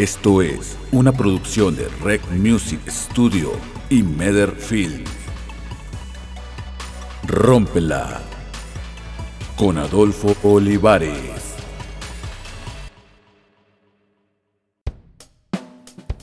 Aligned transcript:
Esto 0.00 0.40
es 0.40 0.78
una 0.92 1.12
producción 1.12 1.76
de 1.76 1.86
Rec 2.02 2.26
Music 2.30 2.80
Studio 2.88 3.52
y 3.90 4.02
Meder 4.02 4.50
Film. 4.52 5.04
Con 9.58 9.76
Adolfo 9.76 10.34
Olivares. 10.42 11.54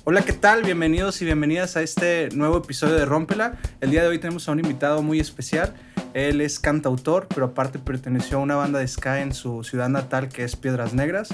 Hola, 0.05 0.23
¿qué 0.25 0.34
tal? 0.34 0.64
Bienvenidos 0.64 1.21
y 1.21 1.25
bienvenidas 1.25 1.78
a 1.78 1.84
este 1.84 2.30
nuevo 2.34 2.57
episodio 2.57 2.96
de 2.96 3.05
Rómpela. 3.05 3.59
El 3.80 3.91
día 3.91 4.02
de 4.02 4.07
hoy 4.07 4.18
tenemos 4.18 4.50
a 4.50 4.54
un 4.54 4.59
invitado 4.59 5.04
muy 5.04 5.20
especial. 5.20 5.75
Él 6.16 6.41
es 6.41 6.59
cantautor, 6.59 7.28
pero 7.28 7.46
aparte 7.46 7.78
perteneció 7.78 8.39
a 8.39 8.41
una 8.41 8.55
banda 8.55 8.80
de 8.80 8.88
ska 8.88 9.21
en 9.21 9.36
su 9.36 9.64
ciudad 9.64 9.89
natal 9.89 10.30
que 10.30 10.44
es 10.44 10.55
Piedras 10.55 10.96
Negras. 10.96 11.30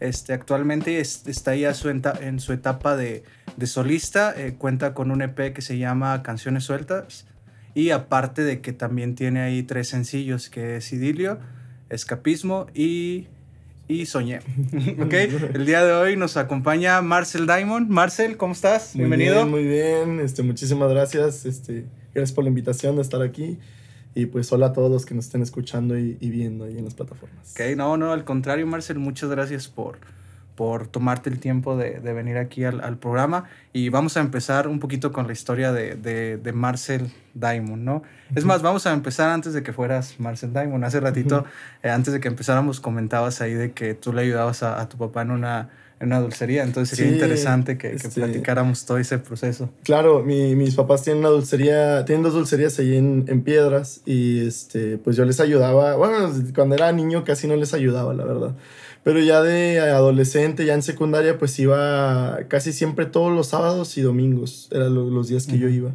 Este, 0.00 0.32
actualmente 0.32 1.00
está 1.00 1.54
ya 1.54 1.72
en 2.20 2.40
su 2.40 2.52
etapa 2.52 2.96
de, 2.96 3.22
solista. 3.64 4.34
Eh, 4.36 4.54
cuenta 4.58 4.94
con 4.94 5.10
un 5.10 5.22
EP 5.22 5.52
que 5.52 5.62
se 5.62 5.78
llama 5.78 6.22
Canciones 6.22 6.64
Sueltas. 6.64 7.26
Y 7.74 7.90
aparte 7.90 8.42
de 8.42 8.60
que 8.60 8.72
también 8.72 9.14
tiene 9.14 9.40
ahí 9.40 9.62
tres 9.62 9.88
sencillos, 9.88 10.48
que 10.48 10.76
es 10.76 10.92
Idilio, 10.92 11.38
Escapismo 11.90 12.66
y, 12.72 13.26
y 13.88 14.06
Soñé. 14.06 14.40
El 15.54 15.66
día 15.66 15.84
de 15.84 15.92
hoy 15.92 16.16
nos 16.16 16.36
acompaña 16.36 17.00
Marcel 17.02 17.46
Diamond. 17.46 17.88
Marcel, 17.88 18.36
¿cómo 18.36 18.52
estás? 18.52 18.92
Bienvenido. 18.94 19.46
muy 19.46 19.64
bien. 19.64 20.20
Este, 20.20 20.42
muchísimas 20.42 20.90
gracias. 20.90 21.46
Este, 21.46 21.84
gracias 22.14 22.32
por 22.32 22.44
la 22.44 22.48
invitación 22.48 22.96
de 22.96 23.02
estar 23.02 23.22
aquí. 23.22 23.58
Y 24.14 24.26
pues 24.26 24.52
hola 24.52 24.66
a 24.66 24.72
todos 24.72 24.90
los 24.90 25.06
que 25.06 25.14
nos 25.14 25.26
estén 25.26 25.42
escuchando 25.42 25.98
y, 25.98 26.14
viendo 26.14 26.64
ahí 26.64 26.78
en 26.78 26.84
las 26.84 26.94
plataformas. 26.94 27.52
Ok, 27.52 27.76
no, 27.76 27.96
no, 27.96 28.12
al 28.12 28.24
contrario, 28.24 28.66
Marcel, 28.66 28.98
muchas 28.98 29.28
gracias 29.28 29.66
por, 29.66 29.98
por 30.54 30.86
tomarte 30.86 31.30
el 31.30 31.40
tiempo 31.40 31.76
de, 31.76 31.98
de 31.98 32.12
venir 32.12 32.38
aquí 32.38 32.64
al, 32.64 32.80
al, 32.80 32.96
programa. 32.96 33.44
Y 33.72 33.88
vamos 33.88 34.16
a 34.16 34.20
empezar 34.20 34.68
un 34.68 34.78
poquito 34.78 35.12
con 35.12 35.26
la 35.26 35.32
historia 35.32 35.72
de, 35.72 35.96
de, 35.96 36.36
de 36.36 36.52
Marcel 36.52 37.10
Diamond, 37.34 37.82
¿no? 37.82 38.02
Es 38.36 38.44
más, 38.44 38.62
vamos 38.62 38.86
a 38.86 38.92
empezar 38.92 39.30
antes 39.30 39.52
de 39.52 39.64
que 39.64 39.72
fueras 39.72 40.20
Marcel 40.20 40.52
Diamond. 40.52 40.84
Hace 40.84 41.00
ratito, 41.00 41.44
eh, 41.82 41.90
antes 41.90 42.14
de 42.14 42.20
que 42.20 42.28
empezáramos, 42.28 42.78
comentabas 42.78 43.40
ahí 43.40 43.54
de 43.54 43.72
que 43.72 43.94
tú 43.94 44.12
le 44.12 44.22
ayudabas 44.22 44.62
a, 44.62 44.80
a 44.80 44.88
tu 44.88 44.96
papá 44.96 45.22
en 45.22 45.32
una 45.32 45.70
en 46.04 46.12
una 46.12 46.20
dulcería. 46.20 46.62
Entonces 46.62 46.96
sería 46.96 47.12
interesante 47.12 47.76
que, 47.76 47.90
que, 47.90 47.96
este, 47.96 48.08
platicáramos 48.08 48.84
todo 48.84 48.98
ese 48.98 49.18
proceso. 49.18 49.70
Claro, 49.82 50.22
mi, 50.22 50.54
mis 50.54 50.74
papás 50.74 51.02
tienen 51.02 51.20
una 51.20 51.30
dulcería, 51.30 52.04
tienen 52.04 52.22
dos 52.22 52.34
dulcerías 52.34 52.78
ahí 52.78 52.96
en, 52.96 53.24
en, 53.28 53.42
Piedras 53.42 54.00
y 54.06 54.46
este, 54.46 54.98
pues 54.98 55.16
yo 55.16 55.24
les 55.24 55.40
ayudaba. 55.40 55.96
Bueno, 55.96 56.32
cuando 56.54 56.74
era 56.74 56.92
niño 56.92 57.24
casi 57.24 57.46
no 57.46 57.56
les 57.56 57.74
ayudaba, 57.74 58.14
la 58.14 58.24
verdad. 58.24 58.54
Pero 59.02 59.20
ya 59.20 59.42
de 59.42 59.80
adolescente, 59.80 60.64
ya 60.64 60.72
en 60.72 60.82
secundaria, 60.82 61.38
pues 61.38 61.58
iba 61.58 62.38
casi 62.48 62.72
siempre 62.72 63.04
todos 63.04 63.32
los 63.34 63.48
sábados 63.48 63.98
y 63.98 64.00
domingos. 64.00 64.68
Eran 64.72 64.94
los, 64.94 65.28
días 65.28 65.46
que 65.46 65.58
yo 65.58 65.68
iba. 65.68 65.90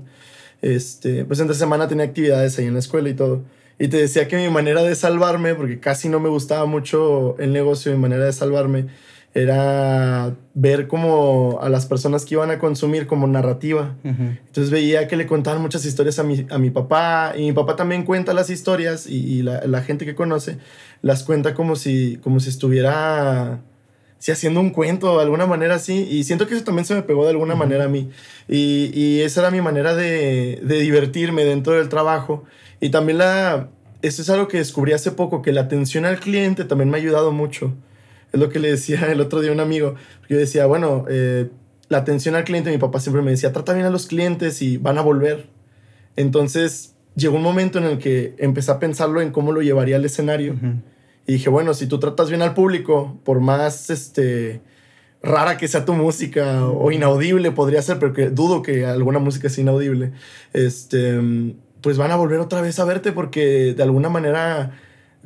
Este, 0.62 1.26
pues 1.26 1.40
entre 1.40 1.56
semana 1.56 1.88
tenía 1.88 2.06
actividades 2.06 2.60
ahí 2.60 2.66
en 2.66 2.74
la 2.74 2.80
escuela 2.80 3.10
y 3.10 3.16
todo. 3.16 3.42
Y 3.80 3.88
te 3.88 3.98
decía 3.98 4.28
que 4.28 4.36
mi 4.36 4.50
manera 4.50 4.84
de 4.84 4.94
salvarme, 4.94 5.56
porque 5.56 5.80
casi 5.80 6.08
no 6.10 6.20
me 6.20 6.30
gustaba 6.30 6.66
mucho 6.66 7.36
el 7.40 7.52
negocio, 7.52 7.92
mi 7.94 7.98
manera 7.98 8.26
de 8.26 8.34
salvarme 8.34 8.88
era 9.34 10.36
ver 10.56 10.88
como 10.88 11.60
a 11.62 11.70
las 11.70 11.86
personas 11.86 12.26
que 12.26 12.36
iban 12.36 12.50
a 12.52 12.60
consumir 12.60 13.08
como 13.08 13.28
narrativa. 13.28 13.96
Entonces 14.04 14.72
veía 14.72 15.08
que 15.08 15.16
le 15.18 15.28
contaban 15.28 15.62
muchas 15.62 15.86
historias 15.86 16.20
a 16.20 16.24
mi, 16.24 16.46
a 16.50 16.58
mi 16.58 16.72
papá 16.72 17.34
y 17.38 17.44
mi 17.44 17.54
papá 17.54 17.76
también 17.76 18.04
cuenta 18.04 18.34
las 18.34 18.50
historias 18.50 19.08
y, 19.08 19.42
la, 19.44 19.66
la, 19.68 19.82
gente 19.82 20.06
que 20.06 20.16
conoce 20.16 20.58
las 21.02 21.24
cuenta 21.24 21.54
como 21.54 21.76
si, 21.76 22.18
como 22.24 22.40
si 22.40 22.50
estuviera 22.50 23.62
si 24.18 24.34
haciendo 24.34 24.60
un 24.60 24.72
cuento 24.72 25.16
de 25.16 25.24
alguna 25.24 25.46
manera 25.46 25.76
así 25.76 26.06
y 26.10 26.26
siento 26.26 26.46
que 26.46 26.56
eso 26.56 26.66
también 26.66 26.84
se 26.84 26.94
me 26.94 27.04
pegó 27.04 27.24
de 27.24 27.30
alguna 27.30 27.56
manera 27.56 27.86
a 27.86 27.88
mí 27.88 28.10
y, 28.50 28.92
y, 28.94 29.22
esa 29.22 29.42
era 29.42 29.52
mi 29.52 29.62
manera 29.62 29.96
de, 29.96 30.60
de 30.62 30.80
divertirme 30.80 31.46
dentro 31.46 31.74
del 31.74 31.88
trabajo 31.88 32.44
y 32.80 32.90
también 32.90 33.20
la... 33.20 33.70
Eso 34.02 34.22
es 34.22 34.30
algo 34.30 34.48
que 34.48 34.58
descubrí 34.58 34.94
hace 34.94 35.12
poco, 35.12 35.42
que 35.42 35.52
la 35.52 35.62
atención 35.62 36.06
al 36.06 36.22
cliente 36.22 36.64
también 36.64 36.90
me 36.90 36.98
ha 36.98 37.02
ayudado 37.02 37.34
mucho. 37.34 37.74
Es 38.32 38.40
lo 38.40 38.50
que 38.50 38.60
le 38.60 38.70
decía 38.72 39.06
el 39.12 39.22
otro 39.22 39.42
día 39.42 39.52
a 39.52 39.54
un 39.54 39.60
amigo. 39.60 39.96
Yo 40.28 40.38
decía, 40.38 40.66
bueno, 40.66 41.06
eh, 41.10 41.50
la 41.88 42.00
atención 42.00 42.36
al 42.36 42.44
cliente, 42.44 42.72
mi 42.72 42.78
papá 42.78 43.00
siempre 43.00 43.22
me 43.22 43.32
decía, 43.32 43.52
trata 43.52 43.74
bien 43.74 43.86
a 43.86 43.90
los 43.90 44.08
clientes 44.08 44.62
y 44.62 44.78
van 44.78 44.98
a 44.98 45.02
volver. 45.02 45.48
Entonces 46.16 46.96
llegó 47.16 47.38
un 47.38 47.44
momento 47.44 47.80
en 47.80 47.86
el 47.86 47.98
que 47.98 48.36
empecé 48.38 48.72
a 48.72 48.80
pensarlo 48.80 49.22
en 49.22 49.32
cómo 49.32 49.52
lo 49.52 49.62
llevaría 49.62 49.96
al 49.96 50.06
escenario. 50.06 50.56
Y 51.26 51.34
dije, 51.34 51.50
bueno, 51.50 51.74
si 51.74 51.88
tú 51.88 52.00
tratas 52.00 52.30
bien 52.30 52.42
al 52.42 52.54
público, 52.54 53.20
por 53.24 53.40
más 53.40 53.90
este, 53.90 54.62
rara 55.22 55.58
que 55.58 55.68
sea 55.68 55.86
tu 55.86 55.94
música 55.94 56.66
o 56.66 56.92
inaudible 56.92 57.52
podría 57.52 57.82
ser, 57.82 58.00
pero 58.00 58.14
que 58.14 58.30
dudo 58.30 58.62
que 58.62 58.86
alguna 58.86 59.20
música 59.20 59.50
sea 59.50 59.62
inaudible, 59.62 60.14
este, 60.54 61.20
pues 61.82 61.98
van 61.98 62.12
a 62.12 62.16
volver 62.16 62.40
otra 62.40 62.62
vez 62.62 62.80
a 62.80 62.86
verte 62.86 63.12
porque 63.12 63.74
de 63.74 63.84
alguna 63.84 64.10
manera 64.10 64.80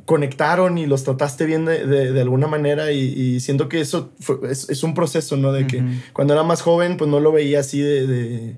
conectaron 0.04 0.76
y 0.78 0.86
los 0.86 1.04
trataste 1.04 1.46
bien 1.46 1.64
de, 1.64 1.86
de, 1.86 2.20
alguna 2.20 2.46
manera 2.46 2.92
y, 2.92 3.40
siento 3.40 3.68
que 3.68 3.80
eso 3.80 4.12
es, 4.48 4.68
es, 4.68 4.82
un 4.82 4.94
proceso, 4.94 5.36
¿no? 5.36 5.52
De 5.52 5.66
que 5.66 5.82
cuando 6.12 6.34
era 6.34 6.42
más 6.42 6.60
joven 6.60 6.96
pues 6.96 7.10
no 7.10 7.20
lo 7.20 7.32
veía 7.32 7.60
así 7.60 7.80
de, 7.80 8.56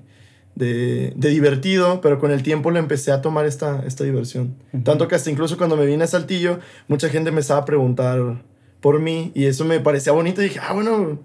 de, 0.55 1.13
divertido, 1.15 2.01
pero 2.01 2.19
con 2.19 2.31
el 2.31 2.43
tiempo 2.43 2.71
le 2.71 2.79
empecé 2.79 3.11
a 3.11 3.21
tomar 3.21 3.45
esta, 3.45 3.83
esta 3.85 4.03
diversión. 4.03 4.55
Tanto 4.83 5.07
que 5.07 5.15
hasta 5.15 5.29
incluso 5.29 5.57
cuando 5.57 5.77
me 5.77 5.85
vine 5.85 6.03
a 6.03 6.07
Saltillo, 6.07 6.59
mucha 6.87 7.09
gente 7.09 7.31
me 7.31 7.41
estaba 7.41 7.61
a 7.61 7.65
preguntar 7.65 8.43
por 8.81 8.99
mí 8.99 9.31
y 9.33 9.45
eso 9.45 9.65
me 9.65 9.79
parecía 9.79 10.13
bonito 10.13 10.41
y 10.41 10.45
dije, 10.45 10.59
ah, 10.61 10.73
bueno, 10.73 11.19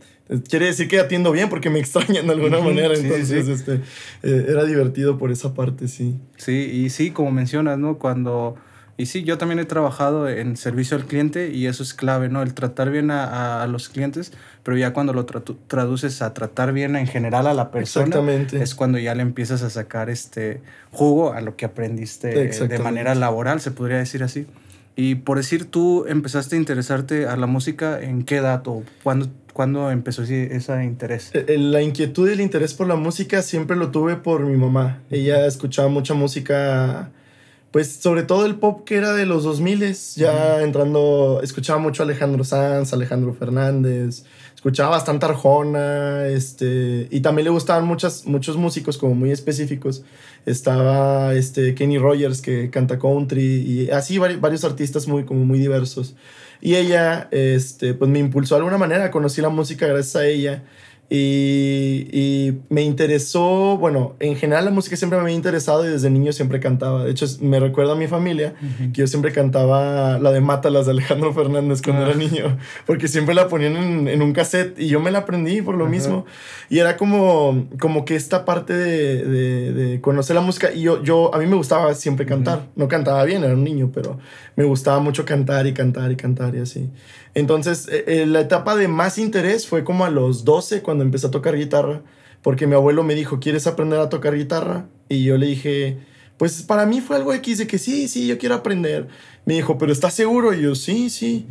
quiere 0.48 0.66
decir 0.66 0.88
que 0.88 1.00
atiendo 1.00 1.32
bien 1.32 1.48
porque 1.48 1.70
me 1.70 1.78
extrañan 1.78 2.26
de 2.26 2.32
alguna 2.32 2.60
manera. 2.60 2.94
Entonces, 2.94 3.48
Este, 3.48 3.80
eh, 4.22 4.46
era 4.48 4.64
divertido 4.64 5.18
por 5.18 5.32
esa 5.32 5.54
parte, 5.54 5.88
sí. 5.88 6.16
Sí, 6.36 6.70
y 6.72 6.90
sí, 6.90 7.10
como 7.10 7.30
mencionas, 7.30 7.78
¿no? 7.78 7.98
Cuando 7.98 8.56
y 8.96 9.06
sí, 9.06 9.24
yo 9.24 9.38
también 9.38 9.58
he 9.58 9.64
trabajado 9.64 10.28
en 10.28 10.56
servicio 10.56 10.96
al 10.96 11.06
cliente 11.06 11.50
y 11.50 11.66
eso 11.66 11.82
es 11.82 11.94
clave, 11.94 12.28
¿no? 12.28 12.42
El 12.42 12.54
tratar 12.54 12.90
bien 12.90 13.10
a, 13.10 13.62
a 13.62 13.66
los 13.66 13.88
clientes, 13.88 14.32
pero 14.62 14.76
ya 14.76 14.92
cuando 14.92 15.12
lo 15.12 15.24
traduces 15.24 16.22
a 16.22 16.34
tratar 16.34 16.72
bien 16.72 16.96
en 16.96 17.06
general 17.06 17.46
a 17.46 17.54
la 17.54 17.70
persona, 17.70 18.16
es 18.52 18.74
cuando 18.74 18.98
ya 18.98 19.14
le 19.14 19.22
empiezas 19.22 19.62
a 19.62 19.70
sacar 19.70 20.10
este 20.10 20.60
jugo 20.90 21.32
a 21.32 21.40
lo 21.40 21.56
que 21.56 21.64
aprendiste 21.64 22.28
de 22.28 22.78
manera 22.78 23.14
laboral, 23.14 23.60
se 23.60 23.70
podría 23.70 23.98
decir 23.98 24.22
así. 24.22 24.46
Y 24.94 25.14
por 25.16 25.38
decir, 25.38 25.64
tú 25.64 26.04
empezaste 26.06 26.56
a 26.56 26.58
interesarte 26.58 27.26
a 27.26 27.36
la 27.36 27.46
música 27.46 27.98
en 28.00 28.24
qué 28.24 28.36
edad 28.36 28.62
o 28.66 28.82
cuándo, 29.02 29.28
cuándo 29.54 29.90
empezó 29.90 30.22
ese 30.22 30.84
interés? 30.84 31.30
Eh, 31.32 31.46
eh, 31.48 31.58
la 31.58 31.80
inquietud 31.80 32.28
y 32.28 32.32
el 32.32 32.40
interés 32.42 32.74
por 32.74 32.86
la 32.86 32.96
música 32.96 33.40
siempre 33.40 33.76
lo 33.76 33.90
tuve 33.90 34.16
por 34.16 34.42
mi 34.42 34.56
mamá. 34.56 35.00
Ella 35.10 35.46
escuchaba 35.46 35.88
mucha 35.88 36.12
música 36.12 37.10
pues 37.72 37.90
sobre 37.90 38.22
todo 38.22 38.44
el 38.46 38.56
pop 38.56 38.84
que 38.84 38.96
era 38.96 39.14
de 39.14 39.26
los 39.26 39.44
2000 39.44 39.96
ya 40.14 40.60
entrando, 40.60 41.40
escuchaba 41.42 41.78
mucho 41.78 42.02
a 42.02 42.06
Alejandro 42.06 42.44
Sanz, 42.44 42.92
Alejandro 42.92 43.32
Fernández, 43.32 44.24
escuchaba 44.54 44.90
bastante 44.90 45.26
Arjona, 45.26 46.28
este, 46.28 47.08
y 47.10 47.20
también 47.20 47.44
le 47.44 47.50
gustaban 47.50 47.84
muchas, 47.84 48.26
muchos 48.26 48.56
músicos 48.56 48.96
como 48.96 49.14
muy 49.16 49.32
específicos. 49.32 50.04
Estaba 50.46 51.34
este, 51.34 51.74
Kenny 51.74 51.98
Rogers 51.98 52.42
que 52.42 52.70
canta 52.70 52.98
country 52.98 53.42
y 53.42 53.90
así 53.90 54.18
varios 54.18 54.62
artistas 54.62 55.08
muy, 55.08 55.24
como 55.24 55.44
muy 55.44 55.58
diversos. 55.58 56.14
Y 56.60 56.76
ella, 56.76 57.26
este, 57.32 57.94
pues 57.94 58.08
me 58.08 58.20
impulsó 58.20 58.54
de 58.54 58.60
alguna 58.60 58.78
manera, 58.78 59.10
conocí 59.10 59.40
la 59.40 59.48
música 59.48 59.88
gracias 59.88 60.14
a 60.14 60.26
ella. 60.26 60.62
Y, 61.14 62.08
y, 62.10 62.58
me 62.70 62.80
interesó, 62.80 63.76
bueno, 63.76 64.16
en 64.18 64.34
general 64.34 64.64
la 64.64 64.70
música 64.70 64.96
siempre 64.96 65.18
me 65.18 65.24
había 65.24 65.34
interesado 65.36 65.84
y 65.84 65.88
desde 65.88 66.08
niño 66.08 66.32
siempre 66.32 66.58
cantaba. 66.58 67.04
De 67.04 67.10
hecho, 67.10 67.26
me 67.42 67.60
recuerda 67.60 67.92
a 67.92 67.96
mi 67.96 68.06
familia 68.06 68.54
que 68.94 69.02
yo 69.02 69.06
siempre 69.06 69.30
cantaba 69.30 70.18
la 70.18 70.32
de 70.32 70.40
Mátalas 70.40 70.86
de 70.86 70.92
Alejandro 70.92 71.30
Fernández 71.34 71.82
cuando 71.82 72.04
era 72.04 72.12
ah. 72.12 72.16
niño, 72.16 72.56
porque 72.86 73.08
siempre 73.08 73.34
la 73.34 73.48
ponían 73.48 73.76
en, 73.76 74.08
en, 74.08 74.22
un 74.22 74.32
cassette 74.32 74.78
y 74.78 74.88
yo 74.88 75.00
me 75.00 75.10
la 75.10 75.18
aprendí 75.18 75.60
por 75.60 75.74
lo 75.74 75.86
mismo. 75.86 76.24
Y 76.70 76.78
era 76.78 76.96
como, 76.96 77.68
como 77.78 78.06
que 78.06 78.16
esta 78.16 78.46
parte 78.46 78.72
de, 78.72 79.22
de, 79.22 79.72
de, 79.74 80.00
conocer 80.00 80.34
la 80.34 80.40
música. 80.40 80.72
Y 80.72 80.80
yo, 80.80 81.02
yo, 81.02 81.34
a 81.34 81.38
mí 81.38 81.44
me 81.44 81.56
gustaba 81.56 81.94
siempre 81.94 82.24
cantar. 82.24 82.68
No 82.74 82.88
cantaba 82.88 83.22
bien, 83.24 83.44
era 83.44 83.52
un 83.52 83.64
niño, 83.64 83.90
pero 83.92 84.18
me 84.56 84.64
gustaba 84.64 84.98
mucho 84.98 85.26
cantar 85.26 85.66
y 85.66 85.74
cantar 85.74 86.10
y 86.10 86.16
cantar 86.16 86.54
y 86.56 86.60
así. 86.60 86.88
Entonces, 87.34 87.88
eh, 87.88 88.04
eh, 88.06 88.26
la 88.26 88.40
etapa 88.40 88.76
de 88.76 88.88
más 88.88 89.18
interés 89.18 89.66
fue 89.66 89.84
como 89.84 90.04
a 90.04 90.10
los 90.10 90.44
12 90.44 90.82
cuando 90.82 91.04
empecé 91.04 91.26
a 91.26 91.30
tocar 91.30 91.56
guitarra, 91.56 92.02
porque 92.42 92.66
mi 92.66 92.74
abuelo 92.74 93.02
me 93.02 93.14
dijo, 93.14 93.40
¿quieres 93.40 93.66
aprender 93.66 93.98
a 94.00 94.08
tocar 94.08 94.36
guitarra? 94.36 94.86
Y 95.08 95.24
yo 95.24 95.38
le 95.38 95.46
dije, 95.46 95.98
pues 96.36 96.62
para 96.62 96.86
mí 96.86 97.00
fue 97.00 97.16
algo 97.16 97.32
X 97.32 97.58
de 97.58 97.66
que 97.66 97.78
sí, 97.78 98.08
sí, 98.08 98.26
yo 98.26 98.38
quiero 98.38 98.56
aprender. 98.56 99.08
Me 99.44 99.54
dijo, 99.54 99.78
¿pero 99.78 99.92
estás 99.92 100.14
seguro? 100.14 100.52
Y 100.52 100.62
yo, 100.62 100.74
sí, 100.74 101.08
sí, 101.10 101.46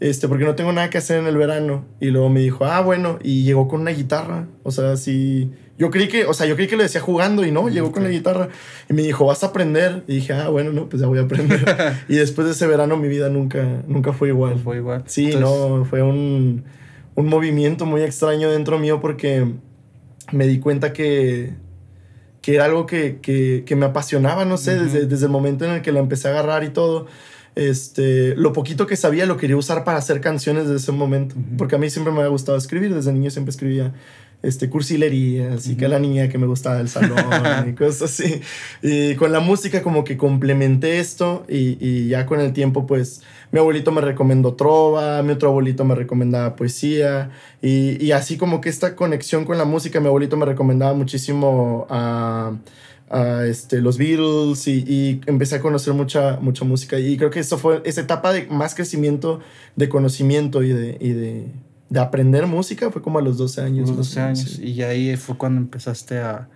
este, 0.00 0.28
porque 0.28 0.44
no 0.44 0.54
tengo 0.54 0.72
nada 0.72 0.90
que 0.90 0.98
hacer 0.98 1.18
en 1.18 1.26
el 1.26 1.36
verano. 1.36 1.84
Y 2.00 2.06
luego 2.06 2.28
me 2.28 2.40
dijo, 2.40 2.64
ah, 2.64 2.80
bueno, 2.80 3.18
y 3.22 3.44
llegó 3.44 3.68
con 3.68 3.82
una 3.82 3.90
guitarra, 3.90 4.48
o 4.62 4.70
sea, 4.70 4.96
sí 4.96 5.50
yo 5.78 5.90
creí 5.90 6.08
que, 6.08 6.24
o 6.24 6.32
sea, 6.32 6.46
yo 6.46 6.56
creí 6.56 6.68
que 6.68 6.76
lo 6.76 6.82
decía 6.82 7.00
jugando 7.00 7.44
y 7.44 7.50
no, 7.50 7.68
llegó 7.68 7.92
con 7.92 8.02
la 8.02 8.08
guitarra 8.08 8.48
y 8.88 8.94
me 8.94 9.02
dijo, 9.02 9.26
vas 9.26 9.42
a 9.44 9.48
aprender. 9.48 10.04
Y 10.06 10.16
dije, 10.16 10.32
ah, 10.32 10.48
bueno, 10.48 10.72
no, 10.72 10.88
pues 10.88 11.02
ya 11.02 11.06
voy 11.06 11.18
a 11.18 11.22
aprender. 11.22 11.60
y 12.08 12.16
después 12.16 12.46
de 12.46 12.54
ese 12.54 12.66
verano 12.66 12.96
mi 12.96 13.08
vida 13.08 13.28
nunca, 13.28 13.82
nunca 13.86 14.12
fue 14.12 14.28
igual. 14.28 14.58
Fue 14.58 14.76
igual. 14.76 15.04
Sí, 15.06 15.34
no, 15.36 15.84
fue 15.84 16.02
un, 16.02 16.64
un 17.14 17.26
movimiento 17.26 17.84
muy 17.84 18.02
extraño 18.02 18.50
dentro 18.50 18.78
mío 18.78 19.00
porque 19.00 19.46
me 20.32 20.46
di 20.46 20.60
cuenta 20.60 20.92
que, 20.94 21.52
que 22.40 22.54
era 22.54 22.64
algo 22.64 22.86
que, 22.86 23.18
que, 23.20 23.64
que 23.66 23.76
me 23.76 23.86
apasionaba, 23.86 24.46
no 24.46 24.56
sé, 24.56 24.78
desde, 24.78 25.06
desde 25.06 25.26
el 25.26 25.32
momento 25.32 25.66
en 25.66 25.72
el 25.72 25.82
que 25.82 25.92
la 25.92 26.00
empecé 26.00 26.28
a 26.28 26.30
agarrar 26.30 26.64
y 26.64 26.70
todo. 26.70 27.06
Este, 27.54 28.34
lo 28.36 28.52
poquito 28.52 28.86
que 28.86 28.96
sabía 28.96 29.24
lo 29.24 29.38
quería 29.38 29.56
usar 29.56 29.82
para 29.82 29.96
hacer 29.96 30.20
canciones 30.20 30.64
desde 30.64 30.76
ese 30.76 30.92
momento, 30.92 31.34
porque 31.56 31.76
a 31.76 31.78
mí 31.78 31.88
siempre 31.88 32.12
me 32.12 32.20
ha 32.22 32.26
gustado 32.26 32.58
escribir, 32.58 32.94
desde 32.94 33.12
niño 33.14 33.30
siempre 33.30 33.50
escribía 33.50 33.94
este, 34.42 34.70
cursilería, 34.70 35.54
así 35.54 35.76
que 35.76 35.88
la 35.88 35.98
niña 35.98 36.28
que 36.28 36.38
me 36.38 36.46
gustaba 36.46 36.76
del 36.76 36.88
salón 36.88 37.18
y 37.68 37.72
cosas 37.74 38.02
así. 38.02 38.40
Y 38.82 39.14
con 39.16 39.32
la 39.32 39.40
música 39.40 39.82
como 39.82 40.04
que 40.04 40.16
complementé 40.16 40.98
esto 40.98 41.44
y, 41.48 41.76
y, 41.80 42.08
ya 42.08 42.26
con 42.26 42.40
el 42.40 42.52
tiempo 42.52 42.86
pues 42.86 43.22
mi 43.50 43.58
abuelito 43.58 43.92
me 43.92 44.00
recomendó 44.00 44.54
trova, 44.54 45.22
mi 45.22 45.32
otro 45.32 45.48
abuelito 45.50 45.84
me 45.84 45.94
recomendaba 45.94 46.56
poesía 46.56 47.30
y, 47.62 48.02
y 48.04 48.12
así 48.12 48.36
como 48.36 48.60
que 48.60 48.68
esta 48.68 48.94
conexión 48.94 49.44
con 49.44 49.58
la 49.58 49.64
música, 49.64 50.00
mi 50.00 50.06
abuelito 50.06 50.36
me 50.36 50.46
recomendaba 50.46 50.94
muchísimo 50.94 51.86
a... 51.90 52.52
a 53.10 53.46
este, 53.46 53.80
los 53.80 53.98
Beatles 53.98 54.66
y, 54.68 54.84
y, 54.86 55.20
empecé 55.26 55.56
a 55.56 55.60
conocer 55.60 55.94
mucha, 55.94 56.38
mucha 56.40 56.64
música 56.64 56.98
y 56.98 57.16
creo 57.16 57.30
que 57.30 57.40
eso 57.40 57.56
fue 57.56 57.80
esa 57.84 58.00
etapa 58.00 58.32
de 58.32 58.46
más 58.46 58.74
crecimiento 58.74 59.40
de 59.76 59.88
conocimiento 59.88 60.62
y 60.62 60.72
de, 60.72 60.98
y 61.00 61.10
de 61.10 61.46
de 61.88 62.00
aprender 62.00 62.46
música 62.46 62.90
fue 62.90 63.02
como 63.02 63.18
a 63.18 63.22
los 63.22 63.38
12 63.38 63.60
años. 63.62 63.88
Los 63.88 63.98
12 63.98 64.20
años. 64.20 64.40
Sí. 64.56 64.64
Y 64.64 64.82
ahí 64.82 65.16
fue 65.16 65.36
cuando 65.36 65.60
empezaste 65.60 66.18
a, 66.18 66.48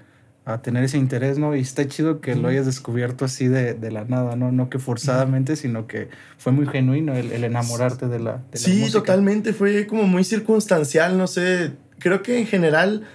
a, 0.44 0.60
tener 0.62 0.82
ese 0.82 0.98
interés, 0.98 1.38
¿no? 1.38 1.54
Y 1.54 1.60
está 1.60 1.86
chido 1.86 2.20
que 2.20 2.34
lo 2.34 2.48
hayas 2.48 2.66
descubierto 2.66 3.24
así 3.24 3.46
de, 3.46 3.74
de 3.74 3.90
la 3.92 4.04
nada, 4.04 4.34
¿no? 4.36 4.50
No 4.50 4.68
que 4.68 4.78
forzadamente, 4.78 5.54
sino 5.56 5.86
que 5.86 6.08
fue 6.36 6.52
muy 6.52 6.66
genuino 6.66 7.14
el, 7.14 7.30
el 7.30 7.44
enamorarte 7.44 8.08
de 8.08 8.18
la, 8.18 8.42
de 8.50 8.58
sí, 8.58 8.72
la 8.72 8.80
música. 8.80 8.98
totalmente. 8.98 9.52
Fue 9.52 9.86
como 9.86 10.04
muy 10.04 10.24
circunstancial, 10.24 11.16
no 11.16 11.26
sé. 11.26 11.72
Creo 11.98 12.22
que 12.22 12.38
en 12.38 12.46
general 12.46 13.06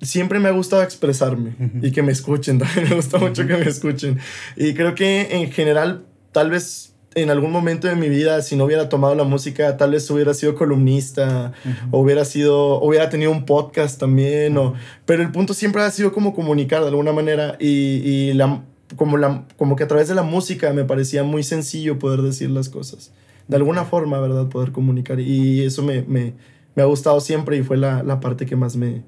siempre 0.00 0.38
me 0.38 0.48
ha 0.48 0.52
gustado 0.52 0.82
expresarme 0.82 1.56
uh 1.58 1.62
-huh. 1.64 1.88
y 1.88 1.92
que 1.92 2.02
me 2.02 2.12
escuchen. 2.12 2.58
También 2.60 2.88
me 2.88 2.96
gusta 2.96 3.18
uh 3.18 3.20
-huh. 3.20 3.28
mucho 3.28 3.46
que 3.46 3.56
me 3.56 3.68
escuchen. 3.68 4.18
Y 4.56 4.72
creo 4.74 4.94
que 4.94 5.42
en 5.42 5.52
general, 5.52 6.06
tal 6.32 6.50
vez 6.50 6.93
en 7.14 7.30
algún 7.30 7.52
momento 7.52 7.88
de 7.88 7.96
mi 7.96 8.08
vida, 8.08 8.42
si 8.42 8.56
no 8.56 8.64
hubiera 8.64 8.88
tomado 8.88 9.14
la 9.14 9.24
música, 9.24 9.76
tal 9.76 9.92
vez 9.92 10.10
hubiera 10.10 10.34
sido 10.34 10.54
columnista, 10.54 11.52
uh 11.64 11.68
-huh. 11.68 11.88
o 11.92 11.98
hubiera 12.00 12.24
sido, 12.24 12.80
hubiera 12.80 13.08
tenido 13.08 13.30
un 13.30 13.44
podcast 13.44 14.00
también, 14.00 14.56
o, 14.58 14.74
pero 15.06 15.22
el 15.22 15.30
punto 15.30 15.54
siempre 15.54 15.82
ha 15.82 15.90
sido 15.90 16.12
como 16.12 16.34
comunicar 16.34 16.82
de 16.82 16.88
alguna 16.88 17.12
manera 17.12 17.56
y, 17.60 17.68
y 17.68 18.32
la, 18.34 18.62
como, 18.96 19.16
la, 19.16 19.44
como 19.56 19.76
que 19.76 19.84
a 19.84 19.88
través 19.88 20.08
de 20.08 20.14
la 20.14 20.22
música 20.22 20.72
me 20.72 20.84
parecía 20.84 21.22
muy 21.24 21.42
sencillo 21.42 21.98
poder 21.98 22.22
decir 22.22 22.50
las 22.50 22.68
cosas. 22.68 23.12
De 23.46 23.56
alguna 23.56 23.84
forma, 23.84 24.18
¿verdad? 24.20 24.48
Poder 24.48 24.72
comunicar. 24.72 25.20
Y 25.20 25.62
eso 25.62 25.82
me, 25.82 26.02
me, 26.02 26.32
me 26.74 26.82
ha 26.82 26.86
gustado 26.86 27.20
siempre 27.20 27.56
y 27.58 27.62
fue 27.62 27.76
la, 27.76 28.02
la 28.02 28.18
parte 28.18 28.46
que 28.46 28.56
más 28.56 28.76
me... 28.76 29.02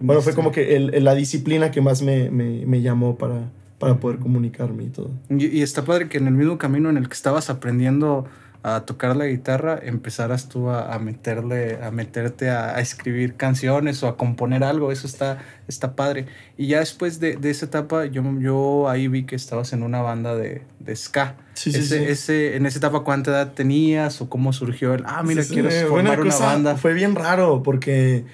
Bueno, 0.00 0.20
fue 0.20 0.34
como 0.34 0.50
que 0.52 0.76
el, 0.76 1.04
la 1.04 1.14
disciplina 1.14 1.70
que 1.70 1.80
más 1.80 2.02
me, 2.02 2.30
me, 2.30 2.66
me 2.66 2.82
llamó 2.82 3.16
para, 3.16 3.50
para 3.78 3.98
poder 3.98 4.18
comunicarme 4.18 4.84
y 4.84 4.88
todo. 4.88 5.10
Y, 5.30 5.46
y, 5.46 5.62
está 5.62 5.84
padre 5.84 6.08
que 6.08 6.18
en 6.18 6.26
el 6.26 6.34
mismo 6.34 6.58
camino 6.58 6.90
en 6.90 6.96
el 6.96 7.08
que 7.08 7.14
estabas 7.14 7.48
aprendiendo 7.50 8.26
a 8.64 8.80
tocar 8.80 9.14
la 9.16 9.26
guitarra, 9.26 9.78
empezaras 9.80 10.48
tú 10.48 10.68
a, 10.68 10.92
a 10.92 10.98
meterle, 10.98 11.78
a 11.82 11.92
meterte 11.92 12.50
a, 12.50 12.76
a, 12.76 12.80
escribir 12.80 13.34
canciones 13.34 14.02
o 14.02 14.08
a 14.08 14.16
componer 14.16 14.64
algo, 14.64 14.90
eso 14.90 15.06
está, 15.06 15.38
está 15.68 15.94
padre. 15.94 16.26
Y 16.56 16.66
ya 16.66 16.80
después 16.80 17.20
de, 17.20 17.36
de 17.36 17.50
esa 17.50 17.66
etapa, 17.66 18.06
yo, 18.06 18.22
yo 18.40 18.88
ahí 18.88 19.06
vi 19.06 19.24
que 19.24 19.36
estabas 19.36 19.72
en 19.72 19.84
una 19.84 20.02
banda 20.02 20.34
de, 20.34 20.62
de 20.80 20.96
ska. 20.96 21.36
Sí, 21.54 21.70
sí, 21.70 21.78
ese, 21.78 21.98
sí. 21.98 22.04
Ese, 22.04 22.56
en 22.56 22.66
esa 22.66 22.78
etapa, 22.78 23.00
¿cuánta 23.00 23.30
edad 23.30 23.52
tenías 23.52 24.20
o 24.20 24.28
cómo 24.28 24.52
surgió 24.52 24.94
el, 24.94 25.04
ah, 25.06 25.22
mira, 25.22 25.44
sí, 25.44 25.54
quiero 25.54 25.70
formar 25.88 26.20
una 26.20 26.36
banda? 26.36 26.76
Fue 26.76 26.94
bien 26.94 27.14
raro 27.14 27.62
porque 27.62 28.24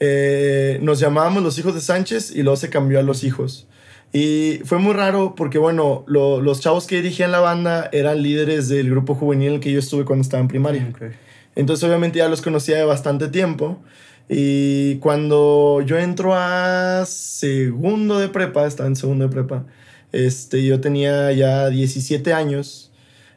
eh, 0.00 0.78
nos 0.82 1.00
llamábamos 1.00 1.42
los 1.42 1.58
hijos 1.58 1.74
de 1.74 1.82
Sánchez 1.82 2.34
y 2.34 2.42
luego 2.42 2.56
se 2.56 2.70
cambió 2.70 2.98
a 2.98 3.02
los 3.02 3.24
hijos. 3.24 3.68
Y 4.12 4.60
fue 4.64 4.78
muy 4.78 4.94
raro 4.94 5.34
porque, 5.34 5.58
bueno, 5.58 6.04
lo, 6.06 6.40
los 6.40 6.60
chavos 6.60 6.86
que 6.86 6.96
dirigían 6.96 7.32
la 7.32 7.40
banda 7.40 7.90
eran 7.92 8.22
líderes 8.22 8.68
del 8.68 8.90
grupo 8.90 9.14
juvenil 9.14 9.48
en 9.48 9.54
el 9.54 9.60
que 9.60 9.72
yo 9.72 9.78
estuve 9.78 10.04
cuando 10.04 10.22
estaba 10.22 10.40
en 10.40 10.48
primaria. 10.48 10.88
Okay. 10.94 11.10
Entonces, 11.54 11.84
obviamente, 11.84 12.18
ya 12.18 12.28
los 12.28 12.42
conocía 12.42 12.76
de 12.76 12.84
bastante 12.84 13.28
tiempo. 13.28 13.82
Y 14.28 14.96
cuando 14.96 15.82
yo 15.86 15.98
entro 15.98 16.34
a 16.34 17.04
segundo 17.06 18.18
de 18.18 18.28
prepa, 18.28 18.66
estaba 18.66 18.88
en 18.88 18.96
segundo 18.96 19.26
de 19.26 19.32
prepa, 19.32 19.66
este, 20.12 20.64
yo 20.64 20.80
tenía 20.80 21.30
ya 21.32 21.68
17 21.68 22.32
años. 22.32 22.92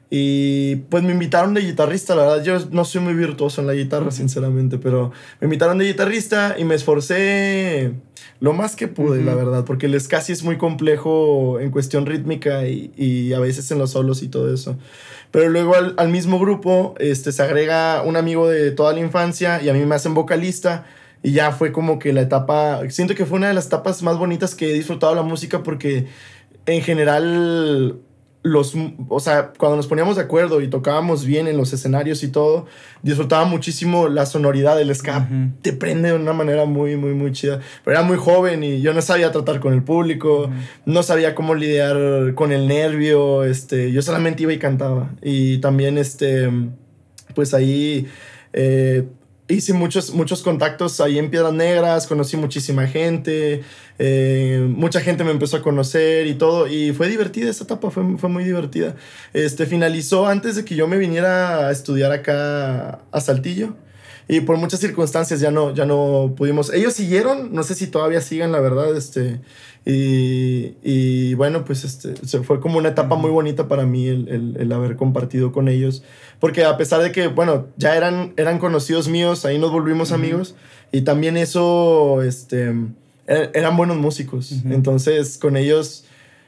Y 0.09 0.77
pues 0.89 1.03
me 1.03 1.11
invitaron 1.11 1.53
de 1.53 1.61
guitarrista, 1.61 2.15
la 2.15 2.23
verdad 2.23 2.43
yo 2.43 2.67
no 2.71 2.83
soy 2.83 3.01
muy 3.01 3.13
virtuoso 3.13 3.61
en 3.61 3.67
la 3.67 3.75
guitarra, 3.75 4.09
sinceramente, 4.09 4.79
pero 4.79 5.11
me 5.39 5.45
invitaron 5.45 5.77
de 5.77 5.85
guitarrista 5.85 6.55
y 6.57 6.63
me 6.63 6.73
esforcé 6.73 7.93
lo 8.39 8.53
más 8.53 8.75
que 8.75 8.87
pude, 8.87 9.19
uh 9.19 9.21
-huh. 9.21 9.25
la 9.25 9.35
verdad, 9.35 9.65
porque 9.65 9.85
el 9.87 10.07
casi 10.07 10.31
es 10.31 10.43
muy 10.43 10.57
complejo 10.57 11.59
en 11.59 11.71
cuestión 11.71 12.05
rítmica 12.05 12.67
y, 12.67 12.91
y, 12.95 13.33
a 13.33 13.39
veces 13.39 13.69
en 13.71 13.79
los 13.79 13.91
solos 13.91 14.23
y 14.23 14.29
todo 14.29 14.53
eso. 14.53 14.77
Pero 15.31 15.49
luego 15.49 15.75
al, 15.75 15.93
al, 15.97 16.09
mismo 16.09 16.39
grupo 16.39 16.95
este, 16.99 17.31
se 17.31 17.43
agrega 17.43 18.01
un 18.01 18.15
amigo 18.15 18.47
de 18.49 18.71
toda 18.71 18.93
la 18.93 18.99
infancia 19.01 19.61
y 19.61 19.69
a 19.69 19.73
mí 19.73 19.85
me 19.85 19.95
hacen 19.95 20.13
vocalista. 20.13 20.85
Y 21.21 21.33
ya 21.33 21.51
fue 21.51 21.73
como 21.73 21.99
que 21.99 22.13
la 22.13 22.21
etapa, 22.21 22.81
siento 22.89 23.13
que 23.13 23.25
fue 23.25 23.39
una 23.39 23.49
de 23.49 23.53
las 23.53 23.67
etapas 23.67 24.01
más 24.03 24.17
bonitas 24.17 24.55
que 24.55 24.69
he 24.69 24.73
disfrutado 24.73 25.13
la 25.15 25.21
música 25.21 25.63
porque 25.63 26.07
en 26.65 26.81
general 26.81 27.99
los, 28.41 28.73
o 29.09 29.19
sea, 29.19 29.51
cuando 29.57 29.75
nos 29.75 29.87
poníamos 29.87 30.15
de 30.15 30.21
acuerdo 30.21 30.61
y 30.61 30.69
tocábamos 30.69 31.25
bien 31.25 31.47
en 31.47 31.57
los 31.57 31.73
escenarios 31.73 32.23
y 32.23 32.29
todo, 32.29 32.67
disfrutaba 33.03 33.43
muchísimo 33.43 34.07
la 34.07 34.25
sonoridad 34.25 34.77
del 34.77 34.95
ska. 34.95 35.17
Uh 35.17 35.33
-huh. 35.33 35.51
Te 35.61 35.73
prende 35.73 36.09
de 36.09 36.15
una 36.15 36.31
manera 36.31 36.63
muy, 36.65 36.95
muy, 36.95 37.13
muy 37.13 37.33
chida. 37.33 37.59
Pero 37.83 37.97
era 37.97 38.07
muy 38.07 38.17
joven 38.17 38.63
y 38.63 38.81
yo 38.81 38.93
no 38.93 39.01
sabía 39.01 39.31
tratar 39.31 39.59
con 39.59 39.73
el 39.73 39.83
público, 39.83 40.43
uh 40.43 40.47
-huh. 40.47 40.53
no 40.85 41.03
sabía 41.03 41.35
cómo 41.35 41.53
lidiar 41.53 42.33
con 42.33 42.51
el 42.53 42.67
nervio, 42.67 43.43
este, 43.43 43.91
yo 43.91 44.01
solamente 44.01 44.43
iba 44.43 44.53
y 44.53 44.59
cantaba. 44.59 45.09
Y 45.21 45.57
también, 45.57 45.97
este, 45.97 46.49
pues 47.35 47.53
ahí... 47.53 48.07
Eh, 48.53 49.03
hice 49.49 49.73
muchos, 49.73 50.13
muchos 50.13 50.41
contactos 50.43 51.01
ahí 51.01 51.17
en 51.17 51.29
Piedras 51.29 51.53
Negras, 51.53 52.07
conocí 52.07 52.37
muchísima 52.37 52.87
gente, 52.87 53.63
eh, 53.97 54.65
mucha 54.69 55.01
gente 55.01 55.23
me 55.23 55.31
empezó 55.31 55.57
a 55.57 55.61
conocer 55.61 56.27
y 56.27 56.35
todo, 56.35 56.67
y 56.67 56.93
fue 56.93 57.09
divertida 57.09 57.49
esa 57.49 57.63
etapa, 57.63 57.89
fue, 57.89 58.17
fue 58.17 58.29
muy 58.29 58.43
divertida. 58.43 58.95
Este, 59.33 59.65
finalizó 59.65 60.27
antes 60.27 60.55
de 60.55 60.63
que 60.63 60.75
yo 60.75 60.87
me 60.87 60.97
viniera 60.97 61.67
a 61.67 61.71
estudiar 61.71 62.11
acá 62.11 62.99
a 63.11 63.21
Saltillo. 63.21 63.75
Y 64.31 64.41
por 64.41 64.57
muchas 64.57 64.79
circunstancias 64.79 65.39
ya 65.39 65.49
no, 65.49 65.73
ya 65.73 65.87
no 65.87 66.35
pudimos. 66.37 66.71
Ellos 66.71 66.93
siguieron, 66.93 67.51
no 67.51 67.63
sé 67.63 67.73
si 67.73 67.87
todavía 67.87 68.21
sigan, 68.21 68.51
la 68.51 68.59
verdad. 68.59 68.95
Este, 68.95 69.41
y, 69.87 70.75
y 70.83 71.33
bueno, 71.33 71.65
pues 71.65 71.83
este, 71.83 72.13
fue 72.43 72.59
como 72.59 72.77
una 72.77 72.89
etapa 72.89 73.15
muy 73.15 73.31
bonita 73.31 73.67
para 73.67 73.87
mí 73.87 74.07
el, 74.07 74.27
el, 74.29 74.57
el, 74.59 74.71
haber 74.71 74.97
compartido 74.97 75.51
con 75.51 75.67
ellos. 75.67 76.03
Porque 76.39 76.63
a 76.63 76.77
pesar 76.77 77.01
de 77.01 77.11
que, 77.11 77.25
bueno, 77.25 77.69
ya 77.77 77.97
eran, 77.97 78.33
eran 78.37 78.59
conocidos 78.59 79.07
míos, 79.07 79.45
ahí 79.45 79.57
nos 79.57 79.71
volvimos 79.71 80.11
uh 80.11 80.13
-huh. 80.13 80.17
amigos. 80.17 80.53
Y 80.91 81.01
también 81.01 81.35
eso, 81.35 82.21
este, 82.21 82.75
er, 83.25 83.49
eran 83.55 83.75
buenos 83.77 83.97
músicos. 83.97 84.51
Uh 84.51 84.55
-huh. 84.55 84.75
Entonces, 84.75 85.39
con 85.39 85.57
ellos 85.57 86.05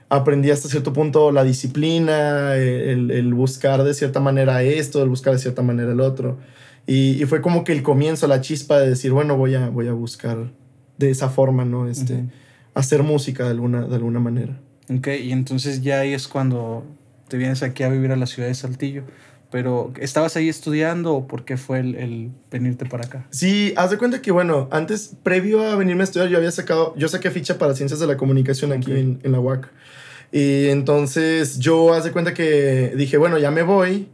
aprendí 0.07 0.51
hasta 0.51 0.69
cierto 0.69 0.93
punto 0.93 1.31
la 1.31 1.43
disciplina, 1.43 2.55
el, 2.57 3.09
el, 3.09 3.33
buscar 3.33 3.83
de 3.83 3.95
cierta 3.95 4.19
manera 4.19 4.61
esto, 4.61 5.01
el 5.01 5.09
buscar 5.09 5.33
de 5.33 5.39
cierta 5.39 5.63
manera 5.63 5.93
el 5.93 6.01
otro. 6.01 6.37
Y, 6.91 7.23
y, 7.23 7.25
fue 7.25 7.41
como 7.41 7.63
que 7.63 7.71
el 7.71 7.83
comienzo, 7.83 8.27
la 8.27 8.41
chispa 8.41 8.77
de 8.77 8.89
decir, 8.89 9.13
bueno, 9.13 9.37
voy 9.37 9.55
a, 9.55 9.69
voy 9.69 9.87
a 9.87 9.93
buscar 9.93 10.51
de 10.97 11.09
esa 11.09 11.29
forma, 11.29 11.63
¿no? 11.63 11.87
Este, 11.87 12.15
uh 12.15 12.17
-huh. 12.17 12.29
Hacer 12.73 13.01
música 13.01 13.45
de 13.45 13.51
alguna, 13.51 13.87
de 13.87 13.95
alguna 13.95 14.19
manera. 14.19 14.59
Ok, 14.93 15.07
y 15.23 15.31
entonces 15.31 15.81
ya 15.81 16.01
ahí 16.01 16.13
es 16.13 16.27
cuando 16.27 16.83
te 17.29 17.37
vienes 17.37 17.63
aquí 17.63 17.83
a 17.83 17.87
vivir 17.87 18.11
a 18.11 18.17
la 18.17 18.25
ciudad 18.25 18.49
de 18.49 18.55
Saltillo. 18.55 19.03
Pero, 19.51 19.93
¿estabas 20.01 20.35
ahí 20.35 20.49
estudiando 20.49 21.13
o 21.13 21.27
por 21.27 21.45
qué 21.45 21.55
fue 21.55 21.79
el, 21.79 21.95
el, 21.95 22.31
venirte 22.51 22.85
para 22.85 23.05
acá? 23.05 23.25
Sí, 23.29 23.73
haz 23.77 23.91
de 23.91 23.97
cuenta 23.97 24.21
que, 24.21 24.31
bueno, 24.31 24.67
antes, 24.69 25.15
previo 25.23 25.63
a 25.63 25.77
venirme 25.77 26.03
a 26.03 26.03
estudiar, 26.03 26.27
yo 26.27 26.37
había 26.37 26.51
sacado, 26.51 26.93
yo 26.97 27.07
saqué 27.07 27.31
ficha 27.31 27.57
para 27.57 27.73
Ciencias 27.73 28.01
de 28.01 28.07
la 28.07 28.17
Comunicación 28.17 28.73
aquí 28.73 28.91
okay. 28.91 29.01
en, 29.01 29.19
en 29.23 29.31
la 29.31 29.39
UAC. 29.39 29.69
Y 30.33 30.67
entonces 30.67 31.57
yo, 31.57 31.93
haz 31.93 32.03
de 32.03 32.11
cuenta 32.11 32.33
que 32.33 32.93
dije, 32.97 33.15
bueno, 33.15 33.37
ya 33.37 33.49
me 33.49 33.63
voy 33.63 34.09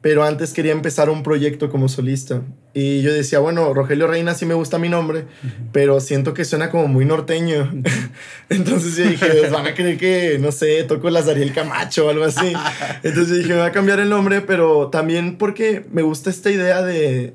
pero 0.00 0.24
antes 0.24 0.52
quería 0.52 0.72
empezar 0.72 1.10
un 1.10 1.22
proyecto 1.22 1.70
como 1.70 1.88
solista. 1.88 2.42
Y 2.72 3.02
yo 3.02 3.12
decía, 3.12 3.40
bueno, 3.40 3.74
Rogelio 3.74 4.06
Reina 4.06 4.34
sí 4.34 4.46
me 4.46 4.54
gusta 4.54 4.78
mi 4.78 4.88
nombre, 4.88 5.20
uh 5.20 5.46
-huh. 5.46 5.50
pero 5.72 5.98
siento 6.00 6.34
que 6.34 6.44
suena 6.44 6.70
como 6.70 6.86
muy 6.86 7.04
norteño. 7.04 7.72
Entonces 8.48 8.96
yo 8.96 9.04
dije, 9.04 9.26
pues 9.26 9.50
van 9.50 9.66
a 9.66 9.74
creer 9.74 9.98
que, 9.98 10.38
no 10.38 10.52
sé, 10.52 10.84
toco 10.84 11.10
las 11.10 11.26
Ariel 11.26 11.52
Camacho 11.52 12.06
o 12.06 12.10
algo 12.10 12.24
así. 12.24 12.52
Entonces 13.02 13.28
yo 13.28 13.34
dije, 13.36 13.48
me 13.48 13.56
voy 13.56 13.66
a 13.68 13.72
cambiar 13.72 13.98
el 13.98 14.08
nombre, 14.08 14.40
pero 14.40 14.88
también 14.88 15.36
porque 15.36 15.84
me 15.90 16.02
gusta 16.02 16.30
esta 16.30 16.50
idea 16.50 16.82
de, 16.82 17.34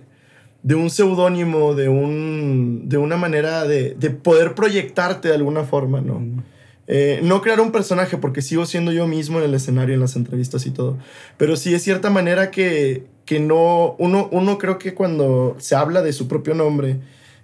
de 0.62 0.76
un 0.76 0.90
seudónimo, 0.90 1.76
de, 1.76 1.90
un, 1.90 2.84
de 2.88 2.98
una 2.98 3.18
manera 3.18 3.66
de, 3.66 3.96
de 4.00 4.10
poder 4.10 4.56
proyectarte 4.56 5.28
de 5.28 5.36
alguna 5.36 5.64
forma, 5.66 6.00
¿no? 6.00 6.16
Uh 6.16 6.22
-huh. 6.22 6.44
Eh, 6.88 7.22
no 7.24 7.42
crear 7.42 7.62
un 7.62 7.72
personaje 7.72 8.18
porque 8.18 8.42
sigo 8.42 8.66
siendo 8.66 8.92
yo 8.92 9.08
mismo 9.08 9.40
en 9.40 9.46
el 9.46 9.54
escenario, 9.54 9.96
en 9.96 10.02
las 10.02 10.16
entrevistas 10.16 10.66
y 10.66 10.72
todo. 10.72 10.98
Pero 11.38 11.56
sí 11.56 11.74
es 11.74 11.84
cierta 11.84 12.10
manera 12.10 12.52
que, 12.52 13.06
que 13.26 13.40
no, 13.40 13.96
uno, 14.00 14.28
uno 14.32 14.58
creo 14.58 14.78
que 14.78 14.94
cuando 14.94 15.56
se 15.60 15.76
habla 15.76 16.02
de 16.02 16.14
su 16.14 16.28
propio 16.28 16.54
nombre, 16.54 16.98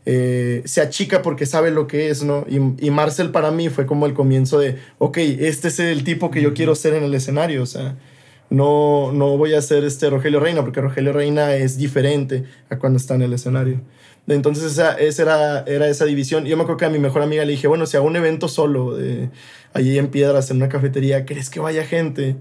eh, 0.06 0.62
se 0.66 0.82
achica 0.82 1.22
porque 1.22 1.46
sabe 1.46 1.72
lo 1.72 1.88
que 1.88 2.10
es, 2.10 2.24
¿no? 2.24 2.46
Y, 2.50 2.86
y, 2.86 2.90
Marcel 2.90 3.32
para 3.32 3.52
mí 3.52 3.70
fue 3.70 3.86
como 3.86 4.06
el 4.06 4.14
comienzo 4.14 4.60
de, 4.60 4.78
ok, 4.98 5.18
este 5.18 5.68
es 5.68 5.80
el 5.80 6.04
tipo 6.04 6.32
que 6.32 6.42
yo 6.42 6.54
quiero 6.54 6.74
ser 6.76 6.94
en 6.94 7.04
el 7.04 7.14
escenario, 7.14 7.62
o 7.62 7.66
sea, 7.66 7.96
no, 8.50 9.12
no 9.12 9.38
voy 9.38 9.54
a 9.54 9.62
ser 9.62 9.84
este 9.84 10.10
Rogelio 10.10 10.40
Reina, 10.40 10.62
porque 10.62 10.82
Rogelio 10.82 11.14
Reina 11.14 11.56
es 11.56 11.78
diferente 11.78 12.46
a 12.70 12.78
cuando 12.78 12.98
está 12.98 13.16
en 13.16 13.22
el 13.22 13.34
escenario. 13.34 13.82
Entonces 14.28 14.64
esa, 14.66 14.94
esa 14.94 15.24
era, 15.24 15.60
era 15.62 15.88
esa 15.88 16.06
división. 16.06 16.46
Yo 16.46 16.56
me 16.56 16.64
acuerdo 16.64 16.78
que 16.78 16.86
a 16.86 16.90
mi 16.90 17.00
mejor 17.00 17.22
amiga 17.22 17.46
le 17.46 17.52
dije, 17.52 17.68
bueno, 17.68 17.86
si 17.86 17.98
hago 17.98 18.06
un 18.06 18.16
evento 18.16 18.48
solo, 18.48 18.98
allí 19.74 19.98
en 19.98 20.08
Piedras, 20.10 20.52
en 20.52 20.58
una 20.58 20.70
cafetería, 20.70 21.26
¿crees 21.26 21.50
que 21.50 21.60
vaya 21.60 21.84
gente? 21.86 22.36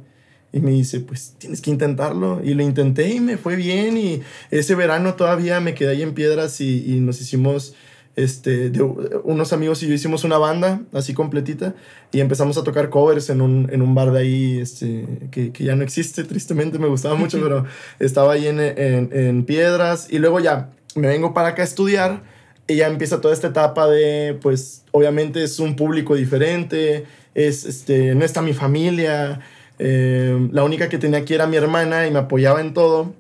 Y 0.53 0.61
me 0.61 0.71
dice, 0.71 1.01
pues 1.01 1.35
tienes 1.39 1.61
que 1.61 1.71
intentarlo. 1.71 2.41
Y 2.43 2.55
lo 2.55 2.63
intenté 2.63 3.09
y 3.09 3.21
me 3.21 3.37
fue 3.37 3.57
bien. 3.57 3.97
Y 3.97 4.23
ese 4.51 4.75
verano 4.75 5.15
todavía 5.15 5.61
me 5.61 5.75
quedé 5.75 5.91
ahí 5.91 6.03
en 6.03 6.15
Piedras 6.15 6.61
y, 6.61 6.85
y 6.87 7.01
nos 7.01 7.21
hicimos, 7.21 7.75
este, 8.19 8.71
de, 8.71 8.83
unos 8.83 9.53
amigos 9.53 9.81
y 9.83 9.87
yo 9.87 9.95
hicimos 9.95 10.25
una 10.25 10.39
banda 10.39 10.81
así 10.93 11.15
completita. 11.15 11.75
Y 12.11 12.21
empezamos 12.21 12.59
a 12.59 12.65
tocar 12.65 12.91
covers 12.91 13.31
en 13.31 13.41
un, 13.41 13.69
en 13.73 13.81
un 13.81 13.95
bar 13.95 14.11
de 14.11 14.21
ahí, 14.21 14.59
este, 14.59 15.07
que, 15.31 15.53
que, 15.53 15.65
ya 15.65 15.77
no 15.77 15.85
existe, 15.85 16.25
tristemente, 16.25 16.79
me 16.79 16.89
gustaba 16.89 17.15
mucho, 17.15 17.41
pero 17.43 17.65
estaba 18.01 18.33
ahí 18.33 18.49
en, 18.49 18.59
en, 18.59 19.11
en 19.13 19.45
Piedras. 19.45 20.09
Y 20.11 20.19
luego 20.19 20.41
ya 20.41 20.71
me 20.97 21.07
vengo 21.07 21.33
para 21.33 21.49
acá 21.49 21.63
a 21.63 21.65
estudiar. 21.65 22.23
Y 22.67 22.77
ya 22.77 22.89
empieza 22.89 23.21
toda 23.21 23.33
esta 23.33 23.49
etapa 23.49 23.87
de, 23.87 24.37
pues, 24.43 24.85
obviamente 24.91 25.43
es 25.43 25.59
un 25.59 25.75
público 25.75 26.17
diferente, 26.17 27.07
es, 27.35 27.65
este, 27.65 28.15
no 28.15 28.27
está 28.27 28.43
mi 28.43 28.53
familia, 28.53 29.41
eh, 29.79 30.49
la 30.53 30.65
única 30.65 30.91
que 30.91 30.99
tenía 30.99 31.21
aquí 31.21 31.33
era 31.33 31.47
mi 31.47 31.57
hermana 31.57 32.07
y 32.07 32.11
me 32.11 32.19
apoyaba 32.19 32.61
en 32.61 32.75
todo. 32.75 33.15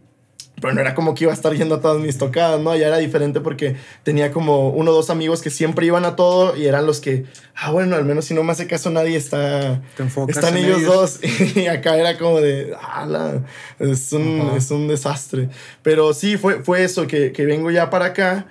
Pero 0.60 0.74
no 0.74 0.80
era 0.80 0.94
como 0.94 1.14
que 1.14 1.24
iba 1.24 1.32
a 1.32 1.34
estar 1.34 1.54
yendo 1.54 1.76
a 1.76 1.80
todas 1.80 2.00
mis 2.00 2.18
tocadas, 2.18 2.60
¿no? 2.60 2.76
Ya 2.76 2.88
era 2.88 2.98
diferente 2.98 3.40
porque 3.40 3.76
tenía 4.02 4.32
como 4.32 4.70
uno 4.70 4.90
o 4.90 4.94
dos 4.94 5.10
amigos 5.10 5.42
que 5.42 5.50
siempre 5.50 5.86
iban 5.86 6.04
a 6.04 6.16
todo 6.16 6.56
y 6.56 6.66
eran 6.66 6.86
los 6.86 7.00
que, 7.00 7.24
ah, 7.54 7.70
bueno, 7.70 7.96
al 7.96 8.04
menos 8.04 8.24
si 8.24 8.34
no 8.34 8.42
me 8.42 8.52
hace 8.52 8.66
caso 8.66 8.90
nadie 8.90 9.16
está. 9.16 9.82
están 10.28 10.56
ellos, 10.56 10.78
ellos, 10.78 10.94
dos. 10.94 11.20
Y 11.56 11.66
acá 11.66 11.96
era 11.96 12.18
como 12.18 12.40
de, 12.40 12.74
ah, 12.80 13.40
es, 13.78 14.12
un, 14.12 14.52
es 14.56 14.70
un 14.70 14.88
desastre. 14.88 15.48
Pero 15.82 16.12
sí, 16.14 16.36
fue, 16.36 16.62
fue 16.62 16.84
eso, 16.84 17.06
que, 17.06 17.32
que 17.32 17.46
vengo 17.46 17.70
ya 17.70 17.90
para 17.90 18.06
acá. 18.06 18.46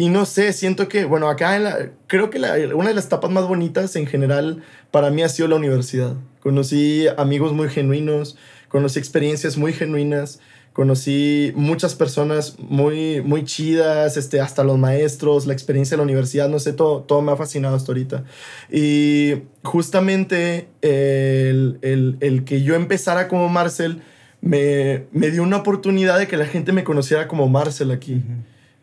Y 0.00 0.08
no 0.08 0.24
sé, 0.24 0.54
siento 0.54 0.88
que, 0.88 1.04
bueno, 1.04 1.28
acá 1.28 1.56
en 1.56 1.64
la, 1.64 1.90
creo 2.06 2.30
que 2.30 2.38
la, 2.38 2.54
una 2.74 2.88
de 2.88 2.94
las 2.94 3.04
etapas 3.04 3.30
más 3.30 3.46
bonitas 3.46 3.96
en 3.96 4.06
general 4.06 4.62
para 4.90 5.10
mí 5.10 5.22
ha 5.22 5.28
sido 5.28 5.46
la 5.46 5.56
universidad. 5.56 6.14
Conocí 6.40 7.06
amigos 7.18 7.52
muy 7.52 7.68
genuinos, 7.68 8.38
conocí 8.68 8.98
experiencias 8.98 9.58
muy 9.58 9.74
genuinas, 9.74 10.40
conocí 10.80 11.52
muchas 11.56 11.94
personas 11.94 12.56
muy, 12.58 13.20
muy 13.20 13.44
chidas, 13.44 14.16
este, 14.16 14.40
hasta 14.40 14.64
los 14.64 14.78
maestros, 14.78 15.46
la 15.46 15.52
experiencia 15.52 15.94
de 15.94 15.98
la 15.98 16.04
universidad, 16.04 16.48
no 16.48 16.58
sé, 16.58 16.72
todo, 16.72 17.02
todo 17.02 17.20
me 17.20 17.32
ha 17.32 17.36
fascinado 17.36 17.76
hasta 17.76 17.92
ahorita. 17.92 18.24
Y 18.72 19.42
justamente 19.62 20.68
el, 20.80 21.78
el, 21.82 22.16
el 22.20 22.44
que 22.44 22.62
yo 22.62 22.76
empezara 22.76 23.28
como 23.28 23.50
Marcel 23.50 24.00
me, 24.40 25.04
me, 25.12 25.30
dio 25.30 25.42
una 25.42 25.58
oportunidad 25.58 26.18
de 26.18 26.26
que 26.26 26.38
la 26.38 26.46
gente 26.46 26.72
me 26.72 26.82
conociera 26.82 27.28
como 27.28 27.46
Marcel 27.46 27.90
aquí. 27.90 28.22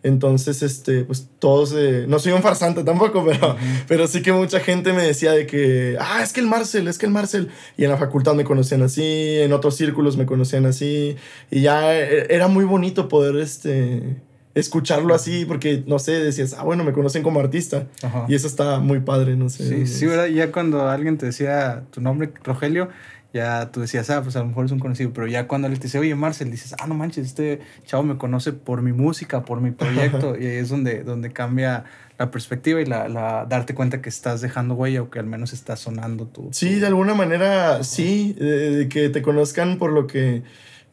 Entonces, 0.03 0.61
este, 0.61 1.03
pues 1.03 1.27
todos, 1.39 1.73
eh, 1.75 2.05
no 2.07 2.19
soy 2.19 2.31
un 2.31 2.41
farsante 2.41 2.83
tampoco, 2.83 3.25
pero, 3.25 3.49
uh 3.49 3.51
-huh. 3.53 3.83
pero 3.87 4.07
sí 4.07 4.21
que 4.21 4.31
mucha 4.31 4.59
gente 4.59 4.93
me 4.93 5.03
decía 5.03 5.31
de 5.31 5.47
que, 5.47 5.97
ah, 5.99 6.21
es 6.23 6.33
que 6.33 6.39
el 6.39 6.47
Marcel, 6.47 6.87
es 6.87 6.97
que 6.97 7.07
el 7.07 7.11
Marcel. 7.11 7.49
Y 7.77 7.83
en 7.83 7.89
la 7.89 7.97
facultad 7.97 8.35
me 8.35 8.43
conocían 8.43 8.83
así, 8.83 9.37
en 9.39 9.51
otros 9.53 9.75
círculos 9.75 10.15
me 10.15 10.25
conocían 10.25 10.65
así. 10.65 11.15
Y 11.49 11.61
ya 11.61 11.97
eh, 11.97 12.27
era 12.29 12.47
muy 12.47 12.63
bonito 12.63 13.09
poder, 13.09 13.35
este, 13.37 14.17
escucharlo 14.53 15.13
así, 15.13 15.45
porque, 15.45 15.83
no 15.85 15.99
sé, 15.99 16.13
decías, 16.13 16.55
ah, 16.57 16.63
bueno, 16.63 16.83
me 16.83 16.93
conocen 16.93 17.23
como 17.23 17.39
artista. 17.39 17.87
Ajá. 18.01 18.25
Y 18.27 18.35
eso 18.35 18.47
está 18.47 18.79
muy 18.79 18.99
padre, 19.01 19.35
no 19.35 19.49
sé. 19.49 19.67
Sí, 19.67 19.87
sí, 19.87 20.05
¿verdad? 20.05 20.27
Ya 20.27 20.51
cuando 20.51 20.87
alguien 20.87 21.17
te 21.17 21.27
decía 21.27 21.83
tu 21.91 22.01
nombre, 22.01 22.31
Rogelio, 22.43 22.89
ya 23.33 23.71
tú 23.71 23.81
decías, 23.81 24.09
ah, 24.09 24.21
pues 24.23 24.35
a 24.35 24.39
lo 24.39 24.45
mejor 24.45 24.65
es 24.65 24.71
un 24.71 24.79
conocido, 24.79 25.11
pero 25.13 25.27
ya 25.27 25.47
cuando 25.47 25.67
él 25.67 25.77
te 25.79 25.87
dice, 25.87 25.99
oye, 25.99 26.15
Marcel, 26.15 26.49
dices, 26.49 26.75
ah, 26.79 26.87
no 26.87 26.93
manches, 26.95 27.25
este 27.25 27.59
chavo 27.85 28.03
me 28.03 28.17
conoce 28.17 28.53
por 28.53 28.81
mi 28.81 28.93
música, 28.93 29.43
por 29.43 29.61
mi 29.61 29.71
proyecto, 29.71 30.35
y 30.39 30.45
ahí 30.45 30.55
es 30.57 30.69
donde, 30.69 31.03
donde 31.03 31.31
cambia 31.31 31.85
la 32.17 32.31
perspectiva 32.31 32.81
y 32.81 32.85
la, 32.85 33.07
la, 33.07 33.45
darte 33.47 33.75
cuenta 33.75 34.01
que 34.01 34.09
estás 34.09 34.41
dejando 34.41 34.73
huella 34.73 35.03
o 35.03 35.09
que 35.09 35.19
al 35.19 35.27
menos 35.27 35.53
está 35.53 35.75
sonando 35.75 36.25
tu... 36.25 36.49
Sí, 36.51 36.75
de 36.75 36.87
alguna 36.87 37.13
manera, 37.13 37.83
sí, 37.83 38.33
de, 38.33 38.71
de 38.71 38.89
que 38.89 39.09
te 39.09 39.21
conozcan 39.21 39.77
por 39.77 39.91
lo 39.91 40.07
que 40.07 40.41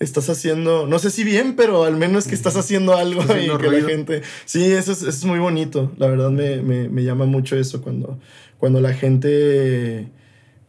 estás 0.00 0.28
haciendo, 0.28 0.86
no 0.86 0.98
sé 0.98 1.10
si 1.10 1.24
bien, 1.24 1.56
pero 1.56 1.84
al 1.84 1.96
menos 1.96 2.26
que 2.26 2.34
estás 2.34 2.56
haciendo 2.56 2.94
algo 2.96 3.22
y 3.22 3.26
que 3.26 3.58
ruido. 3.58 3.80
la 3.80 3.88
gente... 3.88 4.22
Sí, 4.44 4.72
eso 4.72 4.92
es, 4.92 4.98
eso 4.98 5.08
es 5.08 5.24
muy 5.24 5.38
bonito, 5.38 5.92
la 5.96 6.08
verdad 6.08 6.30
me, 6.30 6.60
me, 6.62 6.88
me, 6.88 7.04
llama 7.04 7.24
mucho 7.24 7.56
eso 7.56 7.80
cuando, 7.80 8.18
cuando 8.58 8.80
la 8.80 8.92
gente 8.92 10.10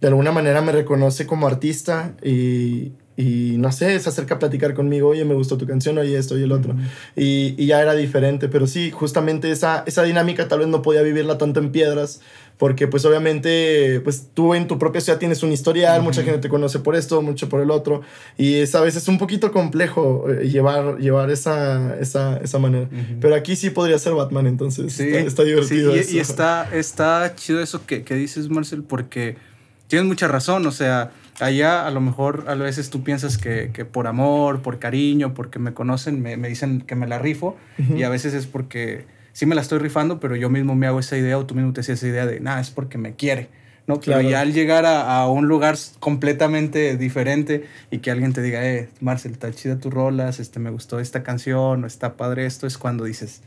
de 0.05 0.09
alguna 0.09 0.31
manera 0.31 0.61
me 0.61 0.71
reconoce 0.71 1.25
como 1.25 1.47
artista 1.47 2.13
y, 2.21 2.91
y 3.17 3.55
no 3.57 3.71
sé, 3.71 3.99
se 3.99 4.07
acerca 4.07 4.35
a 4.35 4.39
platicar 4.39 4.75
conmigo, 4.75 5.09
oye, 5.09 5.25
me 5.25 5.33
gustó 5.33 5.57
tu 5.57 5.65
canción, 5.65 5.97
oye, 5.97 6.15
esto 6.15 6.37
y 6.37 6.43
el 6.43 6.51
otro. 6.51 6.73
Uh 6.73 6.77
-huh. 6.77 6.89
y, 7.15 7.55
y, 7.57 7.65
ya 7.65 7.81
era 7.81 7.95
diferente, 7.95 8.47
pero 8.47 8.67
sí, 8.67 8.91
justamente 8.91 9.49
esa, 9.49 9.83
esa 9.87 10.03
dinámica 10.03 10.47
tal 10.47 10.59
vez 10.59 10.67
no 10.67 10.83
podía 10.83 11.01
vivirla 11.01 11.39
tanto 11.39 11.59
en 11.59 11.71
piedras, 11.71 12.21
porque 12.59 12.87
pues 12.87 13.03
obviamente, 13.03 13.99
pues 14.03 14.27
tú 14.31 14.53
en 14.53 14.67
tu 14.67 14.77
propia 14.77 15.01
ciudad 15.01 15.17
tienes 15.17 15.41
un 15.41 15.51
historial, 15.51 15.97
uh 15.97 16.01
-huh. 16.01 16.05
mucha 16.05 16.21
gente 16.21 16.37
te 16.37 16.49
conoce 16.49 16.77
por 16.77 16.95
esto, 16.95 17.23
mucho 17.23 17.49
por 17.49 17.61
el 17.61 17.71
otro, 17.71 18.03
y 18.37 18.57
es 18.57 18.75
a 18.75 18.81
veces 18.81 19.07
un 19.07 19.17
poquito 19.17 19.51
complejo 19.51 20.29
eh, 20.29 20.47
llevar, 20.47 20.99
llevar 20.99 21.31
esa, 21.31 21.97
esa, 21.99 22.37
esa 22.37 22.59
manera. 22.59 22.87
Uh 22.91 22.95
-huh. 22.95 23.17
Pero 23.21 23.33
aquí 23.33 23.55
sí 23.55 23.71
podría 23.71 23.97
ser 23.97 24.13
Batman, 24.13 24.45
entonces 24.45 24.93
sí, 24.93 25.07
está, 25.07 25.19
está, 25.21 25.43
divertido. 25.43 25.95
Sí, 25.95 26.01
y, 26.11 26.17
y, 26.17 26.19
está, 26.19 26.69
está 26.71 27.33
chido 27.35 27.59
eso 27.59 27.87
que, 27.87 28.03
que 28.03 28.13
dices, 28.13 28.49
Marcel, 28.49 28.83
porque 28.83 29.37
tienes 29.87 30.07
mucha 30.07 30.27
razón, 30.27 30.65
o 30.65 30.71
sea, 30.71 31.11
allá 31.39 31.85
a 31.85 31.91
lo 31.91 32.01
mejor 32.01 32.45
a 32.47 32.55
veces 32.55 32.89
tú 32.89 33.03
piensas 33.03 33.37
que, 33.37 33.71
que 33.73 33.85
por 33.85 34.07
amor, 34.07 34.61
por 34.61 34.79
cariño, 34.79 35.33
porque 35.33 35.59
me 35.59 35.73
conocen, 35.73 36.21
me, 36.21 36.37
me 36.37 36.47
dicen 36.47 36.81
que 36.81 36.95
me 36.95 37.07
la 37.07 37.19
rifo, 37.19 37.57
uh 37.77 37.81
-huh. 37.81 37.97
y 37.99 38.03
a 38.03 38.09
veces 38.09 38.33
es 38.33 38.47
porque 38.47 39.05
sí 39.33 39.45
me 39.45 39.55
la 39.55 39.61
estoy 39.61 39.79
rifando, 39.79 40.19
pero 40.19 40.35
yo 40.35 40.49
mismo 40.49 40.75
me 40.75 40.87
hago 40.87 40.99
esa 40.99 41.17
idea 41.17 41.37
o 41.37 41.45
tú 41.45 41.55
mismo 41.55 41.73
te 41.73 41.81
hacías 41.81 41.99
esa 41.99 42.07
idea 42.07 42.25
de, 42.25 42.39
nada, 42.39 42.61
es 42.61 42.71
porque 42.71 42.97
me 42.97 43.15
quiere. 43.15 43.49
¿no? 43.87 43.99
Claro. 43.99 44.19
Pero 44.21 44.31
ya 44.31 44.41
al 44.41 44.53
llegar 44.53 44.85
a, 44.85 45.19
a, 45.19 45.29
un 45.29 45.47
lugar 45.47 45.75
completamente 45.99 46.97
diferente 46.97 47.65
y 47.91 47.99
que 47.99 48.09
alguien 48.09 48.33
te 48.33 48.41
diga, 48.41 48.65
eh, 48.65 48.89
Marcel, 48.99 49.33
está 49.33 49.51
chida 49.51 49.77
tus 49.77 49.93
rolas, 49.93 50.39
este, 50.39 50.59
me 50.59 50.71
gustó 50.71 50.99
esta 50.99 51.21
canción, 51.21 51.83
o 51.83 51.87
está 51.87 52.17
padre 52.17 52.45
esto, 52.45 52.65
es 52.65 52.77
cuando 52.79 53.03
dices, 53.03 53.41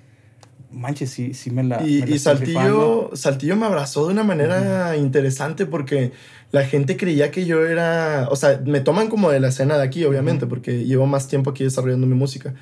manches, 0.71 1.11
sí, 1.11 1.35
sí 1.35 1.51
me 1.51 1.63
la. 1.63 1.83
Y, 1.83 2.01
me 2.01 2.07
la 2.07 2.17
y 2.17 2.19
Saltillo, 2.19 3.11
Saltillo 3.15 3.57
me 3.57 3.67
abrazó 3.67 4.07
de 4.07 4.13
una 4.13 4.25
manera 4.25 4.93
uh 4.93 4.99
-huh. 4.99 4.99
interesante 4.99 5.67
porque 5.67 6.13
la 6.51 6.65
gente 6.65 6.97
creía 6.97 7.31
que 7.31 7.47
yo 7.47 7.67
era. 7.67 8.29
O 8.31 8.37
sea, 8.37 8.61
me 8.65 8.81
toman 8.81 9.09
como 9.09 9.31
de 9.31 9.41
la 9.41 9.49
escena 9.49 9.77
de 9.77 9.85
aquí, 9.85 10.05
obviamente, 10.05 10.45
uh 10.45 10.47
-huh. 10.47 10.51
porque 10.51 10.85
llevo 10.85 11.07
más 11.07 11.29
tiempo 11.29 11.51
aquí 11.51 11.65
desarrollando 11.65 12.07
mi 12.07 12.15
música. 12.15 12.55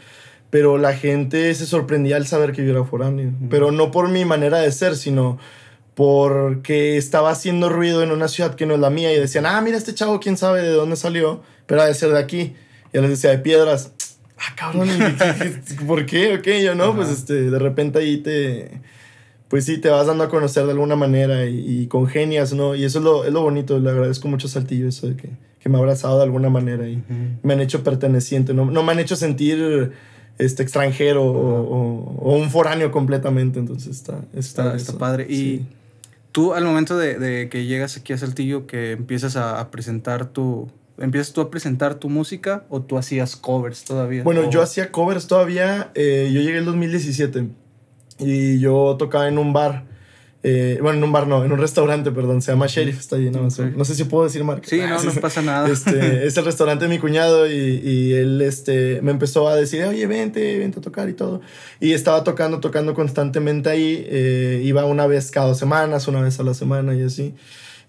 Pero 0.50 0.78
la 0.78 0.94
gente 0.94 1.52
se 1.54 1.66
sorprendía 1.66 2.16
al 2.16 2.26
saber 2.26 2.52
que 2.52 2.64
yo 2.64 2.70
era 2.70 2.84
foráneo. 2.84 3.28
Uh 3.28 3.30
-huh. 3.30 3.48
Pero 3.50 3.72
no 3.72 3.90
por 3.90 4.08
mi 4.08 4.24
manera 4.24 4.58
de 4.58 4.70
ser, 4.72 4.96
sino 4.96 5.38
porque 5.94 6.98
estaba 6.98 7.30
haciendo 7.30 7.70
ruido 7.70 8.02
en 8.02 8.10
una 8.10 8.28
ciudad 8.28 8.54
que 8.54 8.66
no 8.66 8.74
es 8.74 8.80
la 8.80 8.90
mía 8.90 9.14
y 9.14 9.18
decían, 9.18 9.46
ah, 9.46 9.58
mira 9.62 9.78
este 9.78 9.94
chavo, 9.94 10.20
quién 10.20 10.36
sabe 10.36 10.60
de 10.60 10.68
dónde 10.68 10.94
salió, 10.96 11.40
pero 11.64 11.80
ha 11.80 11.86
de 11.86 11.94
ser 11.94 12.10
de 12.10 12.18
aquí. 12.18 12.54
Y 12.92 12.98
les 12.98 13.08
decía, 13.08 13.30
de 13.30 13.38
piedras. 13.38 13.92
Ah, 14.38 14.54
cabrón, 14.54 14.88
¿por 15.86 16.04
qué? 16.04 16.34
Ok, 16.34 16.46
yo 16.62 16.74
no, 16.74 16.84
Ajá. 16.84 16.96
pues 16.96 17.08
este, 17.08 17.50
de 17.50 17.58
repente 17.58 17.98
ahí 17.98 18.18
te, 18.18 18.80
pues 19.48 19.64
sí, 19.64 19.78
te 19.78 19.88
vas 19.88 20.06
dando 20.06 20.24
a 20.24 20.28
conocer 20.28 20.64
de 20.64 20.72
alguna 20.72 20.96
manera 20.96 21.46
y, 21.46 21.82
y 21.82 21.86
congenias, 21.86 22.52
¿no? 22.52 22.74
Y 22.74 22.84
eso 22.84 22.98
es 22.98 23.04
lo, 23.04 23.24
es 23.24 23.32
lo 23.32 23.42
bonito, 23.42 23.78
le 23.78 23.90
agradezco 23.90 24.28
mucho 24.28 24.46
a 24.46 24.50
Saltillo 24.50 24.88
eso 24.88 25.08
de 25.08 25.16
que, 25.16 25.30
que 25.58 25.68
me 25.68 25.76
ha 25.76 25.78
abrazado 25.78 26.18
de 26.18 26.24
alguna 26.24 26.50
manera 26.50 26.86
y 26.86 26.96
uh 26.96 26.98
-huh. 26.98 27.36
me 27.42 27.54
han 27.54 27.60
hecho 27.60 27.82
perteneciente, 27.82 28.52
no, 28.52 28.66
no 28.66 28.82
me 28.82 28.92
han 28.92 28.98
hecho 28.98 29.16
sentir 29.16 29.92
este 30.38 30.62
extranjero 30.62 31.24
uh 31.24 31.34
-huh. 31.34 31.38
o, 31.38 32.28
o, 32.28 32.32
o, 32.32 32.36
un 32.36 32.50
foráneo 32.50 32.90
completamente, 32.90 33.58
entonces 33.58 33.96
está, 33.96 34.20
está, 34.34 34.64
está, 34.64 34.76
está 34.76 34.98
padre. 34.98 35.26
Y 35.28 35.34
sí 35.36 35.66
tú 36.36 36.52
al 36.52 36.66
momento 36.66 36.98
de, 36.98 37.18
de, 37.18 37.48
que 37.48 37.64
llegas 37.64 37.96
aquí 37.96 38.12
a 38.12 38.18
Saltillo, 38.18 38.66
que 38.66 38.92
empiezas 38.92 39.36
a, 39.36 39.58
a, 39.58 39.70
presentar 39.70 40.26
tu... 40.26 40.70
¿Empiezas 40.98 41.32
tú 41.32 41.40
a 41.40 41.50
presentar 41.50 41.96
tu 41.96 42.08
música 42.08 42.64
o 42.68 42.82
tú 42.82 42.98
hacías 42.98 43.36
covers 43.36 43.84
todavía? 43.84 44.22
Bueno, 44.22 44.42
o... 44.42 44.50
yo 44.50 44.62
hacía 44.62 44.90
covers 44.90 45.26
todavía. 45.26 45.90
Eh, 45.94 46.30
yo 46.32 46.40
llegué 46.40 46.58
en 46.58 46.64
2017 46.64 47.48
y 48.18 48.58
yo 48.60 48.96
tocaba 48.98 49.28
en 49.28 49.38
un 49.38 49.52
bar 49.52 49.84
eh, 50.48 50.78
bueno, 50.80 50.98
en 50.98 51.04
un 51.04 51.10
bar 51.10 51.26
no, 51.26 51.44
en 51.44 51.50
un 51.50 51.58
restaurante, 51.58 52.12
perdón, 52.12 52.40
se 52.40 52.52
llama 52.52 52.68
Sheriff, 52.68 53.00
está 53.00 53.16
allí, 53.16 53.30
no, 53.30 53.48
okay. 53.48 53.74
no 53.76 53.84
sé 53.84 53.96
si 53.96 54.04
puedo 54.04 54.22
decir 54.22 54.44
marca. 54.44 54.68
Sí, 54.68 54.78
no, 54.78 55.02
no 55.02 55.20
pasa 55.20 55.42
nada. 55.42 55.68
Este, 55.76 56.24
es 56.24 56.36
el 56.36 56.44
restaurante 56.44 56.84
de 56.84 56.88
mi 56.88 57.00
cuñado 57.00 57.50
y, 57.50 57.80
y, 57.82 58.12
él 58.12 58.40
este, 58.40 59.00
me 59.02 59.10
empezó 59.10 59.48
a 59.48 59.56
decir, 59.56 59.82
oye, 59.82 60.06
vente, 60.06 60.56
vente 60.58 60.78
a 60.78 60.82
tocar 60.82 61.08
y 61.08 61.14
todo. 61.14 61.40
Y 61.80 61.94
estaba 61.94 62.22
tocando, 62.22 62.60
tocando 62.60 62.94
constantemente 62.94 63.70
ahí, 63.70 64.06
eh, 64.08 64.62
iba 64.62 64.84
una 64.84 65.08
vez 65.08 65.32
cada 65.32 65.48
dos 65.48 65.58
semanas, 65.58 66.06
una 66.06 66.20
vez 66.20 66.38
a 66.38 66.44
la 66.44 66.54
semana 66.54 66.94
y 66.94 67.02
así. 67.02 67.34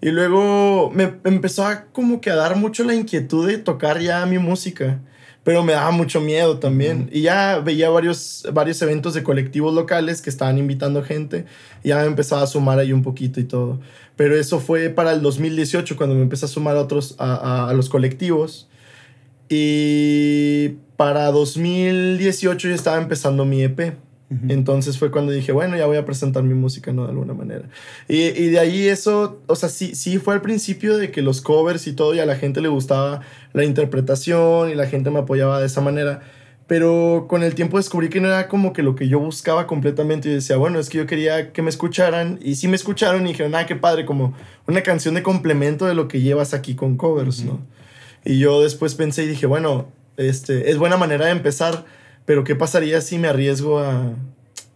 Y 0.00 0.10
luego 0.10 0.90
me 0.94 1.14
empezó 1.24 1.66
a 1.66 1.86
como 1.86 2.20
que 2.20 2.30
a 2.30 2.36
dar 2.36 2.56
mucho 2.56 2.84
la 2.84 2.94
inquietud 2.94 3.48
de 3.48 3.58
tocar 3.58 4.00
ya 4.00 4.24
mi 4.26 4.38
música 4.38 5.00
pero 5.48 5.62
me 5.64 5.72
daba 5.72 5.92
mucho 5.92 6.20
miedo 6.20 6.58
también. 6.58 7.08
Y 7.10 7.22
ya 7.22 7.58
veía 7.60 7.88
varios, 7.88 8.46
varios 8.52 8.82
eventos 8.82 9.14
de 9.14 9.22
colectivos 9.22 9.72
locales 9.74 10.20
que 10.20 10.28
estaban 10.28 10.58
invitando 10.58 11.02
gente 11.02 11.46
y 11.82 11.88
ya 11.88 12.00
me 12.00 12.04
empezaba 12.04 12.42
a 12.42 12.46
sumar 12.46 12.78
ahí 12.78 12.92
un 12.92 13.02
poquito 13.02 13.40
y 13.40 13.44
todo. 13.44 13.80
Pero 14.14 14.36
eso 14.36 14.60
fue 14.60 14.90
para 14.90 15.10
el 15.12 15.22
2018 15.22 15.96
cuando 15.96 16.14
me 16.14 16.20
empecé 16.20 16.44
a 16.44 16.48
sumar 16.48 16.76
a 16.76 16.82
otros, 16.82 17.14
a, 17.18 17.66
a 17.66 17.72
los 17.72 17.88
colectivos. 17.88 18.68
Y 19.48 20.74
para 20.98 21.32
2018 21.32 22.68
ya 22.68 22.74
estaba 22.74 22.98
empezando 22.98 23.46
mi 23.46 23.62
EP. 23.62 23.96
Entonces 24.48 24.98
fue 24.98 25.10
cuando 25.10 25.32
dije, 25.32 25.52
bueno, 25.52 25.76
ya 25.78 25.86
voy 25.86 25.96
a 25.96 26.04
presentar 26.04 26.42
mi 26.42 26.52
música, 26.52 26.92
¿no? 26.92 27.04
De 27.04 27.10
alguna 27.10 27.32
manera. 27.32 27.64
Y, 28.08 28.24
y, 28.24 28.48
de 28.50 28.58
ahí 28.58 28.86
eso, 28.86 29.40
o 29.46 29.56
sea, 29.56 29.70
sí, 29.70 29.94
sí 29.94 30.18
fue 30.18 30.34
al 30.34 30.42
principio 30.42 30.98
de 30.98 31.10
que 31.10 31.22
los 31.22 31.40
covers 31.40 31.86
y 31.86 31.94
todo, 31.94 32.14
y 32.14 32.18
a 32.18 32.26
la 32.26 32.36
gente 32.36 32.60
le 32.60 32.68
gustaba 32.68 33.22
la 33.54 33.64
interpretación 33.64 34.68
y 34.68 34.74
la 34.74 34.86
gente 34.86 35.10
me 35.10 35.20
apoyaba 35.20 35.60
de 35.60 35.66
esa 35.66 35.80
manera. 35.80 36.20
Pero 36.66 37.24
con 37.26 37.42
el 37.42 37.54
tiempo 37.54 37.78
descubrí 37.78 38.10
que 38.10 38.20
no 38.20 38.28
era 38.28 38.46
como 38.48 38.74
que 38.74 38.82
lo 38.82 38.94
que 38.94 39.08
yo 39.08 39.18
buscaba 39.18 39.66
completamente. 39.66 40.28
Y 40.28 40.34
decía, 40.34 40.58
bueno, 40.58 40.78
es 40.78 40.90
que 40.90 40.98
yo 40.98 41.06
quería 41.06 41.50
que 41.54 41.62
me 41.62 41.70
escucharan. 41.70 42.38
Y 42.42 42.56
sí 42.56 42.68
me 42.68 42.76
escucharon 42.76 43.26
y 43.26 43.30
dijeron, 43.30 43.54
ah, 43.54 43.64
qué 43.64 43.76
padre, 43.76 44.04
como 44.04 44.34
una 44.66 44.82
canción 44.82 45.14
de 45.14 45.22
complemento 45.22 45.86
de 45.86 45.94
lo 45.94 46.06
que 46.06 46.20
llevas 46.20 46.52
aquí 46.52 46.74
con 46.74 46.98
covers, 46.98 47.42
¿no? 47.44 47.60
Y 48.26 48.38
yo 48.38 48.60
después 48.60 48.94
pensé 48.94 49.24
y 49.24 49.28
dije, 49.28 49.46
bueno, 49.46 49.88
este, 50.18 50.70
es 50.70 50.76
buena 50.76 50.98
manera 50.98 51.24
de 51.24 51.30
empezar 51.32 51.86
pero 52.28 52.44
¿qué 52.44 52.54
pasaría 52.54 53.00
si 53.00 53.16
me 53.16 53.26
arriesgo 53.26 53.78
a... 53.78 54.12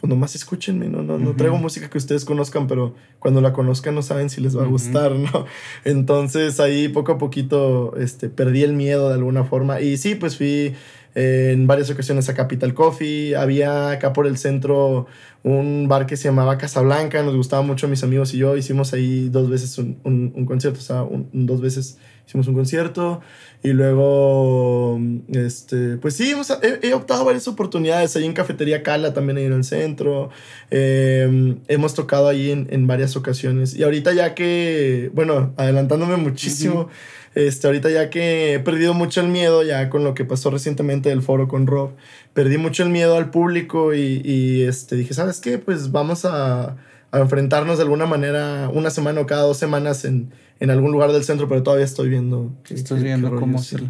Pues 0.01 0.09
nomás 0.09 0.33
escúchenme, 0.33 0.89
¿no? 0.89 1.03
No, 1.03 1.19
no 1.19 1.35
traigo 1.35 1.55
música 1.55 1.87
que 1.87 1.99
ustedes 1.99 2.25
conozcan, 2.25 2.65
pero 2.65 2.95
cuando 3.19 3.41
la 3.41 3.53
conozcan 3.53 3.93
no 3.93 4.01
saben 4.01 4.31
si 4.31 4.41
les 4.41 4.57
va 4.57 4.63
a 4.63 4.65
gustar, 4.65 5.11
¿no? 5.11 5.45
Entonces 5.85 6.59
ahí 6.59 6.87
poco 6.87 7.11
a 7.11 7.17
poquito 7.19 7.95
este, 7.95 8.27
perdí 8.27 8.63
el 8.63 8.73
miedo 8.73 9.09
de 9.09 9.13
alguna 9.13 9.43
forma. 9.43 9.81
Y 9.81 9.97
sí, 9.97 10.15
pues 10.15 10.35
fui 10.35 10.73
en 11.13 11.67
varias 11.67 11.91
ocasiones 11.91 12.27
a 12.27 12.33
Capital 12.33 12.73
Coffee. 12.73 13.35
Había 13.35 13.91
acá 13.91 14.13
por 14.13 14.25
el 14.25 14.37
centro 14.37 15.05
un 15.43 15.87
bar 15.87 16.07
que 16.07 16.17
se 16.17 16.29
llamaba 16.29 16.57
Casablanca. 16.57 17.21
Nos 17.21 17.35
gustaba 17.35 17.61
mucho 17.61 17.87
mis 17.87 18.03
amigos 18.03 18.33
y 18.33 18.39
yo. 18.39 18.57
Hicimos 18.57 18.93
ahí 18.93 19.29
dos 19.29 19.47
veces 19.47 19.77
un, 19.77 19.99
un, 20.03 20.45
concierto, 20.47 20.79
o 20.79 20.81
sea, 20.81 21.05
dos 21.33 21.61
veces 21.61 21.99
hicimos 22.25 22.47
un 22.47 22.55
concierto. 22.55 23.21
Y 23.63 23.69
luego, 23.69 24.99
este, 25.29 25.95
pues 25.97 26.15
sí, 26.15 26.33
he, 26.61 26.87
he, 26.87 26.93
optado 26.93 27.23
varias 27.23 27.47
oportunidades. 27.47 28.15
Ahí 28.15 28.25
en 28.25 28.33
Cafetería 28.33 28.83
Cala, 28.83 29.13
también 29.13 29.37
ahí 29.37 29.45
en 29.45 29.53
el 29.53 29.63
centro. 29.63 30.31
Em, 30.69 31.59
hemos 31.69 31.93
tocado 31.93 32.27
ahí 32.27 32.51
en, 32.51 32.67
en, 32.71 32.87
varias 32.87 33.15
ocasiones. 33.15 33.73
Y 33.73 33.83
ahorita 33.83 34.11
ya 34.13 34.35
que, 34.35 35.11
bueno, 35.13 35.53
adelantándome 35.55 36.17
muchísimo, 36.17 36.89
este, 37.35 37.67
ahorita 37.67 37.89
ya 37.89 38.09
que 38.09 38.55
he 38.55 38.59
perdido 38.59 38.93
mucho 38.93 39.21
el 39.21 39.29
miedo, 39.29 39.63
ya 39.63 39.89
con 39.89 40.03
lo 40.03 40.13
que 40.13 40.25
pasó 40.25 40.51
recientemente 40.51 41.07
del 41.07 41.21
foro 41.21 41.47
con 41.47 41.65
Rob, 41.65 41.91
perdí 42.33 42.57
mucho 42.57 42.83
el 42.83 42.89
miedo 42.89 43.15
al 43.15 43.31
público 43.31 43.93
y, 43.93 44.21
y 44.25 44.63
este, 44.63 44.97
dije, 44.97 45.13
¿sabes 45.13 45.39
qué? 45.39 45.57
Pues 45.57 45.91
vamos 45.93 46.25
a, 46.25 46.75
a 47.13 47.19
enfrentarnos 47.19 47.77
de 47.77 47.83
alguna 47.83 48.07
manera 48.07 48.69
una 48.73 48.89
semana 48.89 49.21
o 49.21 49.25
cada 49.25 49.43
dos 49.43 49.57
semanas 49.57 50.03
en 50.03 50.33
en 50.63 50.71
algún 50.71 50.93
lugar 50.93 51.11
del 51.11 51.25
centro, 51.25 51.49
pero 51.49 51.61
todavía 51.61 51.83
estoy 51.83 52.07
viendo. 52.07 52.49
Estoy 52.69 53.03
viendo 53.03 53.35
cómo 53.35 53.59
hacerlo. 53.59 53.89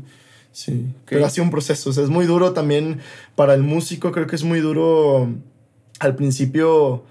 Sí, 0.51 0.87
pero 1.05 1.23
ha 1.23 1.29
sido 1.29 1.43
un 1.43 1.51
proceso. 1.51 1.91
es 1.91 2.09
muy 2.09 2.25
duro 2.25 2.53
también 2.53 2.97
para 3.35 3.53
el 3.53 3.61
músico. 3.61 4.11
Creo 4.11 4.25
que 4.25 4.35
es 4.35 4.43
muy 4.43 4.59
duro 4.59 5.29
al 5.99 6.15
principio 6.15 7.03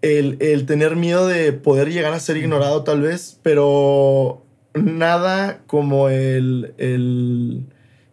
el, 0.00 0.38
el 0.40 0.66
tener 0.66 0.96
miedo 0.96 1.28
de 1.28 1.52
poder 1.52 1.92
llegar 1.92 2.14
a 2.14 2.18
ser 2.18 2.36
ignorado, 2.36 2.82
tal 2.82 3.02
vez, 3.02 3.38
pero 3.44 4.44
nada 4.74 5.60
como 5.68 6.08
el, 6.08 6.74
el, 6.78 7.64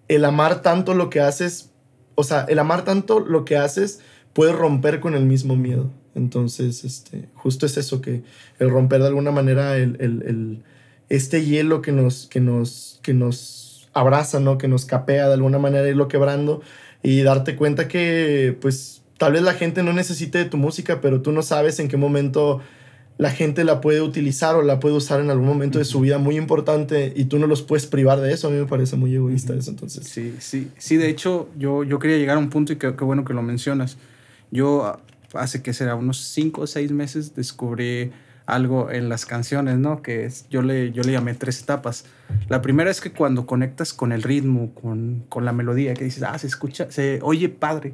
el 0.10 0.26
amar 0.26 0.62
tanto 0.62 0.94
lo 0.94 1.10
que 1.10 1.22
haces. 1.22 1.72
O 2.14 2.24
sea, 2.24 2.46
el 2.50 2.60
amar 2.60 2.86
tanto 2.86 3.20
lo 3.20 3.46
que 3.46 3.58
haces 3.58 4.00
puede 4.34 4.52
romper 4.52 5.00
con 5.00 5.16
el 5.16 5.26
mismo 5.26 5.56
miedo. 5.56 5.90
Entonces, 6.16 6.84
este, 6.84 7.30
justo 7.36 7.66
es 7.66 7.78
eso, 7.78 8.02
que 8.02 8.24
el 8.60 8.70
romper 8.70 9.02
de 9.02 9.08
alguna 9.08 9.32
manera 9.32 9.78
el, 9.78 9.98
el, 10.00 10.24
el, 10.24 10.64
este 11.10 11.46
hielo 11.46 11.82
que 11.82 11.92
nos, 11.92 12.28
que, 12.28 12.40
nos, 12.40 13.00
que 13.02 13.14
nos 13.14 13.90
abraza, 13.94 14.40
¿no? 14.40 14.58
Que 14.58 14.68
nos 14.68 14.86
capea 14.86 15.28
de 15.28 15.34
alguna 15.34 15.60
manera, 15.60 15.88
irlo 15.88 16.08
quebrando 16.08 16.62
y 17.04 17.22
darte 17.22 17.56
cuenta 17.56 17.88
que, 17.88 18.58
pues, 18.60 19.02
tal 19.18 19.34
vez 19.34 19.42
la 19.42 19.54
gente 19.54 19.84
no 19.84 19.94
necesite 19.94 20.38
de 20.38 20.46
tu 20.46 20.58
música, 20.58 21.02
pero 21.02 21.22
tú 21.22 21.32
no 21.32 21.42
sabes 21.42 21.80
en 21.80 21.88
qué 21.88 21.98
momento 21.98 22.62
la 23.18 23.32
gente 23.32 23.66
la 23.66 23.82
puede 23.82 24.02
utilizar 24.02 24.56
o 24.56 24.62
la 24.62 24.80
puede 24.80 24.96
usar 24.96 25.20
en 25.20 25.30
algún 25.30 25.46
momento 25.46 25.78
de 25.78 25.84
su 25.84 26.00
vida 26.00 26.20
muy 26.20 26.38
importante 26.38 27.12
y 27.14 27.26
tú 27.26 27.38
no 27.38 27.48
los 27.48 27.62
puedes 27.62 27.86
privar 27.86 28.22
de 28.22 28.32
eso. 28.32 28.48
A 28.48 28.52
mí 28.52 28.58
me 28.58 28.66
parece 28.66 28.96
muy 28.96 29.14
egoísta 29.14 29.54
eso, 29.54 29.72
entonces. 29.72 30.08
Sí, 30.08 30.36
sí, 30.40 30.70
sí, 30.78 30.96
de 30.96 31.10
hecho, 31.10 31.50
yo, 31.58 31.84
yo 31.84 32.00
quería 32.00 32.18
llegar 32.18 32.38
a 32.38 32.40
un 32.40 32.50
punto 32.50 32.72
y 32.72 32.78
qué 32.78 32.92
bueno 32.92 33.26
que 33.26 33.34
lo 33.34 33.42
mencionas. 33.42 33.98
Yo 34.52 35.02
hace 35.34 35.62
que 35.62 35.74
será 35.74 35.96
unos 35.96 36.18
cinco 36.18 36.62
o 36.62 36.68
seis 36.68 36.92
meses 36.92 37.36
descubrí 37.36 38.12
algo 38.50 38.90
en 38.92 39.10
las 39.10 39.26
canciones, 39.26 39.78
¿no? 39.78 40.02
Que 40.02 40.26
es, 40.26 40.48
yo, 40.50 40.62
le, 40.62 40.92
yo 40.92 41.04
le 41.04 41.12
llamé 41.12 41.34
tres 41.36 41.62
etapas. 41.62 42.06
La 42.48 42.62
primera 42.62 42.90
es 42.90 43.00
que 43.00 43.12
cuando 43.12 43.46
conectas 43.46 43.94
con 43.94 44.12
el 44.12 44.24
ritmo, 44.24 44.74
con, 44.74 45.26
con 45.30 45.46
la 45.46 45.54
melodía, 45.54 45.94
que 45.94 46.04
dices, 46.04 46.24
ah, 46.24 46.38
se 46.38 46.48
escucha, 46.48 46.92
se 46.92 47.20
oye 47.22 47.50
padre. 47.50 47.94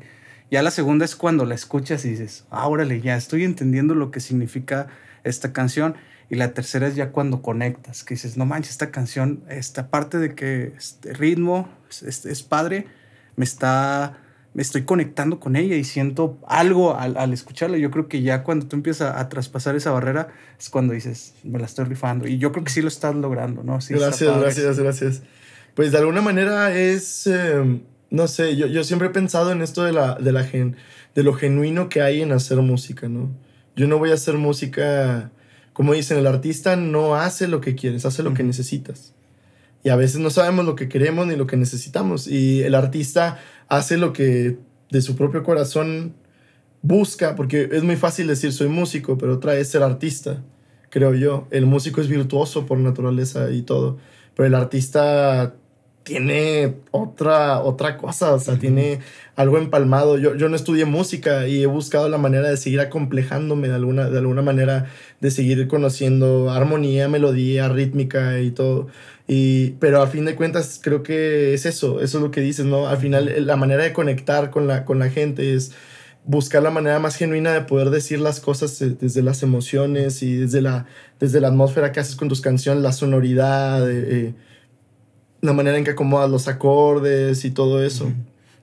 Ya 0.50 0.62
la 0.62 0.71
segunda 0.71 1.06
es 1.06 1.15
cuando 1.15 1.45
la 1.45 1.56
escuchas 1.56 2.06
y 2.06 2.12
dices, 2.12 2.45
ah, 2.52 2.67
órale, 2.67 3.02
ya 3.02 3.17
estoy 3.17 3.43
entendiendo 3.43 3.95
lo 3.95 4.12
que 4.12 4.19
significa 4.19 4.88
esta 5.24 5.52
canción. 5.52 5.95
Y 6.30 6.36
la 6.36 6.54
tercera 6.54 6.88
es 6.88 6.95
ya 6.95 7.12
cuando 7.12 7.41
conectas, 7.41 8.04
que 8.04 8.15
dices, 8.15 8.38
no 8.38 8.45
manches, 8.45 8.71
esta 8.71 8.91
canción, 8.91 9.43
esta 9.50 9.89
parte 9.89 10.17
de 10.17 10.34
que 10.34 10.74
este 10.78 11.13
ritmo 11.13 11.69
es 11.89 12.43
padre, 12.43 12.88
me 13.36 13.45
está 13.45 14.17
me 14.56 14.62
estoy 14.62 14.84
conectando 14.84 15.41
con 15.41 15.58
ella 15.58 15.76
y 15.76 15.84
siento 15.84 16.38
algo 16.48 16.98
al, 16.98 17.18
al, 17.18 17.34
escucharla. 17.34 17.78
Yo 17.78 17.91
creo 17.91 18.08
que 18.08 18.22
ya 18.22 18.41
cuando 18.44 18.65
tú 18.68 18.78
empiezas 18.78 19.13
a, 19.13 19.28
traspasar 19.28 19.76
esa 19.76 19.91
barrera 19.91 20.30
es 20.58 20.70
cuando 20.70 20.94
dices, 20.94 21.34
me 21.44 21.60
la 21.60 21.65
estoy 21.65 21.84
rifando. 21.84 22.26
Y 22.26 22.38
yo 22.38 22.54
creo 22.54 22.63
que 22.63 22.72
sí 22.72 22.82
lo 22.82 22.88
estás 22.88 23.13
logrando, 23.15 23.63
¿no? 23.63 23.82
Sí, 23.82 23.94
gracias, 23.96 24.39
gracias, 24.39 24.80
gracias. 24.80 25.22
Pues 25.74 25.91
de 25.91 25.98
alguna 25.98 26.22
manera 26.22 26.74
es, 26.74 27.28
em, 27.28 27.82
no 28.10 28.30
sé, 28.30 28.56
yo, 28.56 28.68
yo, 28.68 28.86
siempre 28.86 29.10
he 29.10 29.12
pensado 29.12 29.52
en 29.52 29.62
esto 29.62 29.84
de, 29.84 29.91
la, 29.91 30.15
de, 30.15 30.32
la 30.32 30.46
gen, 30.46 30.78
de 31.15 31.24
lo 31.24 31.34
genuino 31.34 31.89
que 31.89 32.02
hay 32.02 32.22
en 32.22 32.32
hacer 32.32 32.58
música, 32.60 33.10
¿no? 33.10 33.30
Yo 33.76 33.88
no 33.88 34.00
voy 34.00 34.12
a 34.12 34.13
hacer 34.13 34.36
música, 34.36 35.32
como 35.74 35.91
dicen, 35.91 36.18
el 36.18 36.28
artista 36.28 36.78
no 36.78 37.15
hace 37.15 37.50
lo 37.50 37.60
que 37.60 37.76
quieres, 37.76 38.06
hace 38.06 38.24
lo 38.24 38.34
que 38.34 38.44
necesitas. 38.44 39.15
Y 39.84 39.89
a 39.89 39.96
veces 39.96 40.20
no 40.20 40.32
sabemos 40.32 40.65
lo 40.65 40.76
que 40.76 40.89
queremos 40.89 41.28
ni 41.28 41.36
lo 41.36 41.46
que 41.46 41.58
necesitamos. 41.58 42.28
Y 42.28 42.63
el 42.63 42.74
artista 42.74 43.38
hace 43.67 43.97
lo 43.97 44.13
que 44.13 44.58
de 44.91 45.01
su 45.01 45.15
propio 45.15 45.43
corazón 45.43 46.13
busca, 46.82 47.36
porque 47.36 47.69
es 47.71 47.84
muy 47.84 47.95
fácil 47.95 48.28
decir 48.28 48.54
soy 48.54 48.67
músico, 48.67 49.17
pero 49.17 49.34
otra 49.34 49.56
es 49.56 49.69
ser 49.69 49.84
artista, 49.84 50.43
creo 50.89 51.13
yo. 51.15 51.47
El 51.51 51.65
músico 51.65 52.01
es 52.01 52.08
virtuoso 52.08 52.65
por 52.65 52.78
naturaleza 52.78 53.49
y 53.51 53.63
todo, 53.63 53.97
pero 54.36 54.47
el 54.47 54.56
artista 54.56 55.56
tiene 56.06 56.75
otra, 56.91 57.62
otra 57.62 57.97
cosa, 57.97 58.36
o 58.36 58.39
sea, 58.39 58.60
tiene 58.60 58.99
algo 59.36 59.58
empalmado. 59.58 60.19
Yo, 60.19 60.36
yo 60.36 60.49
no 60.49 60.56
estudié 60.56 60.86
música 60.86 61.47
y 61.47 61.63
he 61.63 61.65
buscado 61.65 62.10
la 62.10 62.19
manera 62.19 62.47
de 62.47 62.58
seguir 62.58 62.80
acomplejándome 62.80 63.69
de 63.69 63.73
alguna, 63.73 64.12
de 64.12 64.19
alguna 64.19 64.43
manera, 64.43 64.86
de 65.19 65.32
seguir 65.32 65.67
conociendo 65.67 66.51
armonía, 66.51 67.10
melodía, 67.10 67.69
rítmica 67.69 68.39
y 68.39 68.51
todo. 68.51 68.88
Y, 69.28 69.72
pero 69.80 70.02
a 70.02 70.08
fin 70.08 70.26
de 70.26 70.36
cuentas 70.36 70.80
creo 70.82 71.02
que 71.02 71.56
es 71.56 71.66
eso, 71.66 72.00
eso 72.02 72.18
es 72.20 72.24
lo 72.24 72.30
que 72.30 72.42
dices, 72.42 72.66
¿no? 72.66 72.88
Al 72.88 72.98
final 72.98 73.28
eh, 73.28 73.42
la 73.42 73.56
manera 73.56 73.84
de 73.84 73.92
conectar 73.92 74.52
con 74.52 74.68
la, 74.68 74.86
con 74.86 75.00
la 75.00 75.10
gente 75.10 75.56
es 75.56 75.72
buscar 76.26 76.62
la 76.62 76.70
manera 76.70 77.00
más 77.00 77.16
genuina 77.16 77.52
de 77.52 77.62
poder 77.62 77.90
decir 77.90 78.20
las 78.20 78.40
cosas 78.40 78.80
eh, 78.82 78.96
desde 79.00 79.24
las 79.24 79.42
emociones 79.42 80.22
y 80.22 80.36
desde 80.36 80.62
la, 80.62 80.86
desde 81.20 81.42
la 81.42 81.48
atmósfera 81.48 81.92
que 81.92 82.00
haces 82.00 82.16
con 82.16 82.30
tus 82.30 82.42
canciones, 82.42 82.84
la 82.84 82.92
sonoridad, 82.92 83.90
eh, 83.90 84.36
la 85.42 85.54
manera 85.54 85.78
en 85.78 85.84
que 85.84 85.92
acomodas 85.92 86.30
los 86.30 86.48
acordes 86.48 87.46
y 87.46 87.52
todo 87.52 87.84
eso. 87.84 88.12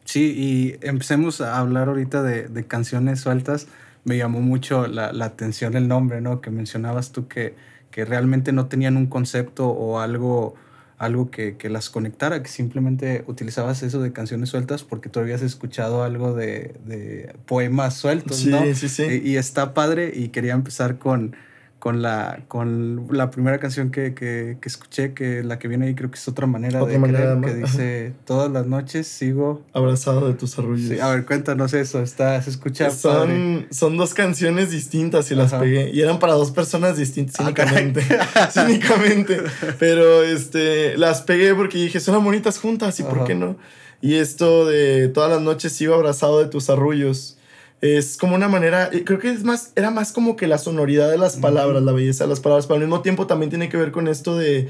Sí, 0.05 0.33
y 0.37 0.87
empecemos 0.87 1.41
a 1.41 1.59
hablar 1.59 1.89
ahorita 1.89 2.23
de, 2.23 2.49
de 2.49 2.65
canciones 2.67 3.21
sueltas. 3.21 3.67
Me 4.05 4.17
llamó 4.17 4.41
mucho 4.41 4.87
la, 4.89 5.13
la 5.13 5.27
atención 5.27 5.77
el 5.77 5.87
nombre, 5.87 6.21
¿no? 6.21 6.41
Que 6.41 6.51
mencionabas 6.51 7.13
tú 7.13 7.29
que 7.29 7.55
que 7.93 8.05
realmente 8.05 8.53
no 8.53 8.67
tenían 8.67 8.97
un 8.97 9.07
concepto 9.07 9.69
o 9.69 10.01
algo, 10.01 10.57
algo 10.99 11.31
que, 11.31 11.57
que, 11.57 11.69
las 11.69 11.91
conectara, 11.91 12.43
que 12.43 12.49
simplemente 12.49 13.23
utilizabas 13.29 13.85
eso 13.85 14.01
de 14.01 14.13
canciones 14.13 14.49
sueltas 14.49 14.83
porque 14.83 15.09
tú 15.09 15.21
habías 15.21 15.43
escuchado 15.43 16.03
algo 16.03 16.35
de, 16.35 16.75
de 16.85 17.37
poemas 17.47 17.95
sueltos, 17.95 18.39
sí, 18.39 18.49
¿no? 18.49 18.63
Sí, 18.75 18.89
sí, 18.89 19.05
y, 19.23 19.31
y, 19.31 19.37
está 19.37 19.75
padre 19.75 20.11
y 20.13 20.31
quería 20.31 20.55
empezar 20.55 20.99
con, 20.99 21.37
con 21.83 22.01
la, 22.01 22.45
con 22.47 23.09
la 23.11 23.33
primera 23.33 23.59
canción 23.59 23.91
que, 23.91 24.15
que, 24.15 24.57
que, 24.61 24.69
escuché, 24.69 25.15
que 25.15 25.43
la 25.43 25.59
que 25.59 25.67
viene 25.67 25.87
ahí 25.87 25.97
creo 25.97 26.13
que 26.13 26.17
es 26.17 26.29
otra 26.29 26.47
manera 26.47 26.81
Otra 26.81 26.93
de 26.93 26.99
manera 27.01 27.37
creer, 27.41 27.57
que 27.57 27.61
dice, 27.61 28.13
todas 28.25 28.53
las 28.53 28.67
noches 28.69 29.09
sigo... 29.09 29.63
Abrazado 29.73 30.29
de 30.29 30.35
tus 30.35 30.57
arrullos. 30.61 30.91
Sí, 30.91 31.01
a 31.01 31.09
ver, 31.09 31.27
cuéntanos 31.27 31.75
eso, 31.75 32.01
está, 32.01 32.41
se 32.41 32.51
escucha 32.51 32.85
padre. 32.85 33.01
Son, 33.01 33.67
son 33.73 33.97
dos 33.97 34.15
canciones 34.15 34.71
distintas 34.71 35.29
y 35.33 35.35
las 35.35 35.53
pegué. 35.55 35.91
Y 35.93 36.01
eran 36.01 36.21
para 36.21 36.35
dos 36.35 36.53
personas 36.53 36.99
distintas, 36.99 37.35
Ah, 37.41 37.47
cínicamente. 37.47 38.05
cínicamente. 38.53 39.41
Pero 39.81 40.23
este, 40.23 40.97
las 40.97 41.23
pegué 41.23 41.53
porque 41.53 41.79
dije, 41.79 41.99
son 41.99 42.23
bonitas 42.23 42.61
juntas 42.61 43.01
y 43.01 43.03
por 43.03 43.25
qué 43.25 43.35
no. 43.35 43.57
Y 44.01 44.15
esto 44.15 44.67
de 44.67 45.09
todas 45.09 45.33
las 45.33 45.43
noches 45.43 45.73
sigo 45.73 45.97
abrazado 45.97 46.39
de 46.39 46.47
tus 46.47 46.71
arrullos. 46.71 47.39
Es 47.83 48.17
como 48.17 48.37
una 48.37 48.49
manera, 48.49 48.91
creo 49.05 49.19
que 49.19 49.29
es 49.29 49.43
más, 49.43 49.73
era 49.75 49.91
más 49.91 50.13
como 50.13 50.37
que 50.37 50.47
la 50.47 50.57
sonoridad 50.57 51.11
de 51.11 51.19
las 51.19 51.37
palabras, 51.37 51.83
la 51.83 51.93
belleza 51.93 52.25
de 52.25 52.31
las 52.31 52.41
palabras, 52.41 52.67
pero 52.67 52.77
al 52.77 52.83
mismo 52.83 53.03
tiempo 53.03 53.27
también 53.27 53.51
tiene 53.51 53.69
que 53.69 53.77
ver 53.77 53.91
con 53.91 54.07
esto 54.07 54.37
de, 54.37 54.69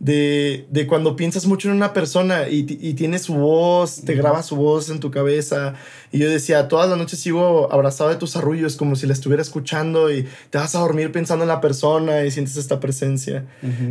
de, 0.00 0.66
de 0.70 0.86
cuando 0.86 1.14
piensas 1.14 1.44
mucho 1.46 1.68
en 1.68 1.74
una 1.74 1.92
persona 1.92 2.48
y, 2.48 2.66
y 2.80 2.94
tiene 2.94 3.18
su 3.18 3.34
voz, 3.34 4.00
te 4.00 4.14
graba 4.14 4.42
su 4.42 4.56
voz 4.56 4.88
en 4.88 4.98
tu 4.98 5.10
cabeza. 5.10 5.74
Y 6.10 6.18
yo 6.18 6.28
decía, 6.30 6.68
todas 6.68 6.88
las 6.88 6.96
noches 6.98 7.18
sigo 7.20 7.70
abrazado 7.70 8.08
de 8.08 8.16
tus 8.16 8.34
arrullos, 8.34 8.76
como 8.76 8.96
si 8.96 9.06
la 9.06 9.12
estuviera 9.12 9.42
escuchando 9.42 10.10
y 10.10 10.26
te 10.48 10.56
vas 10.56 10.74
a 10.74 10.80
dormir 10.80 11.12
pensando 11.12 11.44
en 11.44 11.48
la 11.48 11.60
persona 11.60 12.24
y 12.24 12.30
sientes 12.30 12.56
esta 12.56 12.80
presencia. 12.80 13.44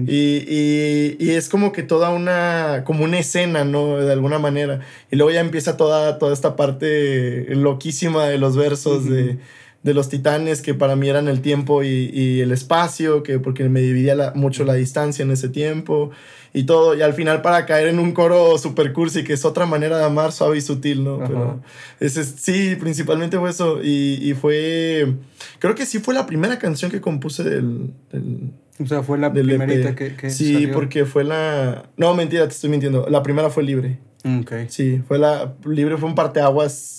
Y, 0.07 0.43
y- 0.47 1.15
y 1.19 1.29
es 1.31 1.47
como 1.47 1.71
que 1.71 1.83
toda 1.83 2.09
una, 2.09 2.83
como 2.85 3.03
una 3.03 3.19
escena, 3.19 3.63
¿no? 3.63 3.97
De 3.97 4.11
alguna 4.11 4.39
manera. 4.39 4.79
Y 5.11 5.15
luego 5.15 5.31
ya 5.31 5.41
empieza 5.41 5.77
toda, 5.77 6.17
toda 6.17 6.33
esta 6.33 6.55
parte 6.55 7.45
loquísima 7.55 8.25
de 8.27 8.39
los 8.39 8.57
versos 8.57 9.05
de, 9.07 9.37
de 9.83 9.93
los 9.93 10.09
titanes, 10.09 10.61
que 10.61 10.73
para 10.73 10.95
mí 10.97 11.07
eran 11.07 11.27
el 11.29 11.41
tiempo 11.41 11.83
y, 11.83 12.09
y 12.13 12.41
el 12.41 12.51
espacio, 12.51 13.23
que 13.23 13.39
porque 13.39 13.69
me 13.69 13.79
dividía 13.81 14.13
la- 14.15 14.33
mucho 14.35 14.65
la 14.65 14.73
distancia 14.73 15.23
en 15.23 15.31
ese 15.31 15.47
tiempo 15.47 16.11
y 16.53 16.63
todo. 16.63 16.95
Y 16.97 17.01
al 17.01 17.13
final 17.13 17.41
para 17.41 17.65
caer 17.65 17.87
en 17.87 17.99
un 17.99 18.11
coro 18.11 18.57
super 18.57 18.91
cursi, 18.91 19.23
que 19.23 19.33
es 19.33 19.45
otra 19.45 19.65
manera 19.65 19.97
de 19.97 20.03
amar 20.03 20.33
suave 20.33 20.57
y 20.57 20.61
sutil, 20.61 21.03
¿no? 21.05 21.15
Ajá. 21.15 21.27
Pero 21.27 21.61
ese, 22.01 22.25
sí, 22.25 22.75
principalmente 22.75 23.37
fue 23.39 23.51
eso. 23.51 23.79
Y, 23.81 24.19
y 24.21 24.33
fue, 24.33 25.13
creo 25.59 25.75
que 25.75 25.85
sí 25.85 25.99
fue 25.99 26.13
la 26.13 26.25
primera 26.25 26.59
canción 26.59 26.91
que 26.91 26.99
compuse 26.99 27.43
del- 27.45 27.93
del, 28.11 28.51
O 28.81 28.85
sea, 28.85 29.01
fue 29.01 29.17
la 29.17 29.29
del 29.29 29.45
primerita 29.47 29.95
que, 29.95 30.15
que 30.17 30.29
sí, 30.29 30.53
salió. 30.55 30.73
porque 30.73 31.05
fue 31.05 31.23
la. 31.23 31.83
No, 31.95 32.13
mentira, 32.15 32.43
te 32.47 32.53
estoy 32.53 32.69
mintiendo. 32.69 33.07
La 33.09 33.23
primera 33.23 33.49
fue 33.49 33.63
libre. 33.63 33.99
Ok. 34.41 34.51
Sí, 34.67 35.01
fue 35.07 35.17
la. 35.19 35.53
Libre 35.65 35.95
fue 35.97 36.09
un 36.09 36.15
parteaguas 36.15 36.97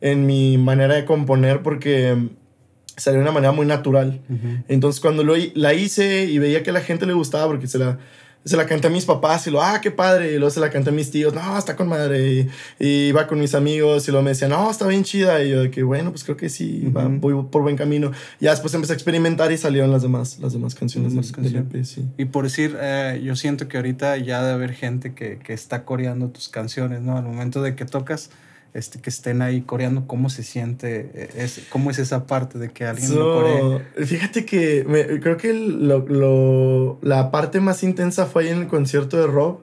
en 0.00 0.26
mi 0.26 0.58
manera 0.58 0.94
de 0.94 1.04
componer 1.04 1.62
porque 1.62 2.16
salió 2.96 3.18
de 3.18 3.22
una 3.22 3.32
manera 3.32 3.52
muy 3.52 3.66
natural. 3.66 4.20
Ujú. 4.28 4.62
Entonces, 4.68 5.00
cuando 5.00 5.24
lo, 5.24 5.34
la 5.54 5.74
hice 5.74 6.24
y 6.24 6.38
veía 6.38 6.62
que 6.62 6.70
a 6.70 6.72
la 6.74 6.80
gente 6.80 7.06
le 7.06 7.12
gustaba, 7.12 7.46
porque 7.46 7.66
se 7.66 7.78
la. 7.78 7.98
Se 8.42 8.56
la 8.56 8.64
canté 8.64 8.86
a 8.86 8.90
mis 8.90 9.04
papás 9.04 9.46
y 9.46 9.50
lo, 9.50 9.60
ah, 9.62 9.82
qué 9.82 9.90
padre. 9.90 10.28
Y 10.32 10.36
luego 10.36 10.48
se 10.48 10.60
la 10.60 10.70
canté 10.70 10.88
a 10.88 10.92
mis 10.94 11.10
tíos, 11.10 11.34
no, 11.34 11.58
está 11.58 11.76
con 11.76 11.88
madre. 11.88 12.32
Y, 12.32 12.48
y 12.78 12.88
iba 13.08 13.26
con 13.26 13.38
mis 13.38 13.54
amigos 13.54 14.08
y 14.08 14.12
luego 14.12 14.24
me 14.24 14.30
decían, 14.30 14.48
no, 14.52 14.70
está 14.70 14.86
bien 14.86 15.04
chida. 15.04 15.44
Y 15.44 15.50
yo, 15.50 15.60
de 15.64 15.70
que 15.70 15.82
bueno, 15.82 16.08
pues 16.10 16.24
creo 16.24 16.38
que 16.38 16.48
sí, 16.48 16.90
va- 16.96 17.04
Ujú. 17.04 17.16
voy 17.20 17.44
por 17.50 17.60
buen 17.60 17.76
camino. 17.76 18.12
Ya 18.40 18.52
después 18.52 18.72
empecé 18.72 18.94
a 18.94 18.96
experimentar 18.96 19.52
y 19.52 19.58
salieron 19.58 19.90
las 19.90 20.00
demás, 20.00 20.38
las 20.38 20.54
demás 20.54 20.74
canciones 20.74 21.12
Las 21.12 21.32
del, 21.32 21.52
demás 21.52 21.70
del 21.70 21.80
EP, 21.80 21.84
sí. 21.84 22.06
Y 22.16 22.24
por 22.24 22.44
decir, 22.44 22.78
eh, 22.80 23.20
yo 23.22 23.36
siento 23.36 23.68
que 23.68 23.76
ahorita 23.76 24.16
ya 24.16 24.40
debe 24.40 24.54
haber 24.54 24.72
gente 24.72 25.12
que, 25.12 25.38
que 25.38 25.52
está 25.52 25.84
coreando 25.84 26.28
tus 26.30 26.48
canciones, 26.48 27.02
¿no? 27.02 27.18
Al 27.18 27.24
momento 27.24 27.60
de 27.60 27.74
que 27.74 27.84
tocas, 27.84 28.30
este, 28.74 29.00
que 29.00 29.10
estén 29.10 29.42
ahí 29.42 29.62
coreando, 29.62 30.06
¿cómo 30.06 30.30
se 30.30 30.42
siente? 30.42 31.10
eh, 31.14 31.28
Es, 31.36 31.62
¿Cómo 31.70 31.90
es 31.90 31.98
esa 31.98 32.26
parte 32.26 32.58
de 32.58 32.70
que 32.70 32.84
alguien 32.84 33.14
lo 33.18 33.34
coree? 33.34 33.60
So, 33.98 34.06
fíjate 34.06 34.44
que 34.44 34.84
me- 34.88 35.20
creo 35.20 35.36
que 35.36 35.52
lo, 35.52 36.06
lo- 36.06 36.98
la 37.02 37.30
parte 37.30 37.60
más 37.60 37.82
intensa 37.82 38.26
fue 38.26 38.44
ahí 38.44 38.48
en 38.50 38.58
el 38.58 38.66
concierto 38.68 39.16
de 39.16 39.26
Rob. 39.26 39.58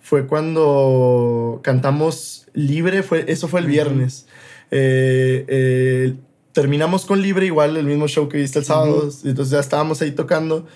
Fue 0.00 0.26
cuando 0.26 1.60
cantamos 1.62 2.46
Libre, 2.54 3.02
fue, 3.02 3.24
eso 3.28 3.46
fue 3.48 3.60
el 3.60 3.66
viernes. 3.66 4.26
Eh, 4.70 5.44
eh, 5.48 6.14
terminamos 6.52 7.04
con 7.06 7.20
Libre, 7.22 7.46
igual 7.46 7.76
el 7.76 7.86
mismo 7.86 8.08
show 8.08 8.28
que 8.28 8.38
viste 8.38 8.58
el 8.58 8.64
sábado. 8.64 9.06
Ujú. 9.08 9.28
Entonces 9.28 9.50
ya 9.52 9.60
estábamos 9.60 10.00
ahí 10.02 10.12
tocando. 10.12 10.66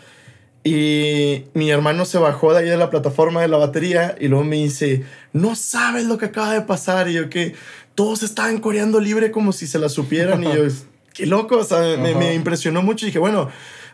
Y 0.65 1.45
mi 1.55 1.71
hermano 1.71 2.05
se 2.05 2.19
bajó 2.19 2.53
de 2.53 2.61
ahí 2.61 2.69
de 2.69 2.77
la 2.77 2.89
plataforma 2.91 3.41
de 3.43 3.49
la 3.49 3.57
batería 3.57 4.15
y 4.21 4.29
luego 4.29 4.45
me 4.45 4.57
dice, 4.57 5.05
no 5.33 5.57
sabes 5.57 6.05
lo 6.05 6.19
que 6.19 6.27
acaba 6.27 6.53
de 6.55 6.61
pasar. 6.63 7.09
Y 7.09 7.15
yo 7.15 7.29
que 7.29 7.55
todos 7.97 8.23
estaban 8.23 8.59
coreando 8.59 9.01
libre 9.01 9.33
como 9.33 9.53
si 9.53 9.67
se 9.67 9.79
la 9.81 9.89
supieran. 9.89 10.45
y 10.45 10.47
yo, 10.47 10.63
qué 11.15 11.27
loco, 11.27 11.59
o 11.59 11.65
sea, 11.65 11.97
me, 11.99 12.11
Ajá. 12.11 12.19
me 12.19 12.35
impresionó 12.35 12.81
mucho. 12.83 13.05
Y 13.05 13.09
dije, 13.09 13.19
bueno, 13.19 13.49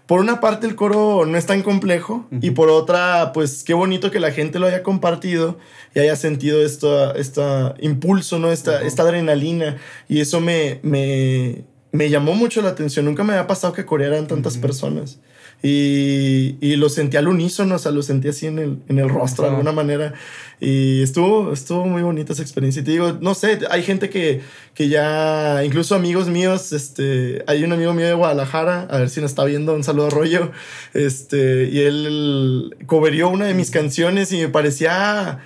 por 0.07 0.20
una 0.20 0.40
parte 0.40 0.66
el 0.66 0.74
coro 0.74 1.24
no 1.24 1.38
es 1.38 1.46
tan 1.46 1.62
complejo 1.62 2.26
y 2.42 2.48
Ujú. 2.48 2.54
por 2.54 2.68
otra, 2.68 3.33
pues 3.33 3.64
qué 3.64 3.72
bonito 3.72 4.11
que 4.11 4.20
la 4.20 4.31
gente 4.33 4.59
lo 4.59 4.66
haya 4.66 4.83
compartido 4.83 5.59
y 5.94 6.00
haya 6.00 6.16
sentido 6.16 6.62
esto, 6.62 7.14
esta 7.14 7.74
impulso, 7.81 8.38
¿no? 8.38 8.52
Esta, 8.52 8.76
Ajá. 8.76 8.87
esta 8.87 9.02
adrenalina. 9.04 9.78
Y 10.07 10.20
eso 10.20 10.40
me, 10.40 10.81
me, 10.83 11.64
me 11.92 12.11
llamó 12.11 12.35
mucho 12.35 12.61
la 12.61 12.68
atención. 12.68 13.07
Nunca 13.07 13.24
me 13.24 13.33
había 13.33 13.46
pasado 13.46 13.72
que 13.72 13.87
corearan 13.87 14.26
tantas 14.26 14.59
personas. 14.59 15.18
Y, 15.62 16.57
y 16.61 16.77
lo 16.77 16.88
sentí 16.88 17.16
al 17.16 17.27
unísono, 17.27 17.75
o 17.75 17.79
sea, 17.79 17.90
lo 17.90 18.03
sentí 18.03 18.29
así 18.29 18.47
en 18.47 18.59
el, 18.61 18.79
en 18.88 18.99
el 18.99 19.09
rostro 19.09 19.44
de 19.44 19.49
Ajá. 19.51 19.59
alguna 19.59 19.73
manera. 19.73 20.14
Y 20.61 21.03
estuvo, 21.03 21.53
estuvo 21.53 21.85
muy 21.85 22.03
bonita 22.03 22.33
esa 22.33 22.42
experiencia. 22.42 22.81
Y 22.81 22.85
te 22.85 22.92
digo, 22.92 23.18
no 23.21 23.35
sé, 23.35 23.59
hay 23.71 23.83
gente 23.83 24.09
que, 24.09 24.40
que 24.75 24.88
ya, 24.88 25.62
incluso 25.64 25.94
amigos 25.94 26.29
míos, 26.29 26.73
este, 26.73 27.42
hay 27.47 27.64
un 27.64 27.73
amigo 27.73 27.92
mío 27.92 28.07
de 28.07 28.14
Guadalajara, 28.14 28.83
a 28.90 28.99
ver 28.99 29.11
si 29.11 29.21
nos 29.21 29.33
está 29.33 29.44
viendo, 29.44 29.75
un 29.75 29.85
saludo 29.85 30.07
a 30.07 30.11
Rollo, 30.11 30.53
este, 30.94 31.68
y 31.73 31.81
él 31.81 32.77
coverió 32.87 33.29
una 33.29 33.47
de 33.47 33.55
mis 33.55 33.71
canciones 33.71 34.33
y 34.33 34.38
me 34.38 34.49
parecía 34.49 35.40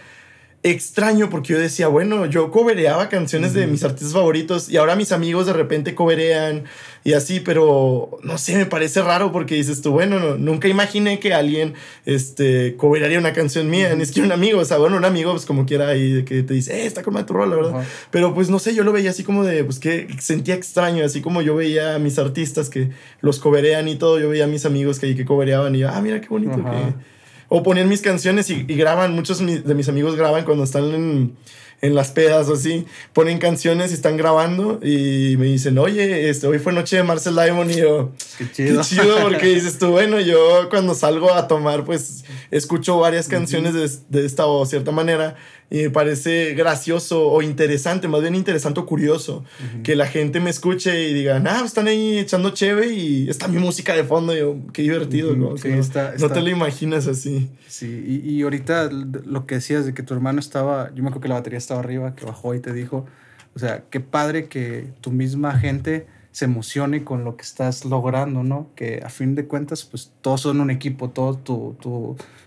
extraño 0.65 1.29
porque 1.29 1.55
yo 1.55 1.59
decía, 1.59 1.89
bueno, 1.89 2.27
yo 2.27 2.53
covereaba 2.53 3.09
canciones 3.09 3.53
de 3.53 3.67
mis 3.67 3.83
artistas 3.83 4.13
favoritos 4.13 4.71
y 4.71 4.77
ahora 4.77 4.95
mis 4.95 5.11
amigos 5.11 5.47
de 5.47 5.53
repente 5.53 5.97
coverean 5.97 6.65
y 7.03 7.15
así, 7.15 7.41
pero 7.41 8.19
no 8.23 8.39
sé, 8.39 8.57
me 8.57 8.67
parece 8.67 9.03
raro 9.03 9.33
porque 9.33 9.57
dices 9.57 9.83
tú, 9.83 9.91
bueno, 9.91 10.21
no, 10.21 10.37
nunca 10.37 10.69
imaginé 10.69 11.19
que 11.19 11.35
alguien 11.35 11.75
este, 12.07 12.77
coverearía 12.77 13.19
una 13.19 13.33
canción 13.33 13.69
mía, 13.71 13.93
ni 13.97 14.07
siquiera 14.07 14.27
un 14.27 14.33
amigo, 14.33 14.61
o 14.61 14.65
sea, 14.65 14.79
bueno, 14.79 14.97
un 14.97 15.05
amigo 15.05 15.33
pues 15.33 15.47
como 15.47 15.67
quiera 15.67 15.89
ahí 15.89 16.13
de 16.13 16.25
que 16.25 16.45
te 16.45 16.55
dice, 16.55 16.83
eh, 16.83 16.87
está 16.87 17.03
con 17.03 17.27
tu 17.27 17.33
rola, 17.33 17.57
¿verdad? 17.57 17.85
Pero 18.13 18.33
pues 18.33 18.49
no 18.49 18.61
sé, 18.61 18.73
yo 18.73 18.85
lo 18.85 18.93
veía 18.93 19.11
así 19.11 19.25
como 19.25 19.43
de, 19.43 19.65
pues 19.65 19.81
que 19.81 20.07
sentía 20.21 20.55
extraño, 20.55 21.05
así 21.05 21.21
como 21.23 21.43
yo 21.43 21.57
veía 21.57 21.97
a 21.97 21.99
mis 21.99 22.21
artistas 22.21 22.71
que 22.71 22.91
los 23.21 23.41
coverean 23.41 23.89
y 23.89 23.97
todo, 23.97 24.21
yo 24.21 24.29
veía 24.29 24.45
a 24.45 24.49
mis 24.49 24.65
amigos 24.65 25.01
que, 25.01 25.17
que 25.17 25.25
covereaban 25.25 25.75
y 25.75 25.81
yo, 25.81 25.89
ah, 25.89 26.01
mira 26.01 26.21
qué 26.21 26.29
bonito 26.29 26.55
que... 26.55 27.12
O 27.55 27.63
ponían 27.63 27.87
mis 27.89 28.01
canciones 28.01 28.49
y, 28.49 28.65
y 28.67 28.77
graban, 28.77 29.15
muchos 29.15 29.39
de 29.47 29.75
mis 29.75 29.89
amigos 29.89 30.17
graban 30.17 30.45
cuando 30.47 30.65
están 30.65 30.85
en, 30.95 31.37
en 31.83 31.95
las 31.95 32.11
pedas 32.13 32.49
o 32.49 32.55
así, 32.55 32.87
ponen 33.13 33.39
canciones 33.39 33.91
y 33.91 33.95
están 33.95 34.17
grabando 34.17 34.79
y 34.83 35.37
me 35.37 35.47
dicen, 35.47 35.77
oye, 35.77 36.31
este, 36.31 36.47
hoy 36.47 36.59
fue 36.61 36.73
noche 36.73 36.97
de 36.97 37.03
Marcel 37.03 37.35
Diamond 37.35 37.71
y 37.71 37.75
yo, 37.77 38.13
Qué 38.39 38.47
Qué 38.47 38.53
chido. 38.53 38.83
chido 38.83 39.17
porque 39.21 39.49
dices 39.49 39.79
tú, 39.79 39.89
bueno, 39.91 40.19
yo 40.21 40.71
cuando 40.71 40.95
salgo 40.95 41.35
a 41.35 41.47
tomar, 41.47 41.85
pues 41.85 42.25
escucho 42.51 42.99
varias 42.99 43.29
canciones 43.29 43.75
de, 43.75 44.19
de 44.21 44.27
esta 44.27 44.47
o 44.47 44.65
cierta 44.65 44.91
manera 44.93 45.37
y 45.73 45.85
me 45.85 45.91
parece 45.91 46.53
gracioso 46.55 47.29
o 47.29 47.41
interesante, 47.41 48.07
más 48.07 48.21
bien 48.21 48.35
interesante 48.35 48.79
o 48.81 48.85
curioso, 48.87 49.43
que 49.83 49.97
la 49.97 50.07
gente 50.07 50.39
me 50.39 50.51
escuche 50.51 51.09
y 51.09 51.15
diga, 51.15 51.43
ah, 51.47 51.63
están 51.65 51.89
ahí 51.89 52.19
echando 52.19 52.51
cheve 52.51 52.93
y 52.93 53.29
está 53.31 53.49
mi 53.49 53.59
música 53.59 53.95
de 53.97 54.05
fondo. 54.05 54.35
Y 54.37 54.41
yo, 54.41 54.57
qué 54.75 54.83
divertido, 54.83 55.35
¿no? 55.35 55.57
sí, 55.57 55.69
está- 55.69 56.13
no 56.19 56.29
te 56.29 56.43
lo 56.43 56.51
imaginas 56.51 57.07
así. 57.07 57.49
Sí, 57.67 58.05
y, 58.07 58.31
y 58.31 58.43
ahorita 58.43 58.91
lo 58.91 59.47
que 59.47 59.55
decías 59.57 59.87
de 59.87 59.95
que 59.95 60.03
tu 60.03 60.13
hermano 60.13 60.41
estaba, 60.41 60.91
yo 60.95 61.03
me 61.03 61.09
acuerdo 61.09 61.23
que 61.23 61.29
la 61.29 61.35
batería 61.37 61.59
estaba 61.59 61.81
arriba, 61.81 62.15
que 62.15 62.27
bajó 62.27 62.55
y 62.55 62.61
te 62.61 62.75
dijo, 62.75 63.07
o 63.55 63.59
sea, 63.59 63.85
qué 63.91 64.01
padre 64.01 64.49
que 64.49 64.89
tu 65.01 65.11
misma 65.11 65.59
gente 65.59 66.07
se 66.33 66.47
emocione 66.47 67.05
con 67.05 67.25
lo 67.25 67.37
que 67.37 67.43
estás 67.43 67.85
logrando, 67.85 68.43
¿no? 68.43 68.71
Que 68.75 69.03
a 69.05 69.11
fin 69.11 69.35
de 69.35 69.47
cuentas, 69.47 69.85
pues 69.85 70.13
todos 70.23 70.41
son 70.41 70.61
un 70.61 70.71
equipo, 70.71 71.11
todo 71.11 71.37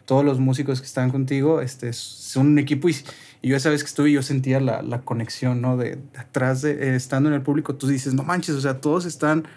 todos 0.05 0.25
los 0.25 0.39
músicos 0.39 0.81
que 0.81 0.87
están 0.87 1.11
contigo 1.11 1.61
este, 1.61 1.93
son 1.93 2.47
un 2.47 2.59
equipo 2.59 2.89
y, 2.89 2.95
y 3.41 3.49
yo 3.49 3.55
esa 3.55 3.69
vez 3.69 3.83
que 3.83 3.87
estuve 3.87 4.11
yo 4.11 4.23
sentía 4.23 4.59
la, 4.59 4.81
la 4.81 5.01
conexión, 5.01 5.61
¿no? 5.61 5.77
De, 5.77 5.99
atrás, 6.17 6.61
de, 6.61 6.71
eh, 6.71 6.95
estando 6.95 7.29
en 7.29 7.35
el 7.35 7.41
público, 7.41 7.75
tú 7.75 7.87
dices, 7.87 8.13
no 8.13 8.23
manches, 8.23 8.55
o 8.55 8.61
sea, 8.61 8.81
todos 8.81 9.05
están, 9.05 9.47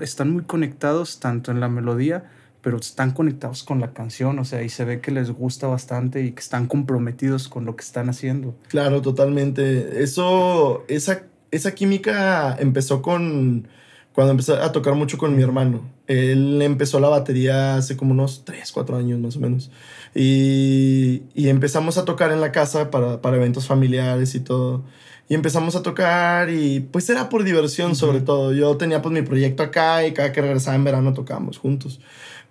están 0.00 0.30
muy 0.30 0.44
conectados 0.44 1.20
tanto 1.20 1.50
en 1.50 1.60
la 1.60 1.68
melodía, 1.68 2.30
pero 2.60 2.78
están 2.78 3.12
conectados 3.12 3.62
con 3.62 3.80
la 3.80 3.92
canción, 3.92 4.38
o 4.38 4.44
sea, 4.44 4.62
y 4.62 4.68
se 4.68 4.84
ve 4.84 5.00
que 5.00 5.10
les 5.10 5.30
gusta 5.30 5.66
bastante 5.66 6.22
y 6.22 6.32
que 6.32 6.40
están 6.40 6.66
comprometidos 6.66 7.48
con 7.48 7.66
lo 7.66 7.76
que 7.76 7.82
están 7.82 8.08
haciendo. 8.08 8.54
Claro, 8.68 9.02
totalmente. 9.02 10.02
Eso, 10.02 10.84
esa, 10.88 11.24
esa 11.54 11.74
química 11.74 12.56
empezó 12.58 13.02
con 13.02 13.68
cuando 14.14 14.30
empecé 14.30 14.52
a 14.52 14.70
tocar 14.70 14.94
mucho 14.94 15.18
con 15.18 15.34
mi 15.36 15.42
hermano. 15.42 15.90
Él 16.06 16.62
empezó 16.62 17.00
la 17.00 17.08
batería 17.08 17.76
hace 17.76 17.96
como 17.96 18.12
unos 18.12 18.44
3, 18.44 18.70
4 18.70 18.96
años 18.96 19.18
más 19.18 19.36
o 19.36 19.40
menos. 19.40 19.72
Y, 20.14 21.22
y 21.34 21.48
empezamos 21.48 21.98
a 21.98 22.04
tocar 22.04 22.30
en 22.30 22.40
la 22.40 22.52
casa 22.52 22.90
para, 22.92 23.20
para 23.20 23.36
eventos 23.36 23.66
familiares 23.66 24.36
y 24.36 24.40
todo. 24.40 24.84
y 25.28 25.34
empezamos 25.34 25.74
a 25.74 25.82
tocar 25.82 26.50
y 26.50 26.80
pues 26.80 27.08
era 27.10 27.28
por 27.28 27.42
diversión 27.42 27.96
sobre 27.96 28.20
todo. 28.20 28.52
Yo 28.52 28.76
tenía 28.76 29.02
pues 29.02 29.12
mi 29.12 29.22
proyecto 29.22 29.64
acá 29.64 30.06
y 30.06 30.12
cada 30.12 30.32
que 30.32 30.42
regresaba 30.42 30.76
en 30.76 30.84
verano 30.84 31.12
tocábamos 31.12 31.58
juntos. 31.58 32.00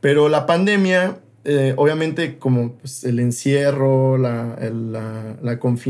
Pero 0.01 0.27
la 0.27 0.45
pandemia, 0.45 1.19
eh, 1.45 1.73
obviamente 1.77 2.37
como 2.39 2.73
pues, 2.73 3.05
el 3.05 3.19
encierro, 3.19 4.17
la, 4.17 4.55
el, 4.59 4.91
la, 4.91 5.37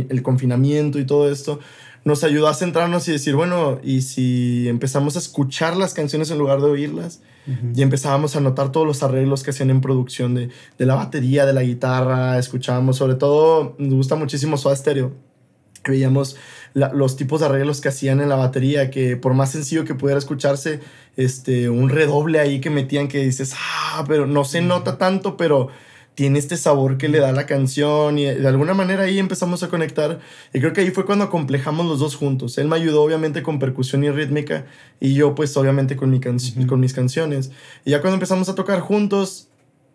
el 0.10 0.22
confinamiento 0.22 1.00
y 1.00 1.06
todo 1.06 1.32
esto, 1.32 1.60
nos 2.06 2.24
ayudó 2.24 2.48
a 2.48 2.54
centrarnos 2.54 3.08
y 3.08 3.14
decir, 3.14 3.36
bueno, 3.36 3.80
¿y 3.84 4.02
si 4.02 4.68
empezamos 4.68 5.16
a 5.16 5.20
escuchar 5.20 5.78
las 5.78 5.94
canciones 5.94 6.32
en 6.32 6.38
lugar 6.38 6.60
de 6.60 6.70
oírlas? 6.70 7.22
Y 7.76 7.82
empezábamos 7.82 8.38
a 8.38 8.40
notar 8.40 8.72
todos 8.72 8.88
los 8.88 9.04
arreglos 9.04 9.44
que 9.44 9.52
hacían 9.52 9.70
en 9.70 9.82
producción 9.82 10.34
de, 10.34 10.50
de 10.78 10.86
la 10.86 10.96
batería, 10.96 11.46
de 11.46 11.52
la 11.52 11.62
guitarra, 11.62 12.38
escuchábamos, 12.38 12.96
sobre 12.96 13.16
todo, 13.16 13.76
nos 13.78 13.96
gusta 13.96 14.16
muchísimo 14.16 14.56
Soda 14.56 14.76
Stereo. 14.78 15.12
Veíamos 15.86 16.38
los 16.74 17.18
tipos 17.18 17.42
de 17.42 17.48
arreglos 17.48 17.82
que 17.82 17.90
hacían 17.90 18.22
en 18.22 18.30
la 18.30 18.36
batería, 18.36 18.90
que 18.90 19.18
por 19.18 19.34
más 19.34 19.52
sencillo 19.52 19.84
que 19.84 19.94
pudiera 19.94 20.18
escucharse, 20.18 20.80
este, 21.18 21.70
un 21.70 21.90
redoble 21.90 22.40
ahí 22.40 22.62
que 22.62 22.70
metían 22.70 23.10
que 23.10 23.20
dices, 23.20 23.54
ah, 23.58 24.06
pero 24.08 24.26
no 24.26 24.46
se 24.46 24.62
nota 24.62 24.98
tanto, 24.98 25.36
pero 25.36 25.68
tiene 26.16 26.40
este 26.40 26.58
sabor 26.58 26.98
que 26.98 27.10
le 27.10 27.20
da 27.20 27.32
la 27.32 27.46
canción 27.46 28.20
y 28.20 28.26
de 28.26 28.48
alguna 28.48 28.74
manera 28.74 29.04
ahí 29.04 29.20
empezamos 29.20 29.64
a 29.64 29.70
conectar 29.70 30.20
y 30.54 30.60
creo 30.60 30.74
que 30.74 30.82
ahí 30.82 30.92
fue 30.92 31.06
cuando 31.06 31.30
complejamos 31.30 31.86
los 31.86 32.00
dos 32.00 32.16
juntos. 32.16 32.58
Él 32.58 32.68
me 32.68 32.76
ayudó 32.76 33.02
obviamente 33.02 33.42
con 33.42 33.60
percusión 33.60 34.04
y 34.04 34.12
rítmica 34.12 34.66
y 35.00 35.16
yo 35.16 35.34
pues 35.36 35.56
obviamente 35.58 35.96
con, 35.96 36.12
mi 36.12 36.20
con 36.20 36.80
mis 36.80 36.94
canciones. 36.94 37.52
Y 37.86 37.92
ya 37.92 38.02
cuando 38.02 38.16
empezamos 38.16 38.48
a 38.50 38.56
tocar 38.56 38.80
juntos, 38.82 39.48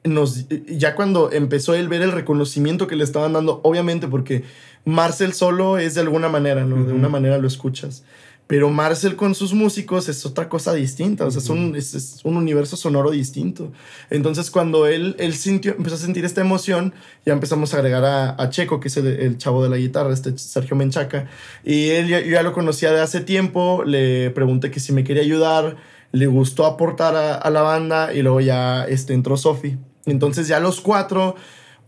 nos, 0.05 0.47
ya 0.49 0.95
cuando 0.95 1.33
empezó 1.33 1.75
él 1.75 1.89
ver 1.89 2.03
el 2.03 2.13
reconocimiento 2.13 2.87
que 2.87 2.97
le 2.97 3.05
estaban 3.05 3.33
dando, 3.33 3.61
obviamente 3.63 4.09
porque 4.09 4.45
Marcel 4.85 5.33
solo 5.33 5.79
es 5.79 5.95
de 5.95 6.01
alguna 6.01 6.29
manera, 6.29 6.65
¿no? 6.65 6.85
De 6.85 6.93
una 6.93 7.09
manera 7.09 7.39
lo 7.39 7.47
escuchas. 7.47 8.05
Pero 8.49 8.71
Marcel 8.71 9.15
con 9.15 9.35
sus 9.35 9.53
músicos 9.53 10.09
es 10.09 10.25
otra 10.25 10.49
cosa 10.49 10.73
distinta, 10.73 11.27
o 11.27 11.31
sea, 11.31 11.43
es, 11.43 11.51
un, 11.51 11.77
es, 11.77 12.21
un, 12.25 12.39
universo 12.39 12.79
sonoro 12.79 13.11
distinto. 13.11 13.71
Entonces, 14.09 14.51
cuando 14.51 14.87
él, 14.87 15.17
él 15.19 15.35
sintió, 15.35 15.75
empezó 15.77 15.97
a 15.97 15.99
sentir 15.99 16.25
esta 16.25 16.41
emoción, 16.41 16.95
ya 17.27 17.35
empezamos 17.35 17.75
a 17.75 17.77
agregar 17.77 18.07
a, 18.07 18.43
a 18.43 18.49
Checo, 18.49 18.81
que 18.81 18.89
es 18.89 18.97
el, 18.97 19.37
chavo 19.37 19.63
de 19.63 19.69
la 19.69 19.77
guitarra, 19.77 20.15
este 20.15 20.37
Sergio 20.39 20.77
Menchaca, 20.77 21.29
y 21.63 21.91
él 21.91 22.09
ya, 22.09 22.21
yo 22.21 22.31
ya 22.31 22.43
lo 22.43 22.55
conocía 22.55 22.91
de 22.91 23.03
hace 23.03 23.21
tiempo, 23.21 23.85
le 23.85 24.31
pregunté 24.31 24.71
que 24.71 24.81
si 24.81 24.95
me 24.95 25.05
quería 25.05 25.23
ayudar, 25.23 25.77
le 26.13 26.27
gustó 26.27 26.65
aportar 26.65 27.17
a, 27.17 27.35
a 27.35 27.51
la 27.51 27.61
banda, 27.61 28.15
y 28.15 28.23
luego 28.23 28.41
ya 28.41 28.85
este, 28.85 29.13
entró 29.13 29.37
Sofi. 29.37 29.77
Entonces, 30.07 30.49
ya 30.49 30.59
los 30.59 30.81
cuatro 30.81 31.37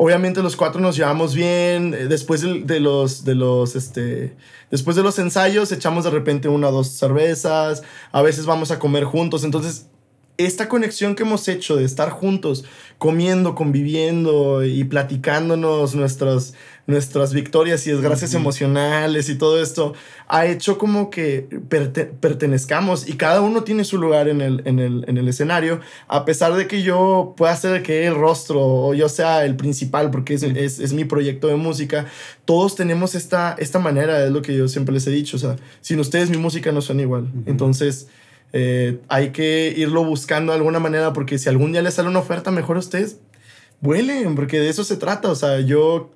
obviamente 0.00 0.42
los 0.42 0.56
cuatro 0.56 0.80
nos 0.80 0.96
llevamos 0.96 1.34
bien. 1.34 1.92
Eh, 1.92 2.06
después 2.06 2.40
de, 2.40 2.80
los, 2.80 3.22
de 3.22 3.34
los, 3.34 3.76
este, 3.76 4.34
después 4.70 4.96
de 4.96 5.02
los 5.02 5.18
ensayos, 5.18 5.70
echamos 5.72 6.04
de 6.04 6.10
repente 6.10 6.48
una 6.48 6.68
o 6.68 6.72
dos 6.72 6.88
cervezas. 6.88 7.82
A 8.10 8.22
veces 8.22 8.46
vamos 8.46 8.70
a 8.70 8.78
comer 8.78 9.04
juntos. 9.04 9.44
Entonces, 9.44 9.90
esta 10.46 10.68
conexión 10.68 11.14
que 11.14 11.22
hemos 11.22 11.46
hecho 11.48 11.76
de 11.76 11.84
estar 11.84 12.10
juntos, 12.10 12.64
comiendo, 12.98 13.54
conviviendo 13.54 14.62
y 14.62 14.84
platicándonos 14.84 15.94
nuestras, 15.94 16.54
nuestras 16.86 17.32
victorias 17.32 17.86
y 17.86 17.90
desgracias 17.90 18.34
emocionales 18.34 19.28
y 19.30 19.36
todo 19.36 19.62
esto, 19.62 19.94
ha 20.28 20.46
hecho 20.46 20.76
como 20.76 21.08
que 21.08 21.48
pertenezcamos 22.20 23.08
y 23.08 23.14
cada 23.14 23.40
uno 23.40 23.64
tiene 23.64 23.84
su 23.84 23.98
lugar 23.98 24.28
en 24.28 24.40
el, 24.40 24.62
en, 24.66 24.78
el, 24.78 25.04
en 25.08 25.16
el, 25.16 25.28
escenario, 25.28 25.80
a 26.08 26.24
pesar 26.24 26.54
de 26.54 26.66
que 26.66 26.82
yo 26.82 27.34
pueda 27.36 27.56
ser 27.56 27.82
que 27.82 28.06
el 28.06 28.14
rostro 28.14 28.60
o 28.60 28.94
yo 28.94 29.08
sea 29.08 29.44
el 29.44 29.56
principal, 29.56 30.10
porque 30.10 30.34
es, 30.34 30.42
es, 30.42 30.78
es, 30.78 30.92
mi 30.92 31.04
proyecto 31.04 31.48
de 31.48 31.56
música, 31.56 32.06
todos 32.44 32.74
tenemos 32.76 33.14
esta, 33.14 33.56
esta 33.58 33.78
manera, 33.78 34.24
es 34.24 34.30
lo 34.30 34.42
que 34.42 34.54
yo 34.54 34.68
siempre 34.68 34.92
les 34.92 35.06
he 35.06 35.10
dicho, 35.10 35.36
o 35.36 35.40
sea, 35.40 35.56
sin 35.80 36.00
ustedes 36.00 36.28
mi 36.28 36.36
música 36.36 36.70
no 36.72 36.82
suena 36.82 37.02
igual. 37.02 37.30
Entonces 37.46 38.08
eh, 38.52 38.98
hay 39.08 39.30
que 39.30 39.72
irlo 39.76 40.04
buscando 40.04 40.52
de 40.52 40.58
alguna 40.58 40.80
manera 40.80 41.12
porque 41.12 41.38
si 41.38 41.48
algún 41.48 41.72
día 41.72 41.82
les 41.82 41.94
sale 41.94 42.08
una 42.08 42.18
oferta, 42.18 42.50
mejor 42.50 42.76
ustedes 42.76 43.18
vuelen, 43.80 44.34
porque 44.34 44.58
de 44.60 44.68
eso 44.68 44.84
se 44.84 44.96
trata. 44.96 45.30
O 45.30 45.34
sea, 45.34 45.60
yo 45.60 46.10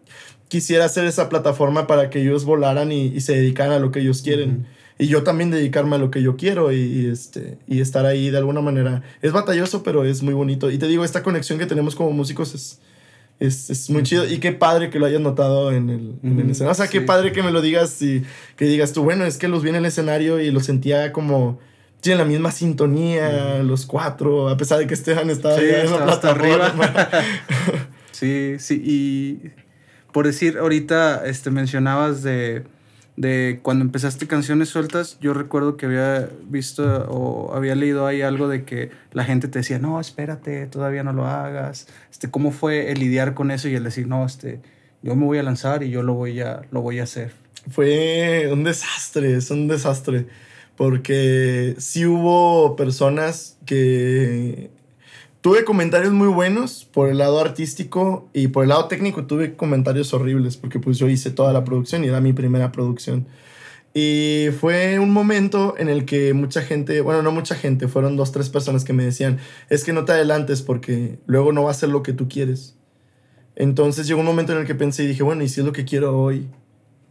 quisiera 0.48 0.84
hacer 0.84 1.04
esa 1.06 1.28
plataforma 1.28 1.86
para 1.86 2.10
que 2.10 2.20
ellos 2.20 2.44
volaran 2.44 2.92
y, 2.92 3.20
se 3.20 3.34
dedicaran 3.34 3.72
a 3.72 3.78
lo 3.78 3.90
que 3.90 4.00
ellos 4.00 4.22
quieren. 4.22 4.66
Y 4.98 5.08
yo 5.08 5.24
también 5.24 5.50
dedicarme 5.50 5.96
a 5.96 5.98
lo 5.98 6.10
que 6.10 6.22
yo 6.22 6.36
quiero 6.36 6.70
y, 6.70 7.06
este, 7.06 7.58
y 7.66 7.80
estar 7.80 8.06
ahí 8.06 8.30
de 8.30 8.38
alguna 8.38 8.60
manera. 8.60 9.02
Es 9.22 9.32
batalloso, 9.32 9.82
pero 9.82 10.04
es 10.04 10.22
muy 10.22 10.34
bonito. 10.34 10.70
Y 10.70 10.78
te 10.78 10.86
digo, 10.86 11.04
esta 11.04 11.22
conexión 11.22 11.58
que 11.58 11.66
tenemos 11.66 11.96
como 11.96 12.12
músicos 12.12 12.54
es, 12.54 12.80
es, 13.40 13.70
es 13.70 13.90
muy 13.90 14.04
chido. 14.04 14.28
Y 14.28 14.38
qué 14.38 14.52
padre 14.52 14.90
que 14.90 15.00
lo 15.00 15.06
hayas 15.06 15.20
notado 15.20 15.72
en 15.72 15.90
el, 15.90 16.14
en 16.22 16.38
el 16.38 16.50
escenario. 16.50 16.72
O 16.72 16.76
sea, 16.76 16.86
qué 16.86 17.00
padre 17.00 17.32
que 17.32 17.42
me 17.42 17.50
lo 17.50 17.60
digas 17.60 18.00
y 18.02 18.22
que 18.56 18.66
digas 18.66 18.92
tú, 18.92 19.02
bueno, 19.02 19.24
es 19.24 19.36
que 19.36 19.48
los 19.48 19.64
vi 19.64 19.70
en 19.70 19.76
el 19.76 19.86
escenario 19.86 20.38
y 20.38 20.52
lo 20.52 20.60
sentía 20.60 21.10
como 21.12 21.58
tienen 22.04 22.18
la 22.18 22.26
misma 22.26 22.52
sintonía, 22.52 23.62
los 23.62 23.86
cuatro, 23.86 24.50
a 24.50 24.58
pesar 24.58 24.78
de 24.78 24.86
que 24.86 24.92
Esteban 24.92 25.30
estaba 25.30 25.56
sí, 25.56 25.64
hasta 26.06 26.32
arriba. 26.32 26.70
sí, 28.12 28.56
sí, 28.58 28.82
y 28.84 29.50
por 30.12 30.26
decir, 30.26 30.58
ahorita 30.58 31.24
este, 31.24 31.50
mencionabas 31.50 32.22
de, 32.22 32.64
de 33.16 33.60
cuando 33.62 33.86
empezaste 33.86 34.26
canciones 34.26 34.68
sueltas, 34.68 35.16
yo 35.22 35.32
recuerdo 35.32 35.78
que 35.78 35.86
había 35.86 36.28
visto 36.42 37.06
o 37.08 37.54
había 37.54 37.74
leído 37.74 38.06
ahí 38.06 38.20
algo 38.20 38.48
de 38.48 38.64
que 38.64 38.90
la 39.12 39.24
gente 39.24 39.48
te 39.48 39.60
decía, 39.60 39.78
no, 39.78 39.98
espérate, 39.98 40.66
todavía 40.66 41.04
no 41.04 41.14
lo 41.14 41.26
hagas. 41.26 41.88
Este, 42.10 42.30
¿Cómo 42.30 42.52
fue 42.52 42.92
el 42.92 43.00
lidiar 43.00 43.32
con 43.32 43.50
eso 43.50 43.66
y 43.68 43.76
el 43.76 43.84
decir, 43.84 44.08
no, 44.08 44.26
este, 44.26 44.60
yo 45.00 45.16
me 45.16 45.24
voy 45.24 45.38
a 45.38 45.42
lanzar 45.42 45.82
y 45.82 45.88
yo 45.88 46.02
lo 46.02 46.12
voy 46.12 46.42
a, 46.42 46.60
lo 46.70 46.82
voy 46.82 46.98
a 46.98 47.04
hacer? 47.04 47.32
Fue 47.70 48.50
un 48.52 48.62
desastre, 48.62 49.34
es 49.36 49.50
un 49.50 49.68
desastre 49.68 50.26
porque 50.76 51.74
sí 51.78 52.06
hubo 52.06 52.76
personas 52.76 53.58
que 53.64 54.70
tuve 55.40 55.64
comentarios 55.64 56.12
muy 56.12 56.28
buenos 56.28 56.84
por 56.90 57.08
el 57.08 57.18
lado 57.18 57.38
artístico 57.40 58.28
y 58.32 58.48
por 58.48 58.64
el 58.64 58.70
lado 58.70 58.88
técnico 58.88 59.26
tuve 59.26 59.56
comentarios 59.56 60.14
horribles 60.14 60.56
porque 60.56 60.80
pues 60.80 60.98
yo 60.98 61.08
hice 61.08 61.30
toda 61.30 61.52
la 61.52 61.64
producción 61.64 62.04
y 62.04 62.08
era 62.08 62.20
mi 62.20 62.32
primera 62.32 62.72
producción. 62.72 63.26
Y 63.96 64.48
fue 64.58 64.98
un 64.98 65.12
momento 65.12 65.76
en 65.78 65.88
el 65.88 66.04
que 66.04 66.34
mucha 66.34 66.62
gente, 66.62 67.00
bueno, 67.00 67.22
no 67.22 67.30
mucha 67.30 67.54
gente, 67.54 67.86
fueron 67.86 68.16
dos, 68.16 68.32
tres 68.32 68.48
personas 68.48 68.84
que 68.84 68.92
me 68.92 69.04
decían, 69.04 69.38
es 69.70 69.84
que 69.84 69.92
no 69.92 70.04
te 70.04 70.10
adelantes 70.12 70.62
porque 70.62 71.20
luego 71.26 71.52
no 71.52 71.62
va 71.64 71.70
a 71.70 71.74
ser 71.74 71.90
lo 71.90 72.02
que 72.02 72.12
tú 72.12 72.28
quieres. 72.28 72.76
Entonces 73.54 74.08
llegó 74.08 74.18
un 74.18 74.26
momento 74.26 74.52
en 74.52 74.58
el 74.58 74.66
que 74.66 74.74
pensé 74.74 75.04
y 75.04 75.06
dije, 75.06 75.22
bueno, 75.22 75.44
¿y 75.44 75.48
si 75.48 75.60
es 75.60 75.66
lo 75.66 75.72
que 75.72 75.84
quiero 75.84 76.18
hoy? 76.18 76.48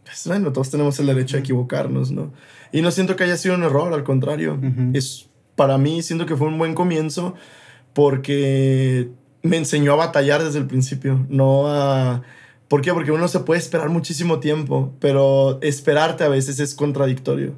Pues 0.04 0.26
bueno, 0.26 0.52
todos 0.52 0.70
tenemos 0.70 0.98
el 1.00 1.06
derecho 1.06 1.36
a 1.36 1.40
equivocarnos, 1.40 2.10
¿no? 2.10 2.32
Y 2.72 2.82
no 2.82 2.90
siento 2.90 3.16
que 3.16 3.24
haya 3.24 3.36
sido 3.36 3.54
un 3.54 3.62
error, 3.62 3.92
al 3.92 4.04
contrario. 4.04 4.60
es, 4.92 5.28
para 5.56 5.78
mí 5.78 6.02
siento 6.02 6.26
que 6.26 6.36
fue 6.36 6.48
un 6.48 6.58
buen 6.58 6.74
comienzo 6.74 7.34
porque 7.92 9.10
me 9.42 9.56
enseñó 9.56 9.92
a 9.92 9.96
batallar 9.96 10.42
desde 10.42 10.58
el 10.58 10.66
principio, 10.66 11.26
no 11.28 11.68
a... 11.68 12.22
¿Por 12.68 12.80
qué? 12.80 12.92
Porque 12.94 13.12
uno 13.12 13.28
se 13.28 13.40
puede 13.40 13.60
esperar 13.60 13.90
muchísimo 13.90 14.40
tiempo, 14.40 14.92
pero 14.98 15.58
esperarte 15.60 16.24
a 16.24 16.28
veces 16.28 16.60
es 16.60 16.74
contradictorio. 16.74 17.52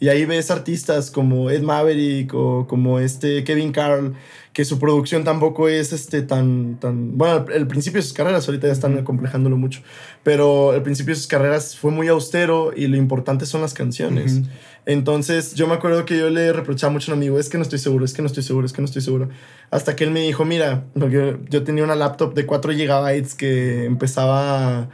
Y 0.00 0.08
ahí 0.08 0.24
ves 0.24 0.50
artistas 0.50 1.10
como 1.10 1.50
Ed 1.50 1.62
Maverick 1.62 2.32
o 2.32 2.66
como 2.66 2.98
este 2.98 3.44
Kevin 3.44 3.70
Carl, 3.70 4.14
que 4.54 4.64
su 4.64 4.78
producción 4.78 5.24
tampoco 5.24 5.68
es 5.68 5.92
este 5.92 6.22
tan, 6.22 6.80
tan... 6.80 7.18
Bueno, 7.18 7.44
el 7.52 7.66
principio 7.66 7.98
de 7.98 8.04
sus 8.04 8.14
carreras 8.14 8.48
ahorita 8.48 8.66
ya 8.66 8.72
están 8.72 8.96
acomplejándolo 8.96 9.58
mucho, 9.58 9.82
pero 10.22 10.72
el 10.72 10.82
principio 10.82 11.12
de 11.12 11.20
sus 11.20 11.26
carreras 11.26 11.76
fue 11.76 11.90
muy 11.90 12.08
austero 12.08 12.72
y 12.74 12.86
lo 12.86 12.96
importante 12.96 13.44
son 13.44 13.60
las 13.60 13.74
canciones. 13.74 14.40
Entonces 14.86 15.54
yo 15.54 15.66
me 15.66 15.74
acuerdo 15.74 16.04
que 16.04 16.16
yo 16.18 16.30
le 16.30 16.52
reprochaba 16.52 16.92
mucho 16.92 17.10
a 17.10 17.14
un 17.14 17.20
amigo, 17.20 17.38
es 17.38 17.48
que 17.48 17.58
no 17.58 17.62
estoy 17.62 17.78
seguro, 17.78 18.04
es 18.04 18.14
que 18.14 18.22
no 18.22 18.26
estoy 18.26 18.42
seguro, 18.42 18.66
es 18.66 18.72
que 18.72 18.80
no 18.80 18.86
estoy 18.86 19.02
seguro. 19.02 19.28
Hasta 19.70 19.96
que 19.96 20.04
él 20.04 20.12
me 20.12 20.20
dijo, 20.20 20.44
mira, 20.44 20.84
porque 20.98 21.38
yo 21.50 21.64
tenía 21.64 21.84
una 21.84 21.96
laptop 21.96 22.34
de 22.34 22.46
4 22.46 22.72
GB 22.72 23.36
que 23.36 23.84
empezaba, 23.84 24.88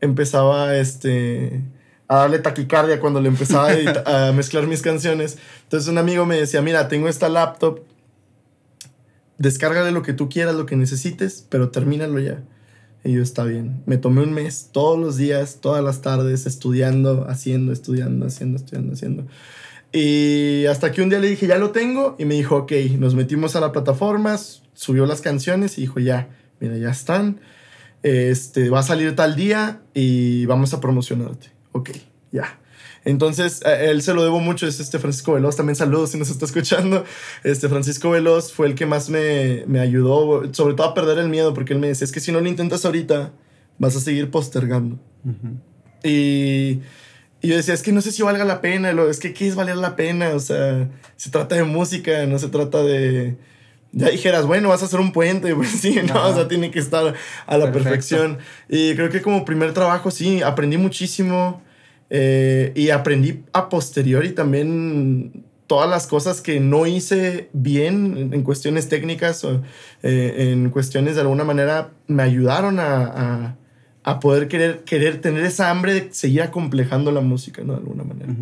empezaba 0.00 0.76
este 0.76 1.62
a 2.08 2.18
darle 2.18 2.38
taquicardia 2.38 3.00
cuando 3.00 3.20
le 3.20 3.28
empezaba 3.28 3.70
a, 3.70 4.28
a, 4.28 4.32
mezclar 4.32 4.66
mis 4.66 4.82
canciones. 4.82 5.38
Entonces 5.64 5.88
un 5.88 5.98
amigo 5.98 6.26
me 6.26 6.36
decía, 6.36 6.60
mira, 6.62 6.88
tengo 6.88 7.08
esta 7.08 7.28
laptop 7.28 7.80
descárgale 9.38 9.90
lo 9.90 10.02
que 10.02 10.12
tú 10.12 10.28
quieras, 10.28 10.54
lo 10.54 10.66
que 10.66 10.76
necesites, 10.76 11.46
pero 11.48 11.70
termínalo 11.70 12.18
ya. 12.18 12.42
Y 13.06 13.12
yo, 13.12 13.22
está 13.22 13.44
bien. 13.44 13.84
Me 13.86 13.98
tomé 13.98 14.22
un 14.22 14.32
mes, 14.32 14.70
todos 14.72 14.98
los 14.98 15.16
días, 15.16 15.60
todas 15.60 15.82
las 15.82 16.02
tardes, 16.02 16.44
estudiando, 16.44 17.24
haciendo, 17.28 17.72
estudiando, 17.72 18.26
haciendo, 18.26 18.56
estudiando, 18.56 18.94
haciendo. 18.94 19.26
Y 19.92 20.66
hasta 20.66 20.90
que 20.90 21.02
un 21.02 21.08
día 21.08 21.20
le 21.20 21.28
dije, 21.28 21.46
ya 21.46 21.56
lo 21.56 21.70
tengo, 21.70 22.16
y 22.18 22.24
me 22.24 22.34
dijo, 22.34 22.56
ok, 22.56 22.72
nos 22.98 23.14
metimos 23.14 23.54
a 23.54 23.60
la 23.60 23.70
plataforma, 23.70 24.36
subió 24.74 25.06
las 25.06 25.20
canciones 25.20 25.78
y 25.78 25.82
dijo, 25.82 26.00
ya, 26.00 26.30
mira, 26.58 26.76
ya 26.78 26.90
están. 26.90 27.40
Este, 28.02 28.70
va 28.70 28.80
a 28.80 28.82
salir 28.82 29.14
tal 29.14 29.36
día 29.36 29.82
y 29.94 30.44
vamos 30.46 30.74
a 30.74 30.80
promocionarte. 30.80 31.52
Ok, 31.70 31.90
ya. 32.32 32.58
Entonces, 33.06 33.62
él 33.64 34.02
se 34.02 34.14
lo 34.14 34.24
debo 34.24 34.40
mucho, 34.40 34.66
es 34.66 34.80
este 34.80 34.98
Francisco 34.98 35.34
Veloz, 35.34 35.54
también 35.54 35.76
saludos 35.76 36.10
si 36.10 36.18
nos 36.18 36.28
está 36.28 36.44
escuchando. 36.44 37.04
Este 37.44 37.68
Francisco 37.68 38.10
Veloz 38.10 38.52
fue 38.52 38.66
el 38.66 38.74
que 38.74 38.84
más 38.84 39.10
me, 39.10 39.62
me 39.68 39.78
ayudó, 39.78 40.52
sobre 40.52 40.74
todo 40.74 40.88
a 40.88 40.92
perder 40.92 41.18
el 41.18 41.28
miedo, 41.28 41.54
porque 41.54 41.72
él 41.72 41.78
me 41.78 41.86
decía, 41.86 42.04
es 42.04 42.10
que 42.10 42.18
si 42.18 42.32
no 42.32 42.40
lo 42.40 42.48
intentas 42.48 42.84
ahorita, 42.84 43.30
vas 43.78 43.94
a 43.94 44.00
seguir 44.00 44.32
postergando. 44.32 44.98
y, 46.02 46.80
Y 47.40 47.48
yo 47.48 47.54
decía, 47.54 47.74
es 47.74 47.84
que 47.84 47.92
no 47.92 48.00
sé 48.00 48.10
si 48.10 48.24
valga 48.24 48.44
la 48.44 48.60
pena, 48.60 48.92
lo, 48.92 49.08
es 49.08 49.20
que 49.20 49.32
¿qué 49.32 49.46
es 49.46 49.54
valer 49.54 49.76
la 49.76 49.94
pena? 49.94 50.30
O 50.30 50.40
sea, 50.40 50.88
se 51.14 51.30
trata 51.30 51.54
de 51.54 51.62
música, 51.62 52.26
no 52.26 52.40
se 52.40 52.48
trata 52.48 52.82
de... 52.82 53.36
Ya 53.92 54.08
dijeras, 54.08 54.46
bueno, 54.46 54.70
vas 54.70 54.82
a 54.82 54.86
hacer 54.86 54.98
un 54.98 55.12
puente, 55.12 55.54
pues 55.54 55.68
sí, 55.68 56.00
no, 56.08 56.26
o 56.26 56.34
sea, 56.34 56.48
tiene 56.48 56.72
que 56.72 56.80
estar 56.80 57.14
a 57.46 57.56
la 57.56 57.70
perfección. 57.70 58.38
Y 58.68 58.96
creo 58.96 59.10
que 59.10 59.22
como 59.22 59.44
primer 59.44 59.72
trabajo, 59.74 60.10
sí, 60.10 60.42
aprendí 60.42 60.76
muchísimo 60.76 61.62
eh, 62.10 62.72
y 62.74 62.90
aprendí 62.90 63.42
a 63.52 63.68
posteriori 63.68 64.32
también 64.32 65.44
todas 65.66 65.90
las 65.90 66.06
cosas 66.06 66.40
que 66.40 66.60
no 66.60 66.86
hice 66.86 67.48
bien 67.52 68.30
en 68.32 68.42
cuestiones 68.42 68.88
técnicas 68.88 69.42
o 69.44 69.62
eh, 70.02 70.52
en 70.52 70.70
cuestiones 70.70 71.16
de 71.16 71.22
alguna 71.22 71.44
manera 71.44 71.90
me 72.06 72.22
ayudaron 72.22 72.78
a, 72.78 73.56
a, 74.04 74.20
poder 74.20 74.46
querer, 74.46 74.84
querer 74.84 75.20
tener 75.20 75.44
esa 75.44 75.70
hambre 75.70 75.94
de 75.94 76.08
seguir 76.12 76.42
acomplejando 76.42 77.10
la 77.10 77.20
música, 77.20 77.62
¿no? 77.64 77.72
De 77.72 77.80
alguna 77.80 78.04
manera. 78.04 78.32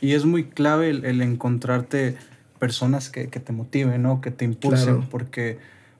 Y 0.00 0.12
es 0.12 0.24
muy 0.24 0.44
clave 0.44 0.88
el, 0.88 1.20
encontrarte 1.20 2.16
personas 2.58 3.10
que, 3.10 3.28
que, 3.28 3.38
te 3.38 3.52
motiven, 3.52 4.02
¿no? 4.02 4.22
Que 4.22 4.30
te 4.30 4.46
impulsen, 4.46 5.02
porque, 5.02 5.58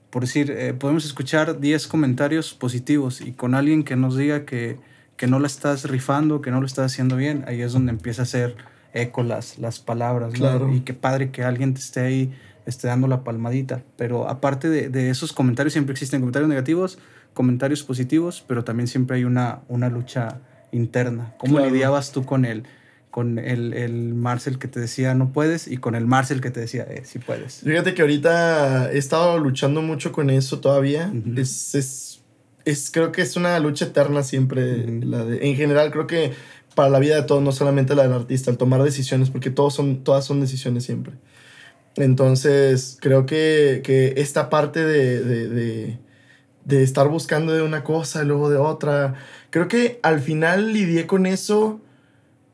por 0.09 0.23
decir, 0.23 0.49
eh, 0.49 0.73
podemos 0.73 1.05
escuchar 1.05 1.59
10 1.59 1.87
comentarios 1.87 2.55
positivos 2.55 3.21
y 3.21 3.33
con 3.33 3.53
alguien 3.53 3.83
que 3.83 3.95
nos 3.95 4.17
diga 4.17 4.45
que, 4.45 4.77
que 5.17 5.27
no 5.27 5.39
la 5.39 5.47
estás 5.47 5.85
rifando, 5.89 6.41
que 6.41 6.51
no 6.51 6.59
lo 6.59 6.65
estás 6.65 6.91
haciendo 6.91 7.15
bien, 7.15 7.45
ahí 7.47 7.61
es 7.61 7.73
donde 7.73 7.91
empieza 7.91 8.23
a 8.23 8.25
ser 8.25 8.55
eco 8.93 9.23
las, 9.23 9.57
las 9.57 9.79
palabras, 9.79 10.33
Y 10.73 10.81
qué 10.81 10.93
padre 10.93 11.31
que 11.31 11.43
alguien 11.43 11.73
te 11.73 11.79
esté 11.79 12.01
ahí 12.01 12.33
esté 12.65 12.87
dando 12.87 13.07
la 13.07 13.23
palmadita. 13.23 13.83
Pero 13.97 14.29
aparte 14.29 14.69
de, 14.69 15.09
esos 15.09 15.33
comentarios, 15.33 15.73
siempre 15.73 15.93
existen 15.93 16.21
comentarios 16.21 16.49
negativos, 16.49 16.97
comentarios 17.33 17.83
positivos, 17.83 18.43
pero 18.47 18.63
también 18.63 18.87
siempre 18.87 19.17
hay 19.17 19.25
una, 19.25 19.61
una 19.67 19.89
lucha 19.89 20.39
interna. 20.71 21.33
¿Cómo 21.37 21.59
lidiabas 21.59 22.11
tú 22.11 22.25
con 22.25 22.45
él? 22.45 22.63
con 23.09 23.37
el, 23.37 23.75
el, 23.75 24.15
Marcel 24.15 24.57
que 24.57 24.67
te 24.67 24.79
decía 24.79 25.13
no 25.13 25.33
puedes 25.33 25.67
y 25.67 25.77
con 25.77 25.93
el 25.93 26.07
Marcel 26.07 26.41
que 26.41 26.49
te 26.49 26.61
decía 26.61 26.81
eh, 26.89 27.03
sí 27.05 27.19
puedes. 27.19 27.59
Fíjate 27.59 27.93
que 27.93 28.01
ahorita 28.01 28.91
he 28.91 28.97
estado 28.97 29.37
luchando 29.37 29.83
mucho 29.83 30.11
con 30.11 30.31
eso 30.31 30.61
todavía. 30.61 31.13
es, 31.35 31.75
es, 31.75 32.12
es, 32.65 32.91
creo 32.91 33.11
que 33.11 33.21
es 33.21 33.35
una 33.35 33.59
lucha 33.59 33.85
eterna 33.85 34.23
siempre. 34.23 34.85
la 35.01 35.25
de, 35.25 35.47
en 35.47 35.55
general, 35.55 35.91
creo 35.91 36.07
que 36.07 36.33
para 36.75 36.89
la 36.89 36.99
vida 36.99 37.15
de 37.15 37.23
todos, 37.23 37.41
no 37.43 37.51
solamente 37.51 37.95
la 37.95 38.03
del 38.03 38.13
artista, 38.13 38.51
el 38.51 38.57
tomar 38.57 38.83
decisiones, 38.83 39.29
porque 39.29 39.49
todos 39.49 39.73
son, 39.73 40.03
todas 40.03 40.25
son 40.25 40.41
decisiones 40.41 40.83
siempre. 40.85 41.13
Entonces, 41.95 42.97
creo 42.99 43.25
que, 43.25 43.81
que 43.83 44.15
esta 44.17 44.49
parte 44.49 44.83
de, 44.83 45.21
de, 45.23 45.99
de, 46.65 46.83
estar 46.83 47.07
buscando 47.07 47.53
de 47.53 47.61
una 47.61 47.83
cosa 47.83 48.23
y 48.23 48.25
luego 48.25 48.49
de 48.49 48.57
otra, 48.57 49.15
creo 49.51 49.67
que 49.67 49.99
al 50.01 50.19
final 50.19 50.73
lidié 50.73 51.05
con 51.05 51.25
eso 51.27 51.81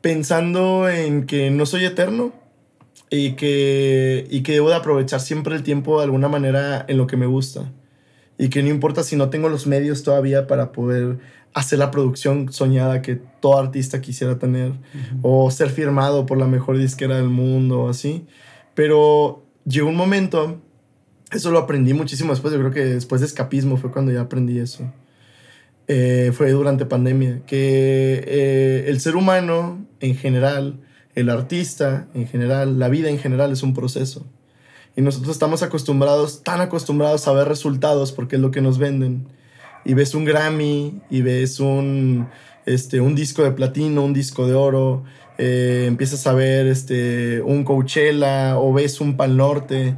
pensando 0.02 0.88
en 0.88 1.26
que 1.26 1.50
no 1.50 1.64
soy 1.66 1.84
eterno 1.86 2.32
y 3.08 3.32
que, 3.32 4.26
y 4.30 4.42
que 4.42 4.52
debo 4.52 4.68
de 4.68 4.76
aprovechar 4.76 5.20
siempre 5.20 5.56
el 5.56 5.62
tiempo 5.62 5.98
de 5.98 6.04
alguna 6.04 6.28
manera 6.28 6.84
en 6.88 6.98
lo 6.98 7.06
que 7.06 7.16
me 7.16 7.26
gusta. 7.26 7.72
Y 8.40 8.48
que 8.48 8.62
no 8.62 8.70
importa 8.70 9.02
si 9.02 9.16
no 9.16 9.28
tengo 9.28 9.50
los 9.50 9.66
medios 9.66 10.02
todavía 10.02 10.46
para 10.46 10.72
poder 10.72 11.18
hacer 11.52 11.78
la 11.78 11.90
producción 11.90 12.50
soñada 12.50 13.02
que 13.02 13.16
todo 13.16 13.58
artista 13.58 14.00
quisiera 14.00 14.38
tener 14.38 14.72
o 15.20 15.50
ser 15.50 15.68
firmado 15.68 16.24
por 16.24 16.38
la 16.38 16.46
mejor 16.46 16.78
disquera 16.78 17.16
del 17.16 17.28
mundo 17.28 17.82
o 17.82 17.88
así. 17.90 18.24
Pero 18.74 19.44
llegó 19.66 19.90
un 19.90 19.96
momento, 19.96 20.58
eso 21.30 21.50
lo 21.50 21.58
aprendí 21.58 21.92
muchísimo 21.92 22.32
después, 22.32 22.54
yo 22.54 22.60
creo 22.60 22.70
que 22.70 22.84
después 22.84 23.20
de 23.20 23.26
escapismo 23.26 23.76
fue 23.76 23.92
cuando 23.92 24.10
ya 24.10 24.22
aprendí 24.22 24.58
eso. 24.58 24.90
Eh, 25.86 26.32
fue 26.32 26.50
durante 26.52 26.86
pandemia, 26.86 27.42
que 27.46 28.24
eh, 28.26 28.84
el 28.88 29.00
ser 29.00 29.16
humano 29.16 29.84
en 30.00 30.16
general, 30.16 30.80
el 31.14 31.28
artista 31.28 32.08
en 32.14 32.26
general, 32.26 32.78
la 32.78 32.88
vida 32.88 33.10
en 33.10 33.18
general 33.18 33.52
es 33.52 33.62
un 33.62 33.74
proceso. 33.74 34.24
Y 34.96 35.02
nosotros 35.02 35.32
estamos 35.32 35.62
acostumbrados, 35.62 36.42
tan 36.42 36.60
acostumbrados 36.60 37.26
a 37.28 37.32
ver 37.32 37.48
resultados 37.48 38.12
porque 38.12 38.36
es 38.36 38.42
lo 38.42 38.50
que 38.50 38.60
nos 38.60 38.78
venden 38.78 39.26
y 39.84 39.94
ves 39.94 40.14
un 40.14 40.24
Grammy 40.24 41.00
y 41.10 41.22
ves 41.22 41.60
un, 41.60 42.28
este, 42.66 43.00
un 43.00 43.14
disco 43.14 43.42
de 43.42 43.52
platino, 43.52 44.04
un 44.04 44.12
disco 44.12 44.46
de 44.46 44.54
oro, 44.54 45.04
eh, 45.38 45.84
empiezas 45.86 46.26
a 46.26 46.34
ver 46.34 46.66
este, 46.66 47.40
un 47.40 47.64
Coachella 47.64 48.58
o 48.58 48.72
ves 48.72 49.00
un 49.00 49.16
Pal 49.16 49.36
Norte 49.36 49.96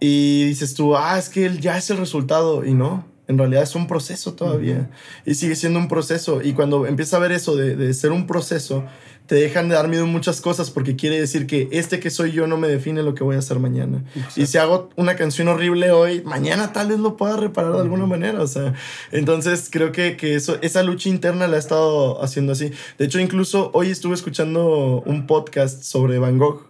y 0.00 0.44
dices 0.44 0.74
tú, 0.74 0.96
ah, 0.96 1.18
es 1.18 1.28
que 1.28 1.56
ya 1.58 1.78
es 1.78 1.90
el 1.90 1.98
resultado 1.98 2.64
y 2.64 2.74
no. 2.74 3.10
En 3.28 3.38
realidad 3.38 3.62
es 3.62 3.76
un 3.76 3.86
proceso 3.86 4.34
todavía. 4.34 4.90
Y 5.24 5.34
sigue 5.36 5.54
siendo 5.54 5.78
un 5.78 5.86
proceso. 5.86 6.42
Y 6.42 6.54
cuando 6.54 6.86
empiezas 6.86 7.14
a 7.14 7.18
ver 7.20 7.30
eso 7.30 7.54
de, 7.54 7.76
de 7.76 7.94
ser 7.94 8.10
un 8.10 8.26
proceso, 8.26 8.84
te 9.26 9.36
dejan 9.36 9.68
de 9.68 9.76
dar 9.76 9.88
miedo 9.88 10.04
en 10.04 10.10
muchas 10.10 10.40
cosas 10.40 10.70
porque 10.70 10.96
quiere 10.96 11.18
decir 11.18 11.46
que 11.46 11.68
este 11.72 12.00
que 12.00 12.10
soy 12.10 12.32
yo 12.32 12.46
no 12.46 12.56
me 12.56 12.68
define 12.68 13.02
lo 13.02 13.14
que 13.14 13.24
voy 13.24 13.36
a 13.36 13.38
hacer 13.38 13.58
mañana. 13.58 14.04
Y 14.36 14.46
si 14.46 14.58
hago 14.58 14.90
una 14.96 15.16
canción 15.16 15.48
horrible 15.48 15.90
hoy, 15.92 16.22
mañana 16.22 16.72
tal 16.72 16.88
vez 16.88 16.98
lo 16.98 17.16
pueda 17.16 17.36
reparar 17.36 17.72
de 17.72 17.80
alguna 17.80 18.06
manera. 18.06 18.42
O 18.42 18.46
sea, 18.46 18.74
entonces 19.10 19.68
creo 19.70 19.92
que, 19.92 20.16
que 20.16 20.34
eso, 20.34 20.58
esa 20.60 20.82
lucha 20.82 21.08
interna 21.08 21.46
la 21.46 21.56
he 21.56 21.60
estado 21.60 22.22
haciendo 22.22 22.52
así. 22.52 22.72
De 22.98 23.04
hecho, 23.04 23.20
incluso 23.20 23.70
hoy 23.74 23.90
estuve 23.90 24.14
escuchando 24.14 25.02
un 25.06 25.26
podcast 25.26 25.82
sobre 25.82 26.18
Van 26.18 26.38
Gogh 26.38 26.66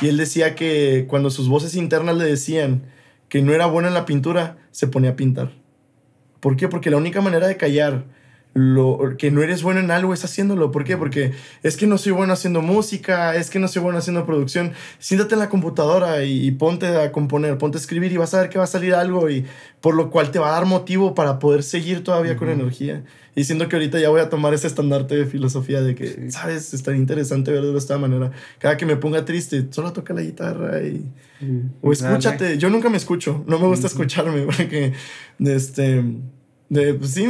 y 0.00 0.08
él 0.08 0.16
decía 0.16 0.54
que 0.54 1.06
cuando 1.08 1.30
sus 1.30 1.48
voces 1.48 1.74
internas 1.74 2.16
le 2.16 2.24
decían 2.24 2.90
que 3.28 3.42
no 3.42 3.52
era 3.52 3.66
bueno 3.66 3.88
en 3.88 3.94
la 3.94 4.06
pintura, 4.06 4.58
se 4.70 4.86
ponía 4.86 5.10
a 5.10 5.16
pintar. 5.16 5.52
¿Por 6.40 6.56
qué? 6.56 6.68
Porque 6.68 6.90
la 6.90 6.96
única 6.96 7.20
manera 7.20 7.46
de 7.46 7.56
callar 7.56 8.04
lo 8.52 9.14
que 9.16 9.30
no 9.30 9.42
eres 9.42 9.62
bueno 9.62 9.78
en 9.78 9.90
algo 9.92 10.12
es 10.12 10.24
haciéndolo. 10.24 10.72
¿Por 10.72 10.84
qué? 10.84 10.96
Porque 10.96 11.32
es 11.62 11.76
que 11.76 11.86
no 11.86 11.98
soy 11.98 12.12
bueno 12.12 12.32
haciendo 12.32 12.62
música, 12.62 13.36
es 13.36 13.48
que 13.48 13.60
no 13.60 13.68
soy 13.68 13.80
bueno 13.80 13.98
haciendo 13.98 14.26
producción. 14.26 14.72
Siéntate 14.98 15.34
en 15.34 15.38
la 15.38 15.48
computadora 15.48 16.24
y, 16.24 16.50
ponte 16.50 16.88
a 16.88 17.12
componer, 17.12 17.58
ponte 17.58 17.78
a 17.78 17.80
escribir 17.80 18.10
y 18.10 18.16
vas 18.16 18.34
a 18.34 18.40
ver 18.40 18.50
que 18.50 18.58
va 18.58 18.64
a 18.64 18.68
salir 18.68 18.94
algo 18.94 19.30
y 19.30 19.46
por 19.80 19.94
lo 19.94 20.10
cual 20.10 20.32
te 20.32 20.40
va 20.40 20.48
a 20.48 20.52
dar 20.52 20.66
motivo 20.66 21.14
para 21.14 21.38
poder 21.38 21.62
seguir 21.62 22.02
todavía 22.02 22.36
con 22.36 22.48
energía. 22.48 23.04
Y 23.36 23.44
siento 23.44 23.68
que 23.68 23.76
ahorita 23.76 24.00
ya 24.00 24.08
voy 24.08 24.20
a 24.20 24.28
tomar 24.28 24.52
ese 24.52 24.66
estandarte 24.66 25.16
de 25.16 25.26
filosofía 25.26 25.80
de 25.80 25.94
que, 25.94 26.30
¿sabes? 26.32 26.74
Estaría 26.74 27.00
interesante 27.00 27.52
verlo 27.52 27.70
de 27.70 27.78
esta 27.78 27.98
manera. 27.98 28.32
Cada 28.58 28.76
que 28.76 28.84
me 28.84 28.96
ponga 28.96 29.24
triste, 29.24 29.68
solo 29.70 29.92
toca 29.92 30.12
la 30.12 30.22
guitarra 30.22 30.82
y... 30.82 31.08
O 31.80 31.92
escúchate. 31.92 32.58
Yo 32.58 32.68
nunca 32.68 32.90
me 32.90 32.96
escucho. 32.96 33.44
No 33.46 33.60
me 33.60 33.66
gusta 33.66 33.86
escucharme 33.86 34.42
porque, 34.46 34.92
este 35.38 36.04
de, 36.70 36.94
pues 36.94 37.10
sí, 37.10 37.26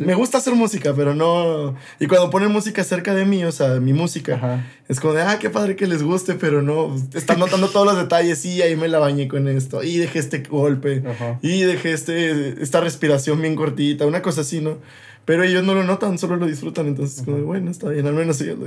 me 0.00 0.14
gusta 0.14 0.38
hacer 0.38 0.56
música, 0.56 0.92
pero 0.96 1.14
no. 1.14 1.76
Y 2.00 2.08
cuando 2.08 2.28
ponen 2.28 2.50
música 2.50 2.82
cerca 2.82 3.14
de 3.14 3.24
mí, 3.24 3.44
o 3.44 3.52
sea, 3.52 3.78
mi 3.78 3.92
música, 3.92 4.66
es 4.88 4.98
como 4.98 5.14
de, 5.14 5.22
ah, 5.22 5.38
qué 5.38 5.48
padre 5.48 5.76
que 5.76 5.86
les 5.86 6.02
guste, 6.02 6.34
pero 6.34 6.60
no. 6.60 6.96
Están 7.14 7.38
notando 7.38 7.68
todos 7.68 7.86
los 7.86 7.96
detalles. 7.96 8.40
Sí, 8.40 8.60
ahí 8.62 8.74
me 8.74 8.88
la 8.88 8.98
bañé 8.98 9.28
con 9.28 9.46
esto. 9.46 9.84
Y 9.84 9.98
dejé 9.98 10.18
este 10.18 10.40
golpe. 10.42 11.04
Y 11.40 11.62
dejé 11.62 11.92
este, 11.92 12.60
esta 12.60 12.80
respiración 12.80 13.40
bien 13.40 13.54
cortita. 13.54 14.06
Una 14.06 14.22
cosa 14.22 14.40
así, 14.40 14.60
¿no? 14.60 14.78
Pero 15.24 15.44
ellos 15.44 15.62
no 15.62 15.74
lo 15.74 15.84
notan, 15.84 16.18
solo 16.18 16.34
lo 16.34 16.46
disfrutan. 16.46 16.88
Entonces, 16.88 17.24
como 17.24 17.38
bueno, 17.44 17.70
está 17.70 17.90
bien, 17.90 18.08
al 18.08 18.14
menos 18.14 18.40
ellos 18.40 18.58
lo 18.58 18.66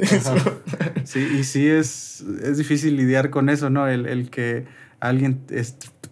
Sí, 1.04 1.20
y 1.38 1.44
sí 1.44 1.68
es, 1.68 2.24
es 2.42 2.58
difícil 2.58 2.96
lidiar 2.96 3.30
con 3.30 3.50
eso, 3.50 3.70
¿no? 3.70 3.90
El, 3.90 4.06
el 4.06 4.30
que 4.30 4.64
alguien 5.02 5.42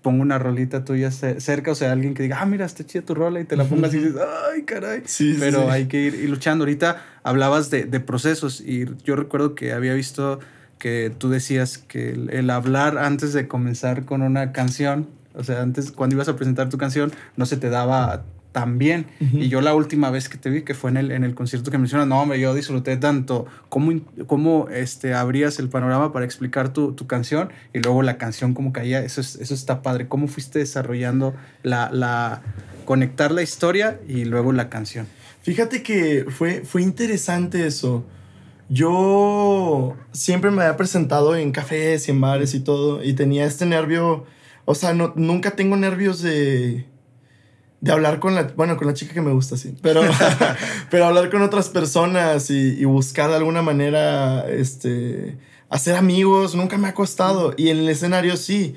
ponga 0.02 0.22
una 0.22 0.40
rolita 0.40 0.84
tuya 0.84 1.12
cerca, 1.12 1.72
o 1.72 1.76
sea, 1.76 1.92
alguien 1.92 2.14
que 2.14 2.24
diga, 2.24 2.40
ah, 2.42 2.46
mira, 2.46 2.66
está 2.66 2.86
chida 2.86 3.04
tu 3.04 3.14
rola 3.14 3.40
y 3.40 3.46
te 3.46 3.56
la 3.56 3.66
pongas 3.66 3.94
y 3.94 4.00
dices, 4.00 4.16
ay, 4.52 4.64
caray. 4.64 5.04
Sí, 5.06 5.36
Pero 5.40 5.70
hay 5.70 5.86
que 5.86 6.02
ir, 6.02 6.30
luchando. 6.30 6.64
Ahorita 6.64 7.04
hablabas 7.24 7.70
de, 7.70 7.84
de, 7.84 8.00
procesos 8.00 8.62
y 8.62 8.86
yo 9.04 9.16
recuerdo 9.16 9.54
que 9.54 9.74
había 9.74 9.94
visto 9.94 10.40
que 10.82 11.12
tú 11.16 11.30
decías 11.30 11.78
que 11.78 12.10
el, 12.10 12.50
hablar 12.50 12.98
antes 12.98 13.34
de 13.34 13.48
comenzar 13.48 14.04
con 14.04 14.24
una 14.24 14.52
canción, 14.52 15.08
o 15.36 15.44
sea, 15.44 15.62
antes 15.62 15.92
cuando 15.92 16.16
ibas 16.16 16.28
a 16.28 16.36
presentar 16.36 16.70
tu 16.70 16.80
canción, 16.80 17.12
no 17.38 17.46
se 17.46 17.58
te 17.58 17.70
daba 17.70 18.24
también. 18.52 19.06
Y 19.20 19.48
yo 19.48 19.62
la 19.62 19.74
última 19.74 20.10
vez 20.10 20.30
que 20.30 20.38
te 20.38 20.50
vi, 20.50 20.64
que 20.64 20.74
fue 20.74 20.90
en 20.90 20.98
el, 20.98 21.12
en 21.12 21.24
el 21.24 21.36
concierto 21.36 21.72
que 21.72 21.78
mencionas, 21.78 22.08
no, 22.08 22.22
hombre, 22.22 22.40
yo 22.40 22.54
disfruté 22.54 22.98
tanto 22.98 23.46
cómo, 23.70 23.94
cómo 24.28 24.68
este, 24.70 25.14
abrías 25.14 25.60
el 25.60 25.70
panorama 25.70 26.12
para 26.12 26.26
explicar 26.26 26.74
tu, 26.74 26.94
tu, 26.94 27.08
canción 27.08 27.50
y 27.74 27.80
luego 27.80 28.02
la 28.02 28.18
canción 28.18 28.54
cómo 28.54 28.74
caía. 28.74 29.04
Eso, 29.04 29.22
eso 29.22 29.54
está 29.54 29.82
padre. 29.82 30.08
¿Cómo 30.08 30.28
fuiste 30.28 30.60
desarrollando 30.60 31.34
la, 31.64 31.90
la, 31.92 32.42
conectar 32.86 33.32
la 33.32 33.42
historia 33.42 34.00
y 34.08 34.26
luego 34.26 34.52
la 34.52 34.70
canción? 34.70 35.08
Fíjate 35.42 35.82
que 35.82 36.26
fue, 36.30 36.64
fue 36.66 36.82
interesante 36.82 37.66
eso. 37.66 38.06
Yo 38.70 39.98
siempre 40.12 40.52
me 40.52 40.62
había 40.62 40.78
presentado 40.78 41.36
en 41.36 41.52
cafés 41.52 42.08
y 42.08 42.12
en 42.12 42.22
bares 42.22 42.54
y 42.54 42.60
todo 42.60 43.04
y 43.04 43.14
tenía 43.14 43.46
este 43.46 43.66
nervio, 43.66 44.26
o 44.66 44.76
sea, 44.76 44.94
no, 44.94 45.12
nunca 45.16 45.52
tengo 45.52 45.76
nervios 45.76 46.22
de 46.22 46.86
de 47.82 47.92
hablar 47.92 48.20
con 48.20 48.36
la, 48.36 48.44
bueno, 48.56 48.78
con 48.78 48.88
la 48.88 48.94
chica 48.94 49.14
que 49.14 49.22
me 49.22 49.34
gusta, 49.34 49.58
sí, 49.58 49.76
pero, 49.82 50.02
pero 50.92 51.06
hablar 51.06 51.32
con 51.32 51.42
otras 51.42 51.70
personas 51.70 52.50
y, 52.52 52.86
buscar 52.86 53.30
de 53.32 53.38
alguna 53.38 53.64
manera, 53.64 54.48
este, 54.50 55.38
hacer 55.70 55.96
amigos, 55.96 56.54
nunca 56.56 56.78
me 56.78 56.88
ha 56.88 56.94
costado. 56.94 57.54
Y 57.58 57.70
en 57.70 57.80
el 57.80 57.90
escenario 57.90 58.38
sí. 58.38 58.76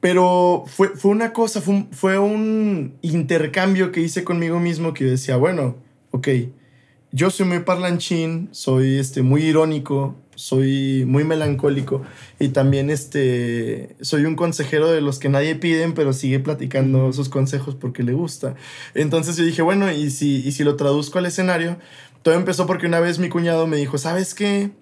Pero 0.00 0.64
fue, 0.66 0.88
fue 0.88 1.12
una 1.12 1.32
cosa, 1.32 1.62
fue 1.62 1.74
un, 1.74 1.88
fue 1.92 2.18
un 2.18 2.94
intercambio 3.00 3.90
que 3.90 4.00
hice 4.00 4.22
conmigo 4.22 4.60
mismo 4.60 4.92
que 4.92 5.04
decía, 5.04 5.36
bueno, 5.36 5.76
ok, 6.10 6.28
yo 7.12 7.30
soy 7.30 7.46
muy 7.46 7.60
parlanchín, 7.60 8.48
soy 8.50 8.98
este, 8.98 9.22
muy 9.22 9.44
irónico, 9.44 10.16
soy 10.44 11.06
muy 11.06 11.24
melancólico 11.24 12.02
y 12.38 12.48
también 12.48 12.90
este, 12.90 13.96
soy 14.02 14.26
un 14.26 14.36
consejero 14.36 14.90
de 14.90 15.00
los 15.00 15.18
que 15.18 15.30
nadie 15.30 15.54
piden, 15.54 15.94
pero 15.94 16.12
sigue 16.12 16.38
platicando 16.38 17.14
sus 17.14 17.30
consejos 17.30 17.76
porque 17.76 18.02
le 18.02 18.12
gusta. 18.12 18.54
Entonces 18.94 19.38
yo 19.38 19.44
dije, 19.46 19.62
bueno, 19.62 19.90
y 19.90 20.10
si, 20.10 20.46
y 20.46 20.52
si 20.52 20.62
lo 20.62 20.76
traduzco 20.76 21.18
al 21.18 21.24
escenario, 21.24 21.78
todo 22.20 22.34
empezó 22.34 22.66
porque 22.66 22.86
una 22.86 23.00
vez 23.00 23.18
mi 23.18 23.30
cuñado 23.30 23.66
me 23.66 23.78
dijo, 23.78 23.96
¿sabes 23.96 24.34
qué? 24.34 24.72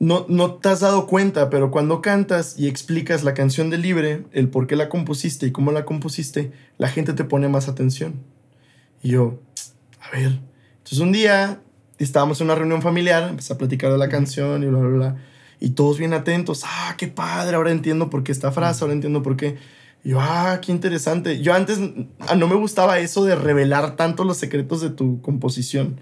No, 0.00 0.26
no 0.28 0.54
te 0.54 0.70
has 0.70 0.80
dado 0.80 1.06
cuenta, 1.06 1.50
pero 1.50 1.70
cuando 1.70 2.02
cantas 2.02 2.58
y 2.58 2.66
explicas 2.66 3.22
la 3.22 3.32
canción 3.32 3.70
de 3.70 3.78
Libre, 3.78 4.24
el 4.32 4.48
por 4.48 4.66
qué 4.66 4.74
la 4.74 4.88
compusiste 4.88 5.46
y 5.46 5.52
cómo 5.52 5.70
la 5.70 5.84
compusiste, 5.84 6.50
la 6.78 6.88
gente 6.88 7.12
te 7.12 7.22
pone 7.22 7.46
más 7.46 7.68
atención. 7.68 8.24
Y 9.04 9.10
yo, 9.10 9.38
a 10.00 10.10
ver. 10.10 10.40
Entonces 10.78 10.98
un 10.98 11.12
día 11.12 11.60
estábamos 12.04 12.40
en 12.40 12.46
una 12.46 12.54
reunión 12.54 12.82
familiar, 12.82 13.28
empecé 13.28 13.52
a 13.52 13.58
platicar 13.58 13.90
de 13.90 13.98
la 13.98 14.08
canción 14.08 14.62
y 14.62 14.66
bla, 14.66 14.78
bla, 14.78 14.88
bla. 14.88 15.16
Y 15.60 15.70
todos 15.70 15.98
bien 15.98 16.12
atentos. 16.12 16.62
Ah, 16.64 16.94
qué 16.98 17.08
padre, 17.08 17.56
ahora 17.56 17.70
entiendo 17.70 18.10
por 18.10 18.22
qué 18.22 18.32
esta 18.32 18.52
frase, 18.52 18.84
ahora 18.84 18.94
entiendo 18.94 19.22
por 19.22 19.36
qué. 19.36 19.56
Y 20.04 20.10
yo, 20.10 20.20
ah, 20.20 20.60
qué 20.60 20.72
interesante. 20.72 21.40
Yo 21.40 21.54
antes 21.54 21.78
ah, 22.20 22.34
no 22.34 22.46
me 22.46 22.54
gustaba 22.54 22.98
eso 22.98 23.24
de 23.24 23.34
revelar 23.34 23.96
tanto 23.96 24.24
los 24.24 24.36
secretos 24.36 24.80
de 24.80 24.90
tu 24.90 25.20
composición. 25.22 26.00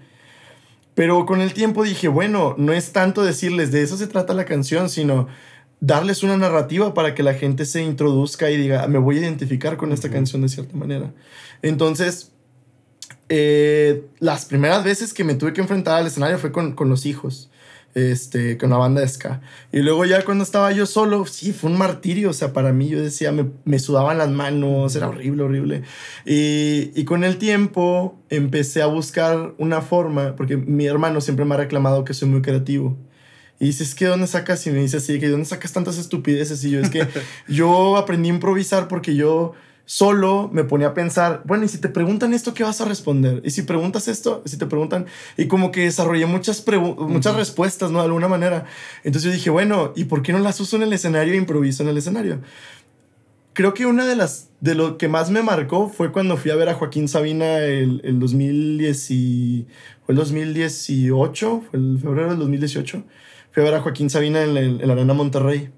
Pero 0.95 1.25
con 1.25 1.41
el 1.41 1.53
tiempo 1.53 1.83
dije, 1.83 2.07
bueno, 2.07 2.55
no 2.57 2.73
es 2.73 2.91
tanto 2.91 3.23
decirles 3.23 3.71
de 3.71 3.81
eso 3.81 3.97
se 3.97 4.07
trata 4.07 4.33
la 4.33 4.45
canción, 4.45 4.89
sino 4.89 5.27
darles 5.79 6.23
una 6.23 6.37
narrativa 6.37 6.93
para 6.93 7.15
que 7.15 7.23
la 7.23 7.33
gente 7.33 7.65
se 7.65 7.81
introduzca 7.81 8.49
y 8.51 8.57
diga, 8.57 8.87
me 8.87 8.99
voy 8.99 9.17
a 9.17 9.21
identificar 9.21 9.75
con 9.77 9.91
esta 9.91 10.09
canción 10.09 10.41
de 10.41 10.49
cierta 10.49 10.77
manera. 10.77 11.13
Entonces, 11.61 12.32
eh, 13.29 14.05
las 14.19 14.45
primeras 14.45 14.83
veces 14.83 15.13
que 15.13 15.23
me 15.23 15.35
tuve 15.35 15.53
que 15.53 15.61
enfrentar 15.61 15.99
al 15.99 16.07
escenario 16.07 16.37
fue 16.37 16.51
con, 16.51 16.73
con 16.73 16.89
los 16.89 17.05
hijos 17.05 17.49
este, 17.95 18.57
con 18.57 18.69
la 18.69 18.77
banda 18.77 19.01
de 19.01 19.07
ska. 19.07 19.41
Y 19.71 19.79
luego 19.79 20.05
ya 20.05 20.23
cuando 20.25 20.43
estaba 20.43 20.71
yo 20.71 20.85
solo, 20.85 21.25
sí, 21.25 21.53
fue 21.53 21.69
un 21.69 21.77
martirio, 21.77 22.29
o 22.29 22.33
sea, 22.33 22.53
para 22.53 22.73
mí 22.73 22.89
yo 22.89 23.01
decía, 23.01 23.31
me, 23.31 23.49
me 23.65 23.79
sudaban 23.79 24.17
las 24.17 24.29
manos, 24.29 24.95
era 24.95 25.07
horrible, 25.07 25.43
horrible. 25.43 25.83
Y, 26.25 26.91
y, 26.95 27.05
con 27.05 27.23
el 27.23 27.37
tiempo 27.37 28.17
empecé 28.29 28.81
a 28.81 28.87
buscar 28.87 29.53
una 29.57 29.81
forma, 29.81 30.35
porque 30.35 30.57
mi 30.57 30.85
hermano 30.85 31.21
siempre 31.21 31.45
me 31.45 31.55
ha 31.55 31.57
reclamado 31.57 32.03
que 32.03 32.13
soy 32.13 32.29
muy 32.29 32.41
creativo. 32.41 32.97
Y 33.59 33.67
dices, 33.67 33.95
¿qué 33.95 34.05
dónde 34.05 34.27
sacas? 34.27 34.65
Y 34.67 34.71
me 34.71 34.79
dice 34.79 34.97
así, 34.97 35.19
que 35.19 35.29
¿dónde 35.29 35.45
sacas 35.45 35.71
tantas 35.71 35.97
estupideces? 35.97 36.63
Y 36.65 36.71
yo, 36.71 36.81
es 36.81 36.89
que 36.89 37.07
yo 37.47 37.97
aprendí 37.97 38.29
a 38.29 38.33
improvisar 38.33 38.87
porque 38.87 39.15
yo 39.15 39.53
solo 39.85 40.49
me 40.51 40.63
ponía 40.63 40.87
a 40.87 40.93
pensar, 40.93 41.41
bueno, 41.45 41.65
y 41.65 41.67
si 41.67 41.77
te 41.77 41.89
preguntan 41.89 42.33
esto, 42.33 42.53
¿qué 42.53 42.63
vas 42.63 42.79
a 42.81 42.85
responder? 42.85 43.41
Y 43.43 43.51
si 43.51 43.63
preguntas 43.63 44.07
esto, 44.07 44.41
si 44.45 44.57
te 44.57 44.65
preguntan, 44.65 45.05
y 45.37 45.47
como 45.47 45.71
que 45.71 45.81
desarrollé 45.81 46.25
muchas, 46.25 46.63
muchas 46.97 47.35
respuestas, 47.35 47.91
¿no? 47.91 47.99
De 47.99 48.05
alguna 48.05 48.27
manera. 48.27 48.65
Entonces 49.03 49.29
yo 49.29 49.35
dije, 49.35 49.49
bueno, 49.49 49.93
¿y 49.95 50.05
por 50.05 50.21
qué 50.21 50.31
no 50.31 50.39
las 50.39 50.59
uso 50.59 50.77
en 50.77 50.83
el 50.83 50.93
escenario 50.93 51.33
e 51.33 51.37
improviso 51.37 51.83
en 51.83 51.89
el 51.89 51.97
escenario? 51.97 52.41
Creo 53.53 53.75
que 53.75 53.85
una 53.85 54.07
de 54.07 54.15
las, 54.15 54.49
de 54.61 54.73
lo 54.73 54.97
que 54.97 55.07
más 55.07 55.29
me 55.29 55.43
marcó 55.43 55.89
fue 55.89 56.11
cuando 56.11 56.37
fui 56.37 56.49
a 56.49 56.55
ver 56.55 56.69
a 56.69 56.73
Joaquín 56.73 57.07
Sabina 57.07 57.59
el, 57.59 58.01
el 58.03 58.19
2010 58.19 59.11
y, 59.11 59.67
fue 60.05 60.13
el 60.13 60.19
2018, 60.19 61.63
fue 61.69 61.79
el 61.79 61.99
febrero 62.01 62.29
del 62.29 62.39
2018. 62.39 63.03
Fui 63.51 63.61
a 63.61 63.63
ver 63.63 63.75
a 63.75 63.81
Joaquín 63.81 64.09
Sabina 64.09 64.43
en, 64.43 64.57
en 64.57 64.87
la 64.87 64.93
Arena 64.93 65.13
Monterrey. 65.13 65.69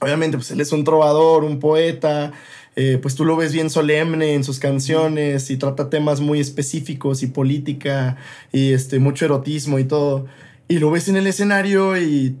Obviamente, 0.00 0.36
pues 0.36 0.50
él 0.50 0.60
es 0.60 0.72
un 0.72 0.84
trovador, 0.84 1.44
un 1.44 1.58
poeta, 1.58 2.32
eh, 2.76 2.98
pues 3.00 3.14
tú 3.14 3.24
lo 3.24 3.36
ves 3.36 3.52
bien 3.52 3.68
solemne 3.68 4.34
en 4.34 4.44
sus 4.44 4.58
canciones 4.58 5.50
y 5.50 5.56
trata 5.56 5.90
temas 5.90 6.20
muy 6.20 6.40
específicos 6.40 7.22
y 7.22 7.26
política 7.26 8.16
y 8.52 8.72
este, 8.72 8.98
mucho 8.98 9.24
erotismo 9.24 9.78
y 9.78 9.84
todo. 9.84 10.26
Y 10.68 10.78
lo 10.78 10.90
ves 10.90 11.08
en 11.08 11.16
el 11.16 11.26
escenario 11.26 11.98
y 11.98 12.36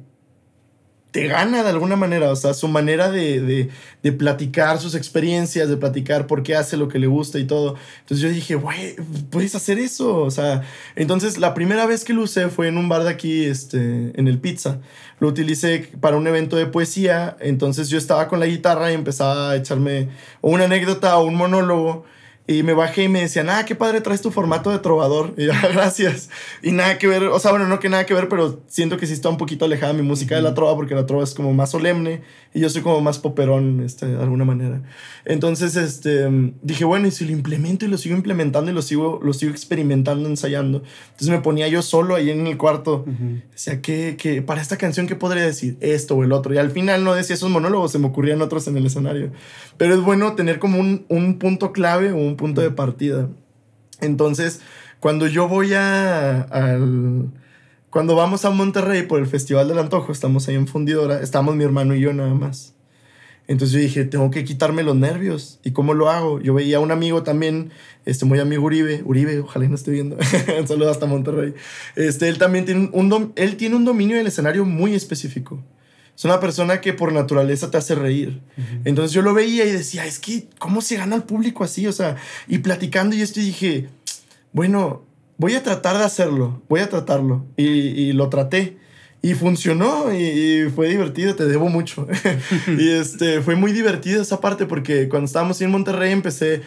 te 1.10 1.26
gana 1.26 1.62
de 1.62 1.70
alguna 1.70 1.96
manera, 1.96 2.30
o 2.30 2.36
sea, 2.36 2.54
su 2.54 2.68
manera 2.68 3.10
de, 3.10 3.40
de, 3.40 3.68
de, 4.02 4.12
platicar 4.12 4.78
sus 4.78 4.94
experiencias, 4.94 5.68
de 5.68 5.76
platicar 5.76 6.26
por 6.26 6.42
qué 6.42 6.54
hace 6.54 6.76
lo 6.76 6.88
que 6.88 6.98
le 6.98 7.08
gusta 7.08 7.38
y 7.38 7.44
todo. 7.44 7.74
Entonces 8.00 8.20
yo 8.20 8.28
dije, 8.28 8.54
güey, 8.54 8.94
puedes 9.30 9.54
hacer 9.54 9.78
eso, 9.78 10.18
o 10.18 10.30
sea, 10.30 10.62
entonces 10.94 11.38
la 11.38 11.52
primera 11.54 11.86
vez 11.86 12.04
que 12.04 12.12
lo 12.12 12.22
usé 12.22 12.48
fue 12.48 12.68
en 12.68 12.78
un 12.78 12.88
bar 12.88 13.02
de 13.02 13.10
aquí, 13.10 13.44
este, 13.44 14.12
en 14.14 14.28
el 14.28 14.38
Pizza. 14.38 14.78
Lo 15.18 15.28
utilicé 15.28 15.90
para 16.00 16.16
un 16.16 16.26
evento 16.26 16.56
de 16.56 16.66
poesía, 16.66 17.36
entonces 17.40 17.88
yo 17.88 17.98
estaba 17.98 18.28
con 18.28 18.38
la 18.38 18.46
guitarra 18.46 18.92
y 18.92 18.94
empezaba 18.94 19.50
a 19.50 19.56
echarme 19.56 20.08
una 20.40 20.64
anécdota 20.64 21.18
o 21.18 21.24
un 21.24 21.34
monólogo 21.34 22.04
y 22.46 22.64
me 22.64 22.72
bajé 22.72 23.04
y 23.04 23.08
me 23.08 23.20
decían, 23.20 23.48
ah, 23.48 23.64
qué 23.64 23.76
padre 23.76 24.00
traes 24.00 24.22
tu 24.22 24.32
formato 24.32 24.70
de 24.70 24.80
trovador. 24.80 25.34
Y 25.36 25.46
yo, 25.46 25.52
ah, 25.54 25.68
gracias. 25.72 26.30
Y 26.62 26.72
nada 26.72 26.98
que 26.98 27.06
ver, 27.06 27.24
o 27.24 27.38
sea, 27.38 27.52
bueno, 27.52 27.68
no 27.68 27.78
que 27.78 27.88
nada 27.88 28.06
que 28.06 28.14
ver, 28.14 28.28
pero 28.28 28.60
siento 28.66 28.96
que 28.96 29.06
sí 29.06 29.12
está 29.12 29.28
un 29.28 29.36
poquito 29.36 29.64
alejada 29.64 29.92
mi 29.92 30.02
música 30.02 30.34
de 30.34 30.42
la 30.42 30.52
trova, 30.52 30.74
porque 30.74 30.94
la 30.94 31.06
trova 31.06 31.22
es 31.22 31.34
como 31.34 31.54
más 31.54 31.70
solemne 31.70 32.22
y 32.52 32.60
yo 32.60 32.68
soy 32.68 32.82
como 32.82 33.00
más 33.00 33.20
poperón, 33.20 33.80
este, 33.84 34.06
de 34.06 34.20
alguna 34.20 34.44
manera. 34.44 34.82
Entonces, 35.24 35.76
este, 35.76 36.28
dije, 36.62 36.84
bueno, 36.84 37.06
y 37.06 37.12
si 37.12 37.24
lo 37.24 37.30
implemento 37.30 37.84
y 37.84 37.88
lo 37.88 37.98
sigo 37.98 38.16
implementando 38.16 38.70
y 38.70 38.74
lo 38.74 38.82
sigo, 38.82 39.20
lo 39.22 39.32
sigo 39.32 39.52
experimentando, 39.52 40.28
ensayando. 40.28 40.82
Entonces 41.12 41.28
me 41.28 41.38
ponía 41.38 41.68
yo 41.68 41.82
solo 41.82 42.16
ahí 42.16 42.30
en 42.30 42.46
el 42.48 42.56
cuarto. 42.56 43.04
Decía, 43.52 43.80
¿qué, 43.80 44.16
qué, 44.18 44.42
para 44.42 44.60
esta 44.60 44.76
canción, 44.76 45.06
¿qué 45.06 45.14
podría 45.14 45.44
decir? 45.44 45.76
Esto 45.80 46.16
o 46.16 46.24
el 46.24 46.32
otro. 46.32 46.52
Y 46.52 46.58
al 46.58 46.72
final 46.72 47.04
no 47.04 47.14
decía 47.14 47.34
esos 47.34 47.50
monólogos, 47.50 47.92
se 47.92 48.00
me 48.00 48.08
ocurrían 48.08 48.42
otros 48.42 48.66
en 48.66 48.76
el 48.76 48.86
escenario. 48.86 49.30
Pero 49.76 49.94
es 49.94 50.00
bueno 50.00 50.34
tener 50.34 50.58
como 50.58 50.80
un, 50.80 51.04
un 51.08 51.38
punto 51.38 51.72
clave 51.72 52.10
o 52.10 52.16
un 52.30 52.36
punto 52.36 52.60
de 52.60 52.70
partida. 52.70 53.28
Entonces, 54.00 54.60
cuando 55.00 55.26
yo 55.26 55.48
voy 55.48 55.74
a, 55.74 56.42
al... 56.42 57.30
Cuando 57.90 58.14
vamos 58.14 58.44
a 58.44 58.50
Monterrey 58.50 59.02
por 59.02 59.18
el 59.18 59.26
Festival 59.26 59.66
del 59.66 59.78
Antojo, 59.78 60.12
estamos 60.12 60.46
ahí 60.46 60.54
en 60.54 60.68
Fundidora, 60.68 61.20
estamos 61.20 61.56
mi 61.56 61.64
hermano 61.64 61.94
y 61.96 62.00
yo 62.00 62.12
nada 62.12 62.32
más. 62.34 62.74
Entonces 63.48 63.74
yo 63.74 63.80
dije, 63.80 64.04
tengo 64.04 64.30
que 64.30 64.44
quitarme 64.44 64.84
los 64.84 64.94
nervios. 64.94 65.58
¿Y 65.64 65.72
cómo 65.72 65.92
lo 65.92 66.08
hago? 66.08 66.40
Yo 66.40 66.54
veía 66.54 66.76
a 66.76 66.80
un 66.80 66.92
amigo 66.92 67.24
también, 67.24 67.72
este 68.06 68.24
muy 68.24 68.38
amigo 68.38 68.62
Uribe, 68.62 69.02
Uribe, 69.04 69.40
ojalá 69.40 69.66
no 69.66 69.74
esté 69.74 69.90
viendo, 69.90 70.16
un 70.60 70.68
saludo 70.68 70.88
hasta 70.88 71.06
Monterrey. 71.06 71.54
Este, 71.96 72.28
él 72.28 72.38
también 72.38 72.64
tiene 72.64 72.90
un, 72.92 73.32
él 73.34 73.56
tiene 73.56 73.74
un 73.74 73.84
dominio 73.84 74.16
del 74.16 74.28
escenario 74.28 74.64
muy 74.64 74.94
específico 74.94 75.60
es 76.20 76.26
una 76.26 76.38
persona 76.38 76.82
que 76.82 76.92
por 76.92 77.14
naturaleza 77.14 77.70
te 77.70 77.78
hace 77.78 77.94
reír. 77.94 78.42
Entonces 78.84 79.12
yo 79.12 79.22
lo 79.22 79.32
veía 79.32 79.64
y 79.64 79.72
decía, 79.72 80.04
es 80.04 80.18
que, 80.18 80.48
¿cómo 80.58 80.82
se 80.82 80.96
gana 80.98 81.16
el 81.16 81.22
público 81.22 81.64
así? 81.64 81.86
O 81.86 81.92
sea, 81.92 82.16
y 82.46 82.58
platicando 82.58 83.16
y 83.16 83.22
esto 83.22 83.40
dije, 83.40 83.88
bueno, 84.52 85.02
voy 85.38 85.54
a 85.54 85.62
tratar 85.62 85.96
de 85.96 86.04
hacerlo, 86.04 86.60
voy 86.68 86.80
a 86.80 86.90
tratarlo. 86.90 87.46
Y, 87.56 88.12
lo 88.12 88.28
traté. 88.28 88.76
Y 89.22 89.32
funcionó 89.32 90.12
y, 90.12 90.68
fue 90.68 90.90
divertido, 90.90 91.34
te 91.36 91.46
debo 91.46 91.70
mucho. 91.70 92.06
y 92.78 92.90
este, 92.90 93.40
fue 93.40 93.54
muy 93.54 93.72
divertido 93.72 94.20
esa 94.20 94.42
parte 94.42 94.66
porque 94.66 95.08
cuando 95.08 95.24
estábamos 95.24 95.58
en 95.62 95.70
Monterrey 95.70 96.12
empecé 96.12 96.60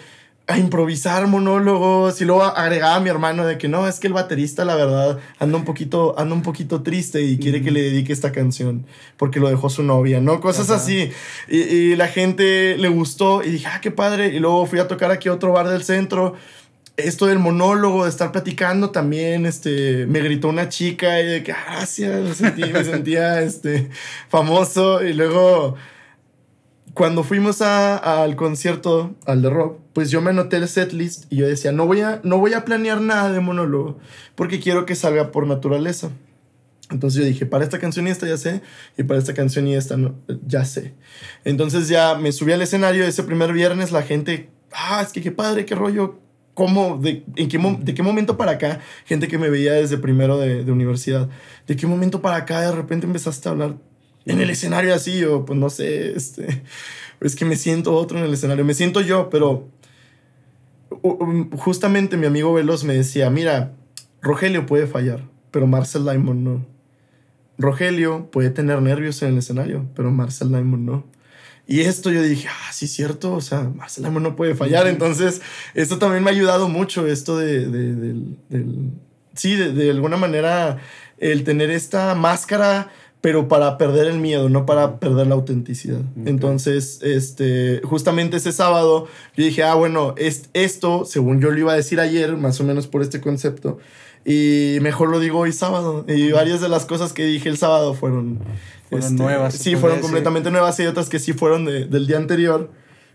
a 0.46 0.58
improvisar 0.58 1.26
monólogos 1.28 2.20
y 2.20 2.26
luego 2.26 2.44
agregaba 2.44 2.96
a 2.96 3.00
mi 3.00 3.10
hermano 3.10 3.46
de 3.46 3.58
que 3.58 3.70
no, 3.70 3.88
es 3.88 4.00
que 4.00 4.08
el 4.08 4.14
baterista 4.14 4.66
la 4.66 4.76
verdad 4.76 5.20
anda 5.40 5.58
un 5.58 5.64
poquito, 5.64 6.20
anda 6.20 6.36
un 6.36 6.42
poquito 6.42 6.84
triste 6.84 7.22
y 7.22 7.38
quiere 7.38 7.62
que 7.62 7.72
le 7.72 7.82
dedique 7.82 8.12
esta 8.12 8.34
canción 8.34 8.86
porque 9.16 9.40
lo 9.40 9.50
dejó 9.50 9.70
su 9.70 9.84
novia, 9.84 10.20
¿no? 10.20 10.42
Cosas 10.42 10.70
así. 10.70 11.12
Y, 11.48 11.58
y, 11.58 11.96
la 11.96 12.08
gente 12.10 12.78
le 12.78 12.90
gustó 12.90 13.42
y 13.42 13.52
dije, 13.52 13.68
ah, 13.68 13.80
qué 13.80 13.92
padre. 13.92 14.28
Y 14.28 14.40
luego 14.40 14.66
fui 14.66 14.80
a 14.80 14.88
tocar 14.90 15.12
aquí 15.12 15.30
a 15.30 15.34
otro 15.34 15.54
bar 15.54 15.70
del 15.70 15.84
centro. 15.86 16.36
Esto 16.98 17.26
del 17.26 17.40
monólogo, 17.40 18.04
de 18.04 18.10
estar 18.10 18.32
platicando 18.32 18.92
también, 18.92 19.48
este, 19.48 20.06
me 20.06 20.20
gritó 20.20 20.50
una 20.50 20.70
chica 20.70 21.22
y 21.22 21.26
de 21.26 21.44
que, 21.44 21.54
ah, 21.54 21.64
gracias, 21.78 22.22
me 22.22 22.34
sentía, 22.36 22.68
me 22.68 22.84
sentía, 22.84 23.42
este, 23.42 23.90
famoso. 24.28 25.02
Y 25.02 25.14
luego 25.14 25.76
cuando 26.94 27.24
fuimos 27.24 27.62
al 27.62 28.36
concierto, 28.36 29.16
al 29.26 29.42
de 29.42 29.50
rock, 29.50 29.80
pues 29.94 30.12
yo 30.12 30.22
me 30.22 30.30
anoté 30.30 30.58
el 30.58 30.68
setlist 30.68 31.26
y 31.32 31.38
yo 31.38 31.48
decía, 31.48 31.72
no 31.72 31.88
voy, 31.88 32.02
a, 32.02 32.20
no 32.24 32.38
voy 32.38 32.54
a 32.54 32.66
planear 32.66 33.02
nada 33.02 33.32
de 33.32 33.40
monólogo 33.40 33.98
porque 34.36 34.60
quiero 34.60 34.86
que 34.86 34.96
salga 34.96 35.32
por 35.32 35.48
naturaleza. 35.48 36.12
Entonces 36.92 37.22
yo 37.22 37.26
dije, 37.26 37.46
para 37.48 37.64
esta 37.64 37.80
canción 37.80 38.08
y 38.08 38.12
esta 38.12 38.28
ya 38.28 38.38
sé, 38.38 38.62
y 38.98 39.04
para 39.04 39.20
esta 39.20 39.34
canción 39.34 39.68
y 39.68 39.76
esta 39.76 39.98
no, 39.98 40.16
ya 40.46 40.66
sé. 40.66 40.94
Entonces 41.46 41.88
ya 41.88 42.16
me 42.16 42.32
subí 42.32 42.52
al 42.52 42.62
escenario 42.62 43.06
ese 43.06 43.24
primer 43.24 43.54
viernes, 43.54 43.92
la 43.92 44.04
gente, 44.04 44.50
ah, 44.72 45.02
es 45.02 45.12
que 45.12 45.22
qué 45.22 45.32
padre, 45.32 45.66
qué 45.66 45.74
rollo, 45.74 46.20
¿cómo, 46.54 46.98
de, 46.98 47.24
en 47.36 47.50
qué, 47.50 47.58
de 47.80 47.94
qué 47.96 48.04
momento 48.04 48.38
para 48.38 48.52
acá, 48.52 48.82
gente 49.06 49.28
que 49.28 49.40
me 49.40 49.50
veía 49.50 49.74
desde 49.74 49.98
primero 49.98 50.38
de, 50.38 50.64
de 50.64 50.72
universidad, 50.72 51.30
de 51.66 51.76
qué 51.76 51.88
momento 51.88 52.22
para 52.22 52.36
acá 52.36 52.62
de 52.62 52.72
repente 52.72 53.08
empezaste 53.08 53.50
a 53.50 53.54
hablar 53.54 53.78
en 54.26 54.42
el 54.42 54.50
escenario 54.50 54.94
así, 54.94 55.24
o 55.24 55.46
pues 55.46 55.60
no 55.60 55.70
sé, 55.70 56.16
este, 56.16 56.64
es 57.22 57.36
que 57.36 57.46
me 57.46 57.56
siento 57.56 57.96
otro 57.96 58.18
en 58.18 58.26
el 58.26 58.34
escenario, 58.34 58.66
me 58.66 58.74
siento 58.74 59.02
yo, 59.02 59.30
pero 59.30 59.68
justamente 61.58 62.18
mi 62.18 62.26
amigo 62.26 62.54
Veloz 62.54 62.84
me 62.84 62.94
decía, 62.94 63.30
mira, 63.30 63.74
Rogelio 64.22 64.66
puede 64.66 64.88
fallar, 64.88 65.28
pero 65.52 65.68
Marcel 65.68 66.04
Diamond 66.04 66.42
no. 66.42 66.66
Rogelio 67.58 68.30
puede 68.32 68.50
tener 68.50 68.82
nervios 68.82 69.22
en 69.22 69.30
el 69.30 69.38
escenario, 69.38 69.86
pero 69.96 70.12
Marcel 70.12 70.50
Diamond 70.50 70.86
no. 70.86 71.06
Y 71.66 71.82
esto 71.82 72.12
yo 72.12 72.22
dije, 72.22 72.48
ah, 72.50 72.72
sí, 72.74 72.88
cierto, 72.88 73.34
o 73.34 73.42
sea, 73.42 73.64
Marcel 73.64 74.04
Diamond 74.04 74.26
no 74.26 74.36
puede 74.36 74.56
fallar. 74.56 74.88
Entonces, 74.88 75.42
esto 75.74 75.98
también 75.98 76.24
me 76.24 76.30
ha 76.30 76.34
ayudado 76.34 76.68
mucho, 76.68 77.08
esto 77.08 77.38
de, 77.38 77.68
del, 77.68 78.38
sí, 79.34 79.56
de, 79.56 79.90
alguna 79.90 80.18
manera, 80.18 80.80
el 81.18 81.44
tener 81.44 81.72
esta 81.72 82.16
máscara 82.16 82.92
pero 83.24 83.48
para 83.48 83.78
perder 83.78 84.08
el 84.08 84.20
miedo, 84.20 84.50
no 84.50 84.66
para 84.66 85.00
perder 85.00 85.28
la 85.28 85.36
autenticidad. 85.36 86.02
Entonces, 86.26 87.00
este, 87.04 87.80
justamente 87.86 88.36
ese 88.36 88.52
sábado, 88.52 89.08
yo 89.38 89.46
dije, 89.46 89.64
ah, 89.64 89.76
bueno, 89.76 90.14
es, 90.18 90.50
esto, 90.52 91.06
según 91.06 91.40
yo 91.40 91.50
lo 91.50 91.58
iba 91.58 91.72
a 91.72 91.76
decir 91.78 92.02
ayer, 92.02 92.36
más 92.36 92.60
o 92.60 92.66
menos 92.66 92.88
por 92.88 93.02
este 93.02 93.22
concepto, 93.22 93.78
y 94.26 94.78
mejor 94.82 95.08
lo 95.08 95.22
digo 95.22 95.40
hoy 95.40 95.54
sábado. 95.54 96.04
Y 96.06 96.34
varias 96.34 96.60
de 96.60 96.68
las 96.68 96.86
cosas 96.86 97.14
que 97.14 97.24
dije 97.24 97.48
el 97.48 97.56
sábado 97.56 97.94
fueron... 97.94 98.40
Fueron 98.90 99.08
este, 99.08 99.24
nuevas. 99.24 99.54
Sí, 99.54 99.78
fueron 99.78 100.02
completamente 100.02 100.52
nuevas 100.52 100.78
y 100.82 100.86
otras 100.86 101.08
que 101.08 101.18
sí 101.18 101.32
fueron 101.32 101.64
del 101.64 102.06
día 102.06 102.18
anterior. 102.18 102.72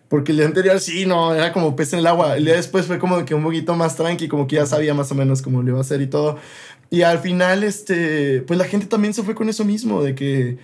Porque 0.08 0.32
el 0.32 0.38
día 0.38 0.46
anterior 0.46 0.80
sí, 0.80 1.04
no, 1.04 1.34
era 1.34 1.52
como 1.52 1.76
pez 1.76 1.92
en 1.92 1.98
el 1.98 2.06
agua. 2.06 2.38
El 2.38 2.46
día 2.46 2.56
después 2.56 2.86
fue 2.86 2.98
como 2.98 3.26
que 3.26 3.34
un 3.34 3.42
poquito 3.42 3.74
más 3.74 3.94
tranqui, 3.94 4.26
como 4.26 4.46
que 4.46 4.56
ya 4.56 4.64
sabía 4.64 4.94
más 4.94 5.12
o 5.12 5.14
menos 5.14 5.42
cómo 5.42 5.62
lo 5.62 5.68
iba 5.68 5.78
a 5.78 5.82
hacer 5.82 6.00
y 6.00 6.06
todo. 6.06 6.38
Y 6.90 7.02
al 7.02 7.18
final, 7.18 7.64
este, 7.64 8.42
pues 8.42 8.58
la 8.58 8.64
gente 8.64 8.86
también 8.86 9.14
se 9.14 9.22
fue 9.22 9.34
con 9.34 9.48
eso 9.48 9.64
mismo, 9.64 10.02
de 10.02 10.14
que, 10.14 10.56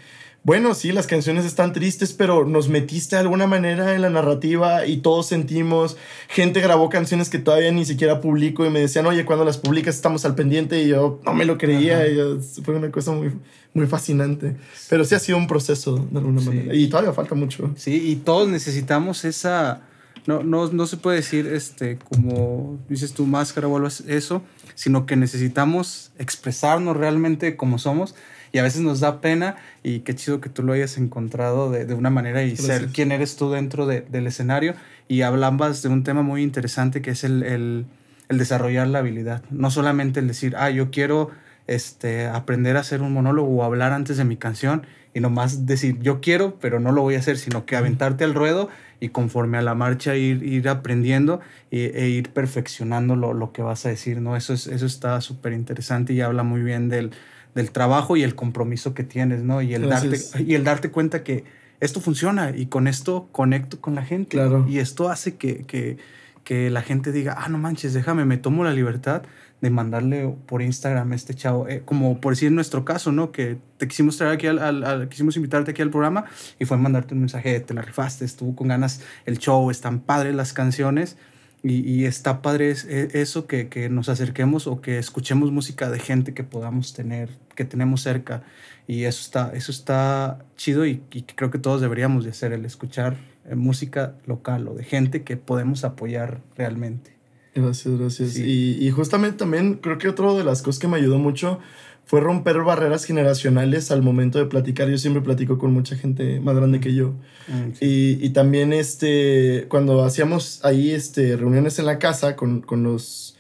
bueno, 0.43 0.75
sí, 0.75 0.93
las 0.93 1.07
canciones 1.07 1.45
están 1.45 1.72
tristes, 1.72 2.12
pero 2.12 2.47
nos 2.47 2.68
metiste 2.68 3.16
de 3.16 3.20
alguna 3.20 3.47
manera 3.47 3.95
en 3.95 4.03
la 4.03 4.11
narrativa 4.11 4.87
y 4.87 4.99
todos 4.99 5.27
sentimos. 5.27 5.97
Gente 6.29 6.61
grabó 6.61 6.89
canciones 6.89 7.29
que 7.29 7.39
todavía 7.39 7.72
ni 7.72 7.85
siquiera 7.85 8.20
publico 8.20 8.64
y 8.64 8.70
me 8.70 8.81
decían, 8.81 9.07
oye, 9.07 9.25
cuando 9.25 9.45
las 9.45 9.59
publicas 9.59 9.95
estamos 9.95 10.25
al 10.25 10.35
pendiente 10.35 10.83
y 10.83 10.89
yo 10.89 11.20
no 11.25 11.35
me 11.35 11.45
lo 11.45 11.59
creía. 11.59 12.07
Y 12.07 12.16
fue 12.62 12.75
una 12.75 12.91
cosa 12.91 13.12
muy, 13.12 13.33
muy 13.72 13.87
fascinante. 13.87 14.57
Pero 14.89 15.05
sí 15.05 15.14
ha 15.14 15.18
sido 15.18 15.39
un 15.39 15.47
proceso 15.47 16.07
de 16.11 16.18
alguna 16.18 16.41
manera. 16.41 16.75
Y 16.75 16.89
todavía 16.89 17.12
falta 17.12 17.35
mucho. 17.35 17.70
Sí, 17.77 18.11
y 18.11 18.16
todos 18.16 18.49
necesitamos 18.49 19.25
esa 19.25 19.83
no, 20.27 20.43
no, 20.43 20.70
no 20.70 20.87
se 20.87 20.97
puede 20.97 21.18
decir, 21.18 21.47
este, 21.47 21.99
como 21.99 22.79
dices 22.89 23.12
tu 23.12 23.27
máscara 23.27 23.68
o 23.68 23.77
algo 23.77 23.89
eso, 23.89 24.43
sino 24.75 25.07
que 25.07 25.16
necesitamos 25.16 26.12
expresarnos 26.18 26.97
realmente 26.97 27.57
como 27.57 27.79
somos 27.79 28.14
y 28.53 28.59
a 28.59 28.62
veces 28.62 28.83
nos 28.83 29.01
da 29.01 29.20
pena 29.20 29.57
y 29.83 30.01
qué 30.01 30.14
chido 30.14 30.41
que 30.41 30.49
tú 30.49 30.62
lo 30.62 30.72
hayas 30.72 30.97
encontrado 30.97 31.70
de, 31.70 31.85
de 31.85 31.95
una 31.95 32.11
manera 32.11 32.45
y 32.45 32.57
ser 32.57 32.89
quien 32.89 33.11
eres 33.12 33.37
tú 33.37 33.51
dentro 33.51 33.85
de, 33.87 34.03
del 34.03 34.27
escenario 34.27 34.75
y 35.09 35.22
hablabas 35.22 35.83
de 35.83 35.89
un 35.89 36.05
tema 36.05 36.22
muy 36.22 36.43
interesante 36.43 37.03
que 37.03 37.11
es 37.11 37.25
el, 37.25 37.43
el, 37.43 37.87
el, 38.29 38.39
desarrollar 38.39 38.87
la 38.87 39.01
habilidad, 39.01 39.43
no 39.51 39.70
solamente 39.70 40.20
el 40.20 40.29
decir, 40.29 40.55
ah, 40.57 40.70
yo 40.70 40.91
quiero 40.91 41.33
este, 41.66 42.27
aprender 42.27 42.77
a 42.77 42.81
hacer 42.81 43.03
un 43.03 43.12
monólogo 43.12 43.49
o 43.57 43.64
hablar 43.64 43.93
antes 43.93 44.16
de 44.16 44.25
mi 44.25 44.37
canción 44.37 44.87
y 45.14 45.20
nomás 45.20 45.66
decir, 45.66 45.99
yo 46.01 46.20
quiero, 46.20 46.59
pero 46.61 46.81
no 46.81 46.93
lo 46.93 47.03
voy 47.03 47.16
a 47.16 47.18
hacer, 47.18 47.39
sino 47.39 47.66
que 47.66 47.77
aventarte 47.77 48.25
al 48.25 48.35
ruedo 48.35 48.68
y 49.01 49.09
conforme 49.09 49.59
a 49.59 49.62
la 49.62 49.74
marcha 49.74 50.16
ir, 50.16 50.42
ir 50.42 50.68
aprendiendo 50.68 51.40
e, 51.70 52.09
ir 52.09 52.30
perfeccionando 52.30 53.16
lo, 53.16 53.34
lo, 53.34 53.53
que 53.53 53.62
vas 53.62 53.84
a 53.86 53.88
decir, 53.88 54.20
¿no? 54.20 54.36
Eso, 54.36 54.55
es, 54.55 54.66
eso 54.66 54.86
está 54.86 55.20
súper 55.20 55.53
interesante 55.53 56.12
y 56.12 56.20
habla 56.20 56.42
muy 56.42 56.62
bien 56.62 56.88
del, 56.88 57.11
del, 57.55 57.70
trabajo 57.70 58.16
y 58.16 58.22
el 58.22 58.34
compromiso 58.34 58.95
que 58.95 59.05
tienes, 59.05 59.42
¿no? 59.42 59.62
Y 59.62 59.74
el, 59.74 59.88
darte, 59.88 60.18
y 60.45 60.55
el 60.55 60.64
darte 60.64 60.90
cuenta 60.90 61.22
que 61.22 61.45
esto 61.80 62.01
funciona 62.01 62.53
y 62.57 62.66
con 62.66 62.86
esto 62.86 63.28
conecto 63.32 63.80
con 63.80 63.95
la 63.95 64.05
gente. 64.05 64.36
Claro. 64.36 64.66
Y 64.68 64.78
esto 64.78 65.11
hace 65.11 65.36
que, 65.36 65.64
que, 65.64 65.99
que 66.45 66.70
la 66.70 66.82
gente 66.82 67.11
diga, 67.11 67.36
ah, 67.38 67.49
no 67.49 67.59
manches, 67.59 67.95
déjame, 67.95 68.24
me 68.24 68.36
tomo 68.36 68.64
la 68.64 68.72
libertad 68.72 69.22
de 69.61 69.70
mandarle 69.70 70.36
por 70.47 70.61
Instagram 70.61 71.14
este 71.14 71.34
chavo, 71.34 71.66
eh, 71.68 71.82
como 71.84 72.20
por 72.20 72.34
decir 72.34 72.49
en 72.49 72.55
nuestro 72.55 72.84
caso, 72.84 73.12
¿no? 73.12 73.32
Que 73.32 73.57
te 73.78 73.88
quisimos 73.88 74.18
traer 74.18 74.34
aquí 74.34 74.47
al, 74.47 75.09
quisimos 75.09 75.36
invitarte 75.36 75.70
aquí 75.70 75.80
al 75.80 75.90
programa 75.90 76.26
y 76.59 76.66
fue 76.66 76.76
mandarte 76.76 77.14
un 77.14 77.20
mensaje, 77.20 77.59
te 77.61 77.72
la 77.72 77.80
rifaste, 77.80 78.26
estuvo 78.26 78.55
con 78.55 78.68
ganas 78.68 79.01
el 79.24 79.38
show, 79.38 79.70
están 79.70 80.01
padres 80.01 80.34
las 80.34 80.53
canciones 80.53 81.16
y, 81.62 82.05
está 82.05 82.42
padre 82.42 82.74
e, 82.88 83.09
eso 83.14 83.47
que, 83.47 83.70
que, 83.70 83.88
nos 83.88 84.11
acerquemos 84.11 84.66
o 84.66 84.82
que 84.82 84.99
escuchemos 84.99 85.51
música 85.51 85.88
de 85.88 85.99
gente 85.99 86.34
que 86.34 86.45
podamos 86.45 86.92
tener, 86.92 87.30
que 87.55 87.64
tenemos 87.64 88.03
cerca 88.03 88.42
y 88.86 89.05
eso 89.05 89.22
está, 89.22 89.51
eso 89.55 89.72
está 89.72 90.45
chido 90.57 90.84
y, 90.84 91.03
y 91.11 91.22
creo 91.22 91.51
que 91.51 91.59
todos 91.59 91.80
deberíamos 91.80 92.24
de 92.24 92.32
hacer, 92.32 92.53
el 92.53 92.66
escuchar 92.66 93.16
música 93.55 94.16
local 94.26 94.68
o 94.68 94.74
de 94.74 94.84
gente 94.84 95.22
que 95.22 95.36
podemos 95.36 95.84
apoyar 95.84 96.40
realmente. 96.57 97.14
Gracias, 97.55 97.99
gracias. 97.99 98.38
Y, 98.38 98.78
y, 98.80 98.90
justamente 98.90 99.38
también 99.38 99.74
creo 99.74 99.99
que 99.99 100.09
otra 100.09 100.32
de 100.34 100.42
las 100.42 100.62
cosas 100.62 100.80
que 100.80 100.88
me 100.88 100.97
ayudó 100.97 101.18
mucho 101.18 101.61
fue 102.05 102.20
romper 102.20 102.59
barreras 102.62 103.05
generacionales 103.05 103.90
al 103.90 104.03
momento 104.03 104.38
de 104.38 104.47
platicar. 104.47 104.88
Yo 104.88 104.99
siempre 104.99 105.22
platico 105.22 105.57
con 105.59 105.72
mucha 105.72 105.97
gente 105.97 106.40
más 106.40 106.57
grande 106.57 106.80
que 106.80 106.95
yo. 106.95 107.14
Mm, 107.49 107.70
y, 107.80 108.26
y, 108.26 108.30
también 108.30 108.72
este, 108.72 109.66
cuando 109.68 110.03
hacíamos 110.05 110.64
ahí 110.64 110.90
este, 110.90 111.36
reuniones 111.36 111.78
en 111.78 111.86
la 111.86 111.99
casa 111.99 112.34
con, 112.36 112.61
con 112.61 112.82
los 112.82 113.34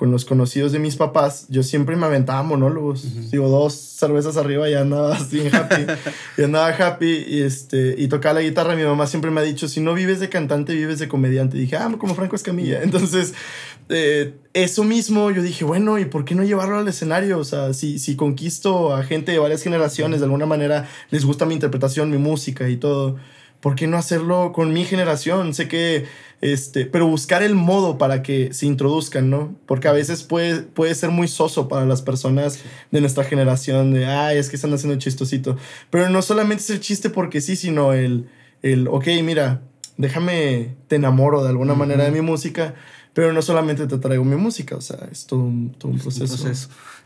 con 0.00 0.10
los 0.10 0.24
conocidos 0.24 0.72
de 0.72 0.78
mis 0.78 0.96
papás, 0.96 1.44
yo 1.50 1.62
siempre 1.62 1.94
me 1.94 2.06
aventaba 2.06 2.42
monólogos. 2.42 3.30
Digo, 3.30 3.50
dos 3.50 3.74
cervezas 3.74 4.38
arriba 4.38 4.66
y 4.70 4.72
andaba 4.72 5.14
así 5.14 5.46
happy. 5.52 5.84
y 6.38 6.42
andaba 6.42 6.68
happy 6.68 7.26
y, 7.28 7.42
este, 7.42 7.96
y 7.98 8.08
tocaba 8.08 8.36
la 8.36 8.40
guitarra. 8.40 8.74
Mi 8.74 8.82
mamá 8.82 9.06
siempre 9.06 9.30
me 9.30 9.42
ha 9.42 9.44
dicho, 9.44 9.68
si 9.68 9.82
no 9.82 9.92
vives 9.92 10.18
de 10.18 10.30
cantante, 10.30 10.72
vives 10.72 11.00
de 11.00 11.08
comediante. 11.08 11.58
Y 11.58 11.60
dije, 11.60 11.76
ah, 11.76 11.94
como 11.98 12.14
Franco 12.14 12.34
Escamilla. 12.34 12.82
Entonces, 12.82 13.34
eh, 13.90 14.32
eso 14.54 14.84
mismo, 14.84 15.30
yo 15.32 15.42
dije, 15.42 15.66
bueno, 15.66 15.98
¿y 15.98 16.06
por 16.06 16.24
qué 16.24 16.34
no 16.34 16.44
llevarlo 16.44 16.78
al 16.78 16.88
escenario? 16.88 17.38
O 17.38 17.44
sea, 17.44 17.74
si, 17.74 17.98
si 17.98 18.16
conquisto 18.16 18.94
a 18.94 19.02
gente 19.02 19.32
de 19.32 19.38
varias 19.38 19.62
generaciones, 19.62 20.20
de 20.20 20.24
alguna 20.24 20.46
manera 20.46 20.88
les 21.10 21.26
gusta 21.26 21.44
mi 21.44 21.52
interpretación, 21.52 22.08
mi 22.08 22.16
música 22.16 22.70
y 22.70 22.78
todo 22.78 23.18
¿por 23.60 23.74
qué 23.74 23.86
no 23.86 23.96
hacerlo 23.96 24.52
con 24.52 24.72
mi 24.72 24.84
generación? 24.84 25.54
Sé 25.54 25.68
que, 25.68 26.06
este, 26.40 26.86
pero 26.86 27.06
buscar 27.06 27.42
el 27.42 27.54
modo 27.54 27.98
para 27.98 28.22
que 28.22 28.52
se 28.54 28.66
introduzcan, 28.66 29.28
¿no? 29.28 29.54
Porque 29.66 29.88
a 29.88 29.92
veces 29.92 30.22
puede, 30.22 30.62
puede 30.62 30.94
ser 30.94 31.10
muy 31.10 31.28
soso 31.28 31.68
para 31.68 31.84
las 31.84 32.00
personas 32.00 32.60
de 32.90 33.00
nuestra 33.00 33.24
generación, 33.24 33.92
de, 33.92 34.06
ay, 34.06 34.38
es 34.38 34.48
que 34.48 34.56
están 34.56 34.72
haciendo 34.72 34.98
chistosito. 34.98 35.56
Pero 35.90 36.08
no 36.08 36.22
solamente 36.22 36.62
es 36.62 36.70
el 36.70 36.80
chiste 36.80 37.10
porque 37.10 37.40
sí, 37.40 37.56
sino 37.56 37.92
el, 37.92 38.28
el 38.62 38.88
ok, 38.88 39.06
mira, 39.22 39.60
déjame, 39.98 40.76
te 40.88 40.96
enamoro 40.96 41.42
de 41.42 41.50
alguna 41.50 41.74
manera 41.74 42.04
de 42.04 42.10
mi 42.10 42.22
música, 42.22 42.74
pero 43.12 43.32
no 43.32 43.42
solamente 43.42 43.86
te 43.86 43.98
traigo 43.98 44.24
mi 44.24 44.36
música, 44.36 44.76
o 44.76 44.80
sea, 44.80 45.08
es 45.12 45.26
todo 45.26 45.40
un, 45.40 45.72
todo 45.72 45.92
un 45.92 45.98
proceso. 45.98 46.36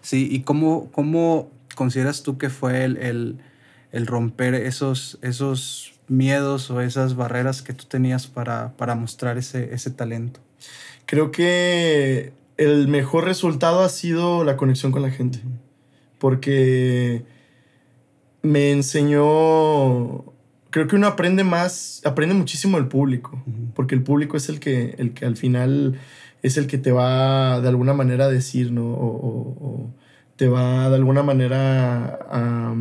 Sí, 0.00 0.28
¿y 0.30 0.42
cómo, 0.42 0.90
cómo 0.92 1.50
consideras 1.74 2.22
tú 2.22 2.38
que 2.38 2.50
fue 2.50 2.84
el, 2.84 2.98
el, 2.98 3.38
el 3.90 4.06
romper 4.06 4.54
esos, 4.54 5.18
esos 5.22 5.93
miedos 6.08 6.70
o 6.70 6.80
esas 6.80 7.16
barreras 7.16 7.62
que 7.62 7.72
tú 7.72 7.84
tenías 7.86 8.26
para, 8.26 8.72
para 8.76 8.94
mostrar 8.94 9.38
ese, 9.38 9.74
ese 9.74 9.90
talento? 9.90 10.40
Creo 11.06 11.30
que 11.30 12.32
el 12.56 12.88
mejor 12.88 13.24
resultado 13.24 13.82
ha 13.82 13.88
sido 13.88 14.44
la 14.44 14.56
conexión 14.56 14.92
con 14.92 15.02
la 15.02 15.10
gente. 15.10 15.40
Porque 16.18 17.24
me 18.42 18.70
enseñó. 18.70 20.24
Creo 20.70 20.88
que 20.88 20.96
uno 20.96 21.06
aprende 21.06 21.44
más, 21.44 22.02
aprende 22.04 22.34
muchísimo 22.34 22.78
del 22.78 22.88
público. 22.88 23.42
Porque 23.74 23.94
el 23.94 24.02
público 24.02 24.36
es 24.36 24.48
el 24.48 24.60
que, 24.60 24.94
el 24.98 25.12
que 25.12 25.26
al 25.26 25.36
final 25.36 25.98
es 26.42 26.56
el 26.56 26.66
que 26.66 26.78
te 26.78 26.92
va 26.92 27.60
de 27.60 27.68
alguna 27.68 27.94
manera 27.94 28.26
a 28.26 28.28
decir, 28.28 28.70
¿no? 28.70 28.84
O, 28.84 29.90
te 30.36 30.48
va 30.48 30.88
de 30.90 30.96
alguna 30.96 31.22
manera 31.22 32.18
a 32.28 32.74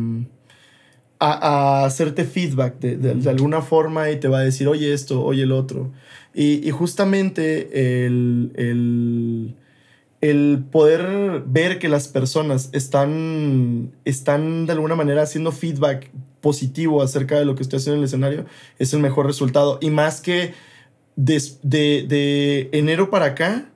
a, 1.32 1.84
hacerte 1.84 2.24
feedback 2.24 2.78
de, 2.78 2.96
de, 2.96 3.30
alguna 3.30 3.62
forma 3.62 4.10
y 4.10 4.18
te 4.20 4.28
va 4.28 4.38
a 4.38 4.42
decir, 4.42 4.68
oye 4.68 4.92
esto, 4.92 5.22
oye 5.24 5.42
el 5.42 5.52
otro. 5.52 5.92
Y, 6.34 6.66
y 6.66 6.70
justamente 6.70 8.04
el, 8.06 8.52
el, 8.56 9.54
el, 10.20 10.64
poder 10.70 11.42
ver 11.46 11.78
que 11.78 11.88
las 11.88 12.08
personas 12.08 12.70
están, 12.72 13.92
están 14.04 14.66
de 14.66 14.72
alguna 14.72 14.96
manera 14.96 15.22
haciendo 15.22 15.52
feedback 15.52 16.10
positivo 16.40 17.02
acerca 17.02 17.38
de 17.38 17.44
lo 17.44 17.54
que 17.54 17.62
estoy 17.62 17.78
haciendo 17.78 17.96
en 17.96 18.02
el 18.02 18.06
escenario 18.06 18.46
es 18.78 18.92
el 18.92 19.00
mejor 19.00 19.26
resultado. 19.26 19.78
Y 19.80 19.90
más 19.90 20.20
que 20.20 20.54
de, 21.16 21.40
de, 21.62 22.04
de 22.08 22.68
enero 22.72 23.10
para 23.10 23.26
acá, 23.26 23.70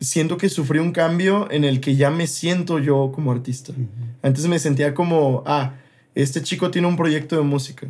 siento 0.00 0.38
que 0.38 0.48
sufrí 0.48 0.78
un 0.78 0.92
cambio 0.92 1.50
en 1.50 1.64
el 1.64 1.80
que 1.80 1.96
ya 1.96 2.10
me 2.10 2.26
siento 2.26 2.78
yo 2.78 3.12
como 3.14 3.32
artista. 3.32 3.72
Antes 4.22 4.46
me 4.46 4.58
sentía 4.58 4.94
como, 4.94 5.42
ah, 5.46 5.74
este 6.14 6.42
chico 6.42 6.70
tiene 6.70 6.88
un 6.88 6.96
proyecto 6.96 7.36
de 7.36 7.42
música 7.42 7.86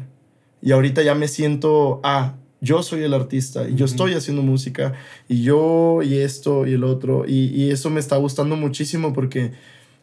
y 0.62 0.73
ahorita 0.73 1.03
ya 1.03 1.14
me 1.14 1.29
siento, 1.29 2.01
ah, 2.05 2.35
yo 2.61 2.83
soy 2.83 3.03
el 3.03 3.14
artista 3.14 3.68
y 3.68 3.75
yo 3.75 3.87
estoy 3.87 4.14
haciendo 4.14 4.43
música 4.43 4.93
y 5.29 5.43
yo 5.43 6.03
y 6.03 6.18
esto 6.18 6.66
y 6.66 6.75
el 6.75 6.85
otro 6.85 7.25
y, 7.27 7.71
eso 7.71 7.89
me 7.89 8.01
está 8.01 8.16
gustando 8.16 8.57
muchísimo 8.57 9.12
porque 9.12 9.53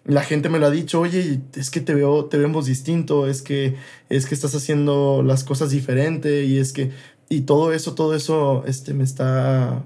la 0.05 0.23
gente 0.23 0.49
me 0.49 0.57
lo 0.57 0.67
ha 0.67 0.71
dicho, 0.71 1.01
oye, 1.01 1.41
es 1.55 1.69
que 1.69 1.81
te 1.81 1.93
veo, 1.93 2.25
te 2.25 2.37
vemos 2.37 2.65
distinto, 2.65 3.27
es 3.27 3.41
que, 3.41 3.75
es 4.09 4.25
que 4.25 4.33
estás 4.33 4.55
haciendo 4.55 5.21
las 5.21 5.43
cosas 5.43 5.69
diferente 5.69 6.45
y 6.45 6.57
es 6.57 6.71
que, 6.71 6.91
y 7.29 7.41
todo 7.41 7.73
eso, 7.73 7.93
todo 7.93 8.15
eso, 8.15 8.63
este, 8.65 8.93
me 8.93 9.03
está, 9.03 9.83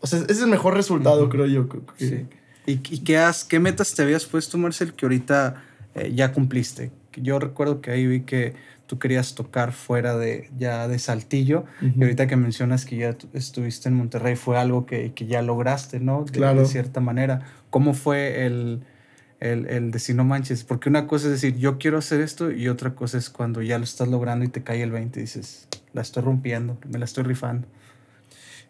o 0.00 0.06
sea, 0.06 0.20
es 0.28 0.40
el 0.40 0.48
mejor 0.48 0.74
resultado, 0.74 1.28
creo 1.30 1.46
yo. 1.46 1.66
Sí. 1.96 2.26
¿Y, 2.66 2.76
qué, 2.76 3.16
has, 3.16 3.44
qué 3.44 3.58
metas 3.60 3.94
te 3.94 4.02
habías 4.02 4.26
puesto, 4.26 4.58
Marcel, 4.58 4.92
que 4.92 5.06
ahorita 5.06 5.64
eh, 5.94 6.12
ya 6.14 6.32
cumpliste? 6.32 6.92
Yo 7.20 7.38
recuerdo 7.38 7.80
que 7.80 7.90
ahí 7.90 8.06
vi 8.06 8.20
que 8.20 8.54
tú 8.86 8.98
querías 8.98 9.34
tocar 9.34 9.72
fuera 9.72 10.16
de 10.16 10.50
ya 10.58 10.86
de 10.88 10.98
Saltillo 10.98 11.64
y 11.80 12.02
ahorita 12.02 12.26
que 12.26 12.36
mencionas 12.36 12.84
que 12.84 12.96
ya 12.96 13.16
estuviste 13.32 13.88
en 13.88 13.96
Monterrey 13.96 14.36
fue 14.36 14.58
algo 14.58 14.86
que, 14.86 15.12
que 15.12 15.26
ya 15.26 15.42
lograste, 15.42 15.98
¿no? 16.00 16.24
De, 16.24 16.32
claro. 16.32 16.60
de 16.60 16.66
cierta 16.66 17.00
manera. 17.00 17.40
¿Cómo 17.70 17.94
fue 17.94 18.44
el, 18.44 18.82
el, 19.40 19.66
el 19.66 19.90
decir 19.90 20.14
no 20.14 20.24
manches, 20.24 20.62
porque 20.62 20.88
una 20.88 21.06
cosa 21.06 21.26
es 21.26 21.32
decir 21.32 21.56
yo 21.56 21.78
quiero 21.78 21.98
hacer 21.98 22.20
esto 22.20 22.50
y 22.52 22.68
otra 22.68 22.94
cosa 22.94 23.18
es 23.18 23.30
cuando 23.30 23.62
ya 23.62 23.78
lo 23.78 23.84
estás 23.84 24.08
logrando 24.08 24.44
y 24.44 24.48
te 24.48 24.62
cae 24.62 24.82
el 24.82 24.90
20 24.90 25.18
y 25.18 25.22
dices, 25.22 25.68
la 25.92 26.02
estoy 26.02 26.22
rompiendo, 26.22 26.78
me 26.88 26.98
la 26.98 27.04
estoy 27.04 27.24
rifando. 27.24 27.66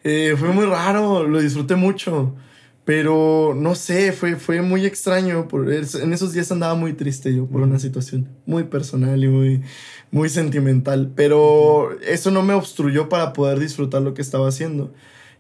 Eh, 0.05 0.35
fue 0.37 0.49
muy 0.49 0.67
raro, 0.67 1.27
lo 1.27 1.41
disfruté 1.41 1.77
mucho. 1.77 2.35
Pero 2.85 3.55
no 3.57 3.77
sé, 3.77 4.13
fue, 4.13 4.37
fue 4.37 4.61
muy 4.61 4.85
extraño. 4.85 5.47
Por, 5.47 5.73
en 5.73 6.13
esos 6.13 6.33
días 6.33 6.51
andaba 6.51 6.75
muy 6.75 6.95
triste 6.95 7.35
yo 7.35 7.47
por 7.47 7.63
una 7.63 7.79
situación 7.79 8.29
muy 8.45 8.65
personal 8.65 9.23
y 9.23 9.29
muy, 9.29 9.63
muy 10.11 10.29
sentimental. 10.29 11.13
Pero 11.15 11.97
eso 12.01 12.33
no 12.33 12.43
me 12.43 12.55
obstruyó 12.55 13.09
para 13.09 13.33
poder 13.33 13.61
disfrutar 13.61 14.03
lo 14.03 14.15
que 14.15 14.23
estaba 14.23 14.49
haciendo. 14.49 14.93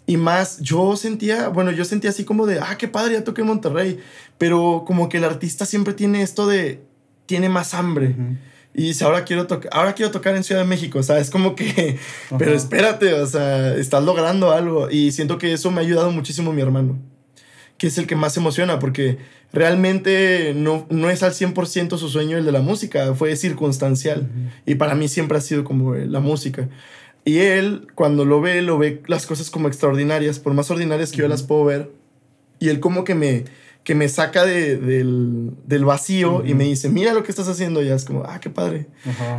Y 0.07 0.16
más, 0.16 0.61
yo 0.61 0.97
sentía, 0.97 1.49
bueno, 1.49 1.72
yo 1.72 1.84
sentía 1.84 2.11
así 2.11 2.24
como 2.24 2.47
de, 2.47 2.61
ah, 2.61 2.76
qué 2.78 2.88
padre, 2.88 3.14
ya 3.14 3.24
toqué 3.24 3.40
en 3.40 3.49
Monterrey. 3.49 3.99
Pero 4.38 4.84
como 4.86 5.09
que 5.09 5.16
el 5.16 5.24
artista 5.24 5.66
siempre 5.66 5.95
tiene 5.95 6.22
esto 6.22 6.47
de, 6.47 6.84
tiene 7.26 7.49
más 7.49 7.74
hambre. 7.74 8.14
Y 8.72 8.84
dice, 8.84 9.05
ahora 9.05 9.24
quiero, 9.24 9.49
ahora 9.72 9.95
quiero 9.95 10.12
tocar 10.12 10.36
en 10.36 10.45
Ciudad 10.45 10.61
de 10.61 10.68
México. 10.68 11.01
O 11.01 11.03
sea, 11.03 11.18
es 11.18 11.28
como 11.28 11.57
que, 11.57 11.99
pero 12.38 12.53
espérate, 12.53 13.14
o 13.14 13.26
sea, 13.26 13.74
estás 13.74 14.05
logrando 14.05 14.53
algo. 14.53 14.88
Y 14.90 15.11
siento 15.11 15.38
que 15.38 15.53
eso 15.53 15.72
me 15.72 15.78
ha 15.78 15.84
ayudado 15.84 16.12
muchísimo 16.12 16.53
mi 16.53 16.62
hermano 16.62 17.11
que 17.83 17.89
es 17.89 17.99
el 17.99 18.07
que 18.07 18.14
más 18.14 18.37
emociona, 18.37 18.78
porque 18.78 19.18
realmente 19.53 20.53
no, 20.55 20.87
no 20.89 21.11
es 21.11 21.24
al 21.24 21.33
100% 21.33 21.99
su 21.99 22.09
sueño 22.09 22.39
el 22.39 22.45
de 22.45 22.53
la 22.53 22.61
música, 22.61 23.12
fue 23.16 23.35
circunstancial. 23.35 24.30
Y 24.64 24.76
para 24.76 24.95
mí 24.95 25.09
siempre 25.09 25.37
ha 25.37 25.41
sido 25.41 25.64
como 25.64 25.97
la 25.97 26.20
música. 26.20 26.68
Y 27.24 27.39
él, 27.39 27.89
cuando 27.97 28.24
lo 28.24 28.41
ve, 28.41 28.62
lo 28.62 28.78
ve 28.78 29.03
las 29.09 29.26
cosas 29.26 29.51
como 29.51 29.66
extraordinarias, 29.66 30.39
por 30.39 30.55
más 30.55 30.70
ordinarias 30.70 31.11
que 31.11 31.16
yo 31.16 31.26
las 31.26 31.43
puedo 31.43 31.64
ver. 31.64 31.91
Y 32.61 32.68
él 32.68 32.78
como 32.78 33.03
que 33.03 33.16
me, 33.16 33.47
que 33.83 33.97
me 33.97 34.09
saca 34.09 34.45
de, 34.47 34.76
del, 34.76 35.51
del, 35.66 35.85
vacío 35.85 36.47
y 36.47 36.55
me 36.55 36.62
dice, 36.62 36.89
mira 36.89 37.12
lo 37.12 37.24
que 37.24 37.33
estás 37.33 37.49
haciendo. 37.49 37.83
Y 37.83 37.89
ya 37.89 37.97
es 37.97 38.05
como, 38.05 38.22
ah, 38.28 38.39
qué 38.39 38.49
padre. 38.49 38.87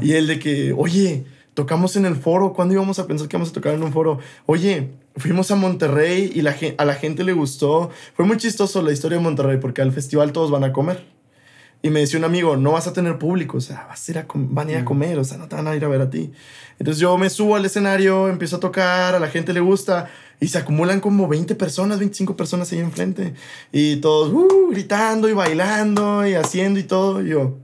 Y 0.02 0.16
él 0.16 0.28
de 0.28 0.40
que, 0.40 0.74
oye, 0.74 1.24
tocamos 1.54 1.96
en 1.96 2.06
el 2.06 2.18
foro. 2.18 2.52
¿Cuándo 2.52 2.74
íbamos 2.74 3.00
a 3.00 3.08
pensar 3.08 3.30
que 3.30 3.38
íbamos 3.38 3.52
a 3.52 3.54
tocar 3.54 3.74
en 3.74 3.84
un 3.84 3.94
foro? 3.94 4.20
Oye, 4.48 4.90
fuimos 5.16 5.52
a 5.52 5.56
Monterrey 5.56 6.32
y 6.34 6.42
la, 6.42 6.56
a 6.78 6.86
la 6.86 6.96
gente 6.96 7.24
le 7.24 7.34
gustó. 7.34 7.90
Fue 8.16 8.26
muy 8.26 8.38
chistoso 8.38 8.82
la 8.82 8.92
historia 8.92 9.18
de 9.18 9.24
Monterrey 9.24 9.58
porque 9.58 9.82
al 9.82 9.92
festival 9.92 10.32
todos 10.32 10.52
van 10.52 10.64
a 10.64 10.74
comer. 10.74 11.06
Y 11.86 11.90
me 11.90 12.00
decía 12.00 12.18
un 12.18 12.24
amigo, 12.24 12.56
no 12.56 12.72
vas 12.72 12.88
a 12.88 12.94
tener 12.94 13.20
público, 13.20 13.58
o 13.58 13.62
sea, 13.62 13.86
vas 13.90 14.08
a 14.08 14.12
ir 14.12 14.18
a 14.18 14.26
van 14.34 14.70
a 14.70 14.72
ir 14.72 14.78
a 14.78 14.82
mm. 14.84 14.86
comer, 14.86 15.20
o 15.20 15.24
sea, 15.26 15.38
no 15.38 15.50
te 15.50 15.58
van 15.58 15.68
a 15.68 15.76
ir 15.76 15.84
a 15.84 15.90
ver 15.90 16.00
a 16.00 16.10
ti. 16.10 16.32
Entonces 16.80 17.02
yo 17.02 17.18
me 17.18 17.30
subo 17.30 17.58
al 17.58 17.66
escenario, 17.66 18.30
empiezo 18.30 18.56
a 18.56 18.60
tocar, 18.62 19.16
a 19.16 19.20
la 19.20 19.28
gente 19.28 19.52
le 19.52 19.60
gusta 19.60 20.10
y 20.40 20.48
se 20.48 20.58
acumulan 20.58 21.02
como 21.02 21.28
20 21.28 21.56
personas, 21.56 22.00
25 22.00 22.38
personas 22.38 22.72
ahí 22.72 22.80
enfrente. 22.80 23.34
Y 23.74 23.98
todos 23.98 24.32
uh, 24.32 24.70
gritando 24.72 25.28
y 25.28 25.34
bailando 25.34 26.26
y 26.26 26.36
haciendo 26.36 26.80
y 26.80 26.84
todo. 26.84 27.22
Y 27.22 27.32
yo, 27.32 27.58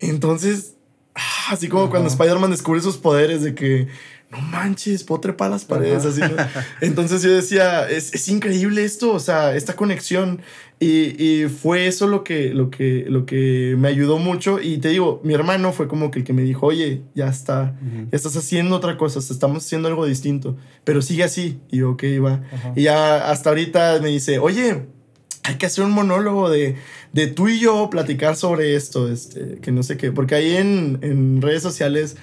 entonces, 0.00 0.74
ah, 1.14 1.52
así 1.52 1.68
como 1.68 1.90
cuando 1.90 2.08
Spider-Man 2.08 2.50
descubre 2.50 2.80
sus 2.80 2.96
poderes 2.96 3.42
de 3.42 3.54
que 3.54 3.88
no 4.36 4.42
manches, 4.42 5.04
puedo 5.04 5.20
trepar 5.20 5.50
las 5.50 5.64
paredes. 5.64 6.04
Así, 6.04 6.20
Entonces 6.80 7.22
yo 7.22 7.30
decía, 7.30 7.88
es, 7.88 8.14
es, 8.14 8.28
increíble 8.28 8.84
esto, 8.84 9.12
o 9.12 9.20
sea, 9.20 9.54
esta 9.54 9.74
conexión. 9.74 10.40
Y, 10.78 11.22
y, 11.22 11.48
fue 11.48 11.86
eso 11.86 12.06
lo 12.06 12.22
que, 12.22 12.52
lo, 12.52 12.70
que, 12.70 13.06
lo 13.08 13.24
que 13.24 13.76
me 13.78 13.88
ayudó 13.88 14.18
mucho. 14.18 14.60
Y 14.60 14.78
te 14.78 14.90
digo, 14.90 15.20
mi 15.24 15.32
hermano 15.32 15.72
fue 15.72 15.88
como 15.88 16.10
que 16.10 16.18
el 16.18 16.24
que 16.24 16.34
me 16.34 16.42
dijo, 16.42 16.66
oye, 16.66 17.02
ya 17.14 17.28
está, 17.28 17.74
ya 17.82 18.16
estás 18.16 18.36
haciendo 18.36 18.76
otra 18.76 18.98
cosa, 18.98 19.18
estamos 19.18 19.64
haciendo 19.64 19.88
algo 19.88 20.04
distinto, 20.04 20.56
pero 20.84 21.00
sigue 21.00 21.24
así. 21.24 21.60
Y 21.70 21.78
yo, 21.78 21.92
ok, 21.92 22.04
va. 22.22 22.42
Y 22.74 22.82
ya 22.82 23.30
hasta 23.30 23.50
ahorita 23.50 24.00
me 24.02 24.10
dice, 24.10 24.38
oye, 24.38 24.86
hay 25.44 25.54
que 25.54 25.66
hacer 25.66 25.84
un 25.84 25.92
monólogo 25.92 26.50
de, 26.50 26.76
de 27.12 27.26
tú 27.26 27.48
y 27.48 27.58
yo 27.58 27.88
platicar 27.88 28.36
sobre 28.36 28.74
esto, 28.74 29.10
este, 29.10 29.58
que 29.62 29.72
no 29.72 29.82
sé 29.82 29.96
qué, 29.96 30.12
porque 30.12 30.34
ahí 30.34 30.56
en, 30.56 30.98
en 31.02 31.40
redes 31.40 31.62
sociales 31.62 32.16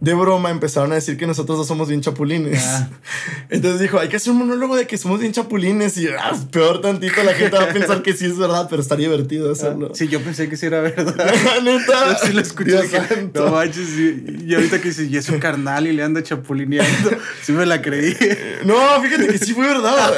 de 0.00 0.14
broma 0.14 0.50
empezaron 0.50 0.92
a 0.92 0.94
decir 0.94 1.16
que 1.16 1.26
nosotros 1.26 1.58
dos 1.58 1.66
somos 1.66 1.88
bien 1.88 2.00
chapulines. 2.00 2.62
Ah. 2.64 2.88
Entonces 3.50 3.80
dijo, 3.80 3.98
hay 3.98 4.08
que 4.08 4.16
hacer 4.16 4.32
un 4.32 4.38
monólogo 4.38 4.76
de 4.76 4.86
que 4.86 4.96
somos 4.96 5.18
bien 5.18 5.32
chapulines 5.32 5.96
y 5.96 6.06
ah, 6.08 6.36
peor 6.52 6.80
tantito 6.80 7.22
la 7.24 7.34
gente 7.34 7.56
va 7.56 7.64
a 7.64 7.72
pensar 7.72 8.02
que 8.02 8.12
sí 8.12 8.26
es 8.26 8.38
verdad, 8.38 8.68
pero 8.70 8.80
estaría 8.80 9.08
divertido 9.08 9.50
hacerlo. 9.50 9.92
sí, 9.94 10.06
yo 10.06 10.20
pensé 10.20 10.48
que 10.48 10.56
sí 10.56 10.66
era 10.66 10.80
verdad. 10.80 11.32
Neta. 11.64 12.12
Yo 12.12 12.26
sí 12.26 12.32
lo 12.32 12.40
escuché. 12.40 12.78
no 13.34 13.50
manches, 13.50 13.88
y, 13.98 14.54
ahorita 14.54 14.80
que 14.80 14.88
dice, 14.88 15.04
y 15.04 15.16
es 15.16 15.28
un 15.30 15.40
carnal 15.40 15.86
y 15.88 15.92
le 15.92 16.04
anda 16.04 16.22
chapulineando, 16.22 17.10
sí 17.42 17.52
me 17.52 17.66
la 17.66 17.82
creí. 17.82 18.16
No, 18.64 19.02
fíjate 19.02 19.26
que 19.26 19.38
sí 19.38 19.52
fue 19.52 19.66
verdad. 19.66 20.12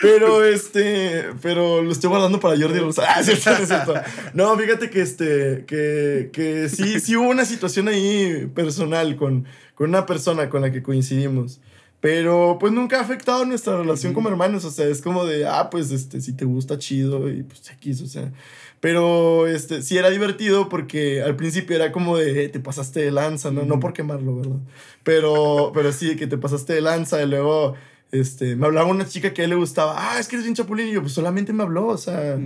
pero 0.00 0.44
este, 0.44 1.26
pero 1.42 1.82
lo 1.82 1.92
estoy 1.92 2.08
guardando 2.08 2.40
para 2.40 2.56
Jordi 2.58 2.80
Ah, 3.06 3.22
cierto, 3.22 3.66
cierto. 3.66 3.94
No, 4.32 4.56
fíjate 4.56 4.88
que 4.88 5.02
este, 5.02 5.64
que, 5.66 6.30
que 6.32 6.70
sí, 6.70 7.00
sí 7.00 7.16
hubo 7.16 7.28
una 7.28 7.44
situación 7.44 7.88
ahí 7.88 8.45
personal 8.46 9.16
con, 9.16 9.46
con 9.74 9.88
una 9.88 10.06
persona 10.06 10.48
con 10.48 10.62
la 10.62 10.72
que 10.72 10.82
coincidimos. 10.82 11.60
Pero 12.00 12.58
pues 12.60 12.72
nunca 12.72 12.98
ha 12.98 13.02
afectado 13.02 13.44
nuestra 13.44 13.76
relación 13.76 14.12
como 14.12 14.28
hermanos. 14.28 14.64
O 14.64 14.70
sea, 14.70 14.86
es 14.86 15.02
como 15.02 15.24
de, 15.24 15.46
ah, 15.46 15.70
pues 15.70 15.90
este, 15.90 16.20
si 16.20 16.34
te 16.34 16.44
gusta 16.44 16.78
chido 16.78 17.28
y 17.30 17.42
pues 17.42 17.68
X, 17.70 18.02
o 18.02 18.06
sea. 18.06 18.32
Pero 18.80 19.46
este, 19.46 19.82
sí 19.82 19.96
era 19.96 20.10
divertido 20.10 20.68
porque 20.68 21.22
al 21.22 21.34
principio 21.34 21.74
era 21.74 21.92
como 21.92 22.18
de, 22.18 22.44
eh, 22.44 22.48
te 22.48 22.60
pasaste 22.60 23.00
de 23.00 23.10
lanza, 23.10 23.50
¿no? 23.50 23.64
No 23.64 23.80
por 23.80 23.92
quemarlo, 23.92 24.36
¿verdad? 24.36 24.58
Pero, 25.02 25.72
pero 25.74 25.92
sí, 25.92 26.16
que 26.16 26.26
te 26.26 26.38
pasaste 26.38 26.74
de 26.74 26.82
lanza 26.82 27.22
y 27.22 27.26
luego 27.26 27.74
este, 28.12 28.54
me 28.54 28.66
hablaba 28.66 28.88
una 28.88 29.06
chica 29.06 29.34
que 29.34 29.42
a 29.42 29.44
él 29.44 29.50
le 29.50 29.56
gustaba, 29.56 29.94
ah, 29.96 30.20
es 30.20 30.28
que 30.28 30.36
eres 30.36 30.44
bien 30.44 30.54
chapulín, 30.54 30.88
y 30.88 30.92
yo, 30.92 31.02
pues 31.02 31.12
solamente 31.12 31.52
me 31.52 31.64
habló, 31.64 31.88
o 31.88 31.98
sea, 31.98 32.38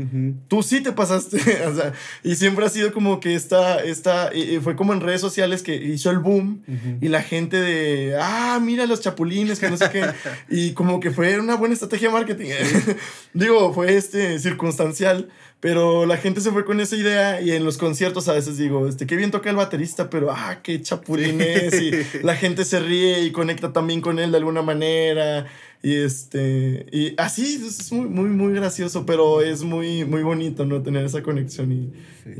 tú 0.48 0.62
sí 0.62 0.80
te 0.82 0.92
pasaste, 0.92 1.36
o 1.66 1.74
sea, 1.74 1.92
y 2.22 2.34
siempre 2.36 2.64
ha 2.64 2.68
sido 2.68 2.92
como 2.92 3.20
que 3.20 3.34
esta, 3.34 3.82
esta, 3.82 4.34
y 4.34 4.58
fue 4.60 4.74
como 4.74 4.92
en 4.92 5.00
redes 5.00 5.20
sociales 5.20 5.62
que 5.62 5.74
hizo 5.74 6.10
el 6.10 6.18
boom, 6.18 6.62
y 7.00 7.08
la 7.08 7.22
gente 7.22 7.60
de, 7.60 8.16
ah, 8.20 8.58
mira 8.62 8.86
los 8.86 9.00
chapulines, 9.00 9.58
que 9.58 9.70
no 9.70 9.76
sé 9.76 9.90
qué, 9.90 10.04
y 10.48 10.72
como 10.72 10.98
que 10.98 11.10
fue 11.10 11.38
una 11.38 11.56
buena 11.56 11.74
estrategia 11.74 12.08
de 12.08 12.14
marketing, 12.14 12.50
digo, 13.34 13.72
fue 13.74 13.96
este, 13.96 14.38
circunstancial, 14.38 15.28
pero 15.60 16.06
la 16.06 16.16
gente 16.16 16.40
se 16.40 16.50
fue 16.50 16.64
con 16.64 16.80
esa 16.80 16.96
idea 16.96 17.42
y 17.42 17.50
en 17.50 17.64
los 17.64 17.76
conciertos 17.76 18.28
a 18.28 18.32
veces 18.32 18.56
digo, 18.56 18.88
este, 18.88 19.06
qué 19.06 19.14
bien 19.14 19.30
toca 19.30 19.50
el 19.50 19.56
baterista, 19.56 20.08
pero 20.08 20.30
ah, 20.30 20.60
qué 20.62 20.80
chapulín 20.80 21.42
es. 21.42 21.80
Y 21.80 21.92
la 22.22 22.34
gente 22.34 22.64
se 22.64 22.80
ríe 22.80 23.20
y 23.20 23.30
conecta 23.30 23.70
también 23.70 24.00
con 24.00 24.18
él 24.18 24.30
de 24.30 24.38
alguna 24.38 24.62
manera. 24.62 25.46
Y 25.82 25.96
este, 25.96 26.86
y 26.90 27.14
así 27.18 27.62
es 27.66 27.92
muy, 27.92 28.08
muy, 28.08 28.30
muy 28.30 28.54
gracioso, 28.54 29.04
pero 29.04 29.42
es 29.42 29.62
muy, 29.62 30.06
muy 30.06 30.22
bonito, 30.22 30.64
¿no? 30.64 30.82
Tener 30.82 31.04
esa 31.04 31.22
conexión 31.22 31.72
y, 31.72 31.92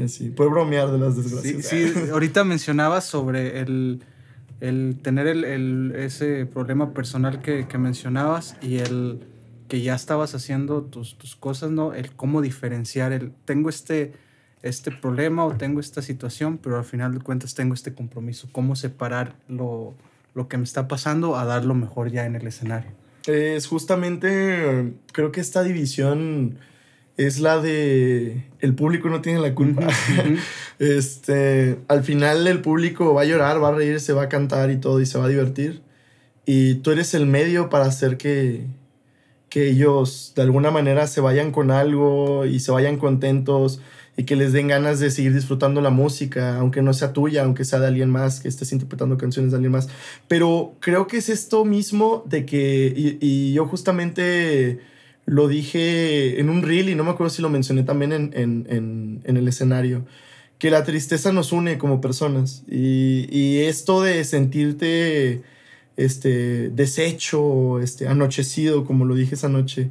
así. 0.03 0.31
Poder 0.31 0.53
bromear 0.53 0.91
de 0.91 0.99
las 0.99 1.17
desgracias. 1.17 1.67
Sí, 1.67 1.93
ahorita 2.11 2.45
mencionabas 2.45 3.05
sobre 3.05 3.61
el, 3.61 4.03
el 4.61 4.97
tener 5.03 5.27
el, 5.27 5.45
el, 5.45 5.93
ese 5.95 6.47
problema 6.47 6.95
personal 6.95 7.43
que, 7.43 7.69
que 7.69 7.77
mencionabas 7.77 8.57
y 8.63 8.79
el 8.79 9.21
que 9.71 9.81
ya 9.81 9.95
estabas 9.95 10.35
haciendo 10.35 10.83
tus, 10.83 11.17
tus 11.17 11.37
cosas, 11.37 11.71
¿no? 11.71 11.95
El 11.95 12.11
cómo 12.11 12.43
diferenciar 12.43 13.13
el, 13.13 13.33
tengo 13.45 13.71
este, 13.71 14.13
este 14.63 14.91
problema 14.91 15.47
o 15.47 15.53
tengo 15.53 15.79
esta 15.79 16.03
situación, 16.03 16.59
pero 16.59 16.77
al 16.77 16.85
final 16.85 17.15
de 17.15 17.21
cuentas 17.21 17.55
tengo 17.55 17.73
este 17.73 17.95
compromiso, 17.95 18.49
cómo 18.51 18.75
separar 18.75 19.37
lo, 19.49 19.95
lo 20.35 20.49
que 20.49 20.59
me 20.59 20.65
está 20.65 20.89
pasando 20.89 21.37
a 21.37 21.45
dar 21.45 21.65
lo 21.65 21.75
mejor 21.75 22.11
ya 22.11 22.27
en 22.27 22.35
el 22.35 22.47
escenario. 22.49 22.91
Es 23.27 23.69
justamente, 23.69 24.93
creo 25.13 25.31
que 25.31 25.41
esta 25.41 25.63
división 25.63 26.59
es 27.17 27.39
la 27.39 27.61
de 27.61 28.47
el 28.59 28.75
público 28.75 29.09
no 29.09 29.21
tiene 29.21 29.39
la 29.39 29.55
culpa. 29.55 29.87
este, 30.81 31.79
al 31.87 32.03
final 32.03 32.45
el 32.49 32.61
público 32.61 33.15
va 33.15 33.23
a 33.23 33.25
llorar, 33.25 33.63
va 33.63 33.69
a 33.69 33.73
reír, 33.73 34.01
se 34.01 34.15
va 34.15 34.23
a 34.25 34.29
cantar 34.29 34.73
y 34.73 34.79
todo 34.79 35.01
y 35.01 35.07
se 35.07 35.17
va 35.17 35.27
a 35.27 35.29
divertir. 35.29 35.81
Y 36.45 36.77
tú 36.77 36.91
eres 36.91 37.15
el 37.15 37.27
medio 37.27 37.71
para 37.71 37.85
hacer 37.85 38.17
que, 38.17 38.67
que 39.51 39.69
ellos 39.69 40.33
de 40.37 40.43
alguna 40.43 40.71
manera 40.71 41.07
se 41.09 41.21
vayan 41.21 41.51
con 41.51 41.71
algo 41.71 42.47
y 42.47 42.61
se 42.61 42.71
vayan 42.71 42.97
contentos 42.97 43.81
y 44.17 44.25
que 44.25 44.37
les 44.37 44.53
den 44.53 44.69
ganas 44.69 45.01
de 45.01 45.11
seguir 45.11 45.35
disfrutando 45.35 45.81
la 45.81 45.91
música, 45.91 46.57
aunque 46.57 46.83
no 46.83 46.95
sea 46.95 47.13
tuya, 47.13 47.43
aunque 47.45 47.65
sea 47.65 47.81
de 47.81 47.89
alguien 47.89 48.11
más, 48.11 48.41
que 48.41 48.49
estés 48.49 48.73
interpretando 48.73 49.19
canciones 49.19 49.51
de 49.51 49.57
alguien 49.57 49.73
más. 49.73 49.89
Pero 50.29 50.77
creo 50.81 51.07
que 51.07 51.17
es 51.17 51.29
esto 51.29 51.65
mismo 51.65 52.23
de 52.27 52.47
que, 52.47 53.19
y, 53.21 53.53
yo 53.53 53.67
justamente 53.67 54.81
lo 55.27 55.49
dije 55.49 56.41
en 56.41 56.49
un 56.49 56.63
reel 56.63 56.89
y 56.89 56.95
no 56.95 57.05
me 57.05 57.11
acuerdo 57.11 57.31
si 57.31 57.43
lo 57.43 57.51
mencioné 57.51 57.83
también 57.83 58.13
en, 58.13 58.33
en, 58.35 59.21
en, 59.25 59.37
el 59.37 59.49
escenario, 59.49 60.05
que 60.59 60.71
la 60.71 60.85
tristeza 60.85 61.33
nos 61.33 61.51
une 61.51 61.79
como 61.79 62.01
personas 62.01 62.63
y, 62.71 63.27
y 63.31 63.61
esto 63.61 64.03
de 64.03 64.23
sentirte 64.25 65.43
este, 66.05 66.71
deshecho, 66.71 67.81
este, 67.81 68.09
anochecido, 68.09 68.85
como 68.85 69.05
lo 69.05 69.15
dije 69.15 69.35
esa 69.35 69.49
noche. 69.49 69.91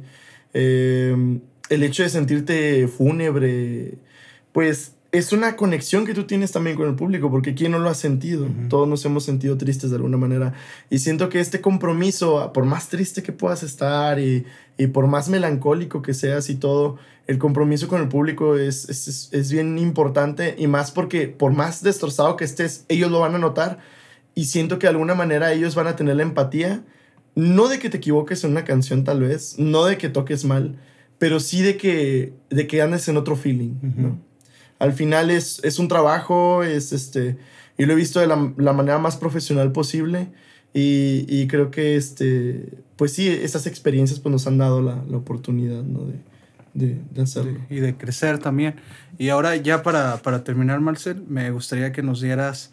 Em, 0.52 1.40
el 1.68 1.82
hecho 1.82 2.02
de 2.02 2.08
sentirte 2.08 2.88
fúnebre, 2.88 3.94
pues 4.52 4.94
es 5.12 5.32
una 5.32 5.56
conexión 5.56 6.06
que 6.06 6.14
tú 6.14 6.24
tienes 6.24 6.52
también 6.52 6.76
con 6.76 6.88
el 6.88 6.94
público, 6.94 7.30
porque 7.30 7.54
¿quién 7.54 7.72
no 7.72 7.78
lo 7.78 7.88
ha 7.88 7.94
sentido? 7.94 8.48
Todos 8.68 8.88
nos 8.88 9.04
hemos 9.04 9.24
sentido 9.24 9.56
tristes 9.56 9.90
de 9.90 9.96
alguna 9.96 10.16
manera. 10.16 10.54
Y 10.88 10.98
siento 10.98 11.28
que 11.28 11.40
este 11.40 11.60
compromiso, 11.60 12.52
por 12.52 12.64
más 12.64 12.88
triste 12.88 13.22
que 13.22 13.32
puedas 13.32 13.62
estar 13.62 14.20
y, 14.20 14.46
y 14.78 14.86
por 14.88 15.06
más 15.06 15.28
melancólico 15.28 16.02
que 16.02 16.14
seas 16.14 16.48
y 16.48 16.56
todo, 16.56 16.98
el 17.26 17.38
compromiso 17.38 17.86
con 17.86 18.00
el 18.00 18.08
público 18.08 18.56
es, 18.56 18.88
es, 18.88 19.28
es, 19.32 19.52
bien 19.52 19.78
importante 19.78 20.56
y 20.58 20.66
más 20.66 20.90
porque 20.90 21.28
por 21.28 21.52
más 21.52 21.82
destrozado 21.82 22.36
que 22.36 22.44
estés, 22.44 22.84
ellos 22.88 23.10
lo 23.10 23.20
van 23.20 23.34
a 23.36 23.38
notar 23.38 23.78
y 24.34 24.44
siento 24.46 24.78
que 24.78 24.86
de 24.86 24.92
alguna 24.92 25.14
manera 25.14 25.52
ellos 25.52 25.74
van 25.74 25.86
a 25.86 25.96
tener 25.96 26.16
la 26.16 26.22
empatía, 26.22 26.84
no 27.34 27.68
de 27.68 27.78
que 27.78 27.90
te 27.90 27.98
equivoques 27.98 28.44
en 28.44 28.52
una 28.52 28.64
canción 28.64 29.04
tal 29.04 29.20
vez, 29.20 29.58
no 29.58 29.84
de 29.84 29.98
que 29.98 30.08
toques 30.08 30.44
mal, 30.44 30.78
pero 31.18 31.40
sí 31.40 31.62
de 31.62 31.76
que, 31.76 32.32
de 32.50 32.66
que 32.66 32.82
andes 32.82 33.08
en 33.08 33.16
otro 33.16 33.36
feeling, 33.36 33.74
¿no? 33.96 34.18
al 34.80 34.94
final 34.94 35.30
es, 35.30 35.60
es 35.62 35.78
un 35.78 35.88
trabajo, 35.88 36.64
es 36.64 36.92
este, 36.92 37.36
y 37.78 37.84
lo 37.84 37.92
he 37.92 37.96
visto 37.96 38.18
de 38.18 38.26
la, 38.26 38.52
la 38.56 38.72
manera 38.72 38.98
más 38.98 39.16
profesional 39.16 39.70
posible. 39.72 40.28
Y, 40.72 41.26
y, 41.28 41.48
creo 41.48 41.70
que, 41.70 41.96
este, 41.96 42.68
pues 42.96 43.12
sí, 43.12 43.28
esas 43.28 43.66
experiencias 43.66 44.20
pues, 44.20 44.30
nos 44.30 44.46
han 44.46 44.56
dado 44.56 44.80
la, 44.80 45.02
la 45.08 45.16
oportunidad 45.16 45.82
¿no? 45.82 46.04
de, 46.04 46.20
de, 46.74 47.00
de, 47.10 47.22
hacerlo. 47.22 47.58
Y 47.68 47.76
de 47.76 47.96
crecer 47.96 48.38
también. 48.38 48.76
Y 49.18 49.30
ahora 49.30 49.56
ya 49.56 49.82
para, 49.82 50.18
para 50.18 50.44
terminar, 50.44 50.80
Marcel, 50.80 51.24
me 51.28 51.50
gustaría 51.50 51.92
que 51.92 52.02
nos 52.02 52.20
dieras 52.20 52.70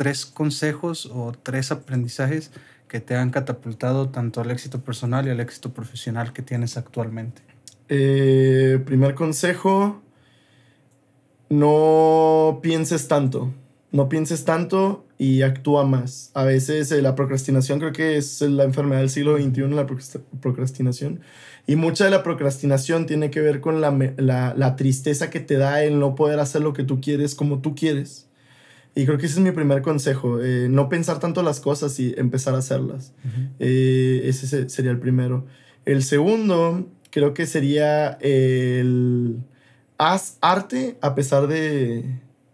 tres 0.00 0.24
consejos 0.24 1.10
o 1.12 1.32
tres 1.42 1.70
aprendizajes 1.70 2.52
que 2.88 3.00
te 3.00 3.16
han 3.16 3.28
catapultado 3.28 4.08
tanto 4.08 4.40
al 4.40 4.50
éxito 4.50 4.80
personal 4.80 5.26
y 5.26 5.30
al 5.30 5.40
éxito 5.40 5.74
profesional 5.74 6.32
que 6.32 6.40
tienes 6.40 6.78
actualmente. 6.78 7.42
Eh, 7.90 8.80
primer 8.86 9.14
consejo, 9.14 10.00
no 11.50 12.60
pienses 12.62 13.08
tanto. 13.08 13.52
No 13.92 14.08
pienses 14.08 14.46
tanto 14.46 15.04
y 15.18 15.42
actúa 15.42 15.84
más. 15.84 16.30
A 16.32 16.44
veces 16.44 16.90
eh, 16.92 17.02
la 17.02 17.14
procrastinación 17.14 17.78
creo 17.78 17.92
que 17.92 18.16
es 18.16 18.40
la 18.40 18.64
enfermedad 18.64 19.00
del 19.00 19.10
siglo 19.10 19.36
XXI, 19.36 19.68
la 19.68 19.86
procrastinación. 20.40 21.20
Y 21.66 21.76
mucha 21.76 22.06
de 22.06 22.10
la 22.10 22.22
procrastinación 22.22 23.04
tiene 23.04 23.30
que 23.30 23.42
ver 23.42 23.60
con 23.60 23.82
la, 23.82 23.90
la, 24.16 24.54
la, 24.56 24.76
tristeza 24.76 25.28
que 25.28 25.40
te 25.40 25.58
da 25.58 25.84
el 25.84 25.98
no 25.98 26.14
poder 26.14 26.40
hacer 26.40 26.62
lo 26.62 26.72
que 26.72 26.84
tú 26.84 27.02
quieres 27.02 27.34
como 27.34 27.58
tú 27.58 27.74
quieres. 27.74 28.29
Y 28.94 29.06
creo 29.06 29.18
que 29.18 29.26
ese 29.26 29.36
es 29.36 29.40
mi 29.40 29.52
primer 29.52 29.82
consejo, 29.82 30.40
eh, 30.42 30.68
no 30.68 30.88
pensar 30.88 31.20
tanto 31.20 31.42
las 31.42 31.60
cosas 31.60 31.98
y 32.00 32.14
empezar 32.16 32.54
a 32.54 32.58
hacerlas. 32.58 33.12
Uh 33.24 33.28
-huh. 33.28 33.48
eh, 33.60 34.22
ese 34.24 34.68
sería 34.68 34.90
el 34.90 34.98
primero. 34.98 35.46
El 35.84 36.02
segundo 36.02 36.86
creo 37.10 37.32
que 37.32 37.46
sería 37.46 38.18
el 38.20 39.38
haz 39.98 40.38
arte 40.40 40.96
a 41.02 41.14
pesar 41.14 41.46
de, 41.46 42.04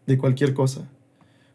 de 0.06 0.18
cualquier 0.18 0.52
cosa. 0.52 0.88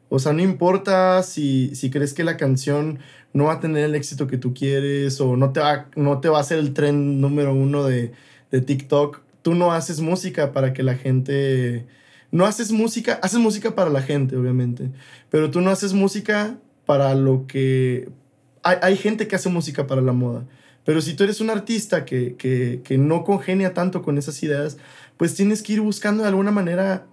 O 0.09 0.19
sea, 0.19 0.33
no 0.33 0.41
importa 0.41 1.23
si, 1.23 1.73
si, 1.75 1.89
crees 1.89 2.13
que 2.13 2.23
la 2.23 2.35
canción 2.35 2.99
no 3.33 3.45
va 3.45 3.53
a 3.53 3.59
tener 3.61 3.85
el 3.85 3.95
éxito 3.95 4.27
que 4.27 4.37
tú 4.37 4.53
quieres 4.53 5.21
o 5.21 5.37
no 5.37 5.53
te 5.53 5.61
va, 5.61 5.87
no 5.95 6.19
te 6.19 6.27
va 6.27 6.39
a 6.39 6.43
ser 6.43 6.59
el 6.59 6.73
tren 6.73 7.21
número 7.21 7.53
uno 7.53 7.85
de, 7.85 8.11
de 8.51 8.61
TikTok. 8.61 9.21
Tú 9.41 9.55
no 9.55 9.71
haces 9.71 10.01
música 10.01 10.51
para 10.51 10.73
que 10.73 10.83
la 10.83 10.95
gente... 10.95 11.85
No 12.31 12.45
haces 12.45 12.71
música, 12.71 13.19
haces 13.21 13.39
música 13.39 13.75
para 13.75 13.89
la 13.89 14.01
gente, 14.01 14.35
obviamente, 14.37 14.89
pero 15.29 15.51
tú 15.51 15.61
no 15.61 15.69
haces 15.69 15.93
música 15.93 16.57
para 16.85 17.13
lo 17.13 17.45
que... 17.45 18.09
Hay, 18.63 18.77
hay 18.81 18.97
gente 18.97 19.27
que 19.27 19.35
hace 19.35 19.49
música 19.49 19.87
para 19.87 20.01
la 20.01 20.13
moda, 20.13 20.45
pero 20.85 21.01
si 21.01 21.13
tú 21.13 21.23
eres 21.23 21.41
un 21.41 21.49
artista 21.49 22.05
que, 22.05 22.35
que, 22.35 22.81
que 22.83 22.97
no 22.97 23.23
congenia 23.23 23.73
tanto 23.73 24.01
con 24.01 24.17
esas 24.17 24.41
ideas, 24.43 24.77
pues 25.17 25.35
tienes 25.35 25.61
que 25.61 25.73
ir 25.73 25.81
buscando 25.81 26.23
de 26.23 26.29
alguna 26.29 26.51
manera, 26.51 27.05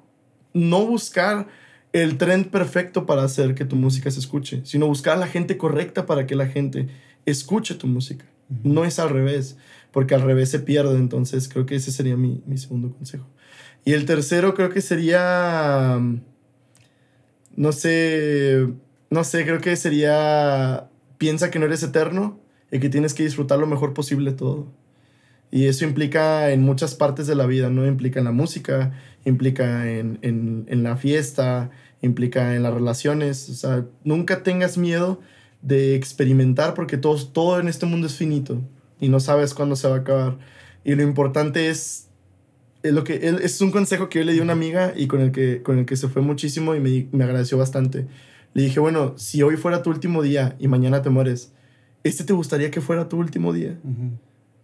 no 0.54 0.86
buscar 0.86 1.48
el 1.92 2.16
trend 2.18 2.50
perfecto 2.50 3.06
para 3.06 3.22
hacer 3.22 3.54
que 3.54 3.64
tu 3.64 3.76
música 3.76 4.10
se 4.10 4.20
escuche, 4.20 4.60
sino 4.64 4.86
buscar 4.86 5.16
a 5.16 5.20
la 5.20 5.26
gente 5.26 5.56
correcta 5.56 6.06
para 6.06 6.26
que 6.26 6.36
la 6.36 6.46
gente 6.46 6.88
escuche 7.26 7.74
tu 7.74 7.86
música. 7.86 8.24
No 8.62 8.84
es 8.84 8.98
al 8.98 9.10
revés, 9.10 9.56
porque 9.92 10.14
al 10.14 10.22
revés 10.22 10.50
se 10.50 10.60
pierde, 10.60 10.96
entonces 10.96 11.48
creo 11.48 11.66
que 11.66 11.76
ese 11.76 11.92
sería 11.92 12.16
mi, 12.16 12.42
mi 12.46 12.56
segundo 12.56 12.92
consejo. 12.92 13.26
Y 13.88 13.94
el 13.94 14.04
tercero 14.04 14.52
creo 14.52 14.68
que 14.68 14.82
sería, 14.82 15.98
no 17.56 17.72
sé, 17.72 18.68
no 19.08 19.24
sé, 19.24 19.46
creo 19.46 19.62
que 19.62 19.76
sería, 19.76 20.90
piensa 21.16 21.50
que 21.50 21.58
no 21.58 21.64
eres 21.64 21.82
eterno 21.82 22.38
y 22.70 22.80
que 22.80 22.90
tienes 22.90 23.14
que 23.14 23.22
disfrutar 23.22 23.58
lo 23.58 23.66
mejor 23.66 23.94
posible 23.94 24.32
todo. 24.32 24.66
Y 25.50 25.68
eso 25.68 25.86
implica 25.86 26.50
en 26.50 26.64
muchas 26.64 26.94
partes 26.96 27.26
de 27.26 27.34
la 27.34 27.46
vida, 27.46 27.70
¿no? 27.70 27.86
Implica 27.86 28.18
en 28.18 28.26
la 28.26 28.32
música, 28.32 28.92
implica 29.24 29.90
en, 29.90 30.18
en, 30.20 30.66
en, 30.68 30.82
la 30.82 30.98
fiesta, 30.98 31.70
implica 32.02 32.54
en 32.54 32.64
las 32.64 32.74
relaciones. 32.74 33.48
O 33.48 33.54
sea, 33.54 33.86
nunca 34.04 34.42
tengas 34.42 34.76
miedo 34.76 35.22
de 35.62 35.94
experimentar 35.94 36.74
porque 36.74 36.98
todo, 36.98 37.16
todo 37.26 37.58
en 37.58 37.68
este 37.68 37.86
mundo 37.86 38.06
es 38.06 38.16
finito 38.16 38.60
y 39.00 39.08
no 39.08 39.18
sabes 39.18 39.54
cuándo 39.54 39.76
se 39.76 39.88
va 39.88 39.94
a 39.94 40.00
acabar. 40.00 40.36
Y 40.84 40.94
lo 40.94 41.02
importante 41.02 41.70
es, 41.70 42.07
es 42.88 42.94
lo 42.94 43.04
que 43.04 43.20
es 43.42 43.60
un 43.60 43.70
consejo 43.70 44.08
que 44.08 44.20
yo 44.20 44.24
le 44.24 44.32
di 44.32 44.40
a 44.40 44.42
una 44.42 44.52
amiga 44.52 44.92
y 44.96 45.06
con 45.06 45.20
el 45.20 45.32
que, 45.32 45.62
con 45.62 45.78
el 45.78 45.86
que 45.86 45.96
se 45.96 46.08
fue 46.08 46.22
muchísimo 46.22 46.74
y 46.74 46.80
me, 46.80 47.08
me 47.12 47.24
agradeció 47.24 47.58
bastante. 47.58 48.06
Le 48.54 48.62
dije, 48.62 48.80
bueno, 48.80 49.14
si 49.16 49.42
hoy 49.42 49.56
fuera 49.56 49.82
tu 49.82 49.90
último 49.90 50.22
día 50.22 50.56
y 50.58 50.68
mañana 50.68 51.02
te 51.02 51.10
mueres, 51.10 51.52
¿este 52.04 52.24
te 52.24 52.32
gustaría 52.32 52.70
que 52.70 52.80
fuera 52.80 53.08
tu 53.08 53.18
último 53.18 53.52
día? 53.52 53.78
Uh 53.84 53.88
-huh. 53.88 54.10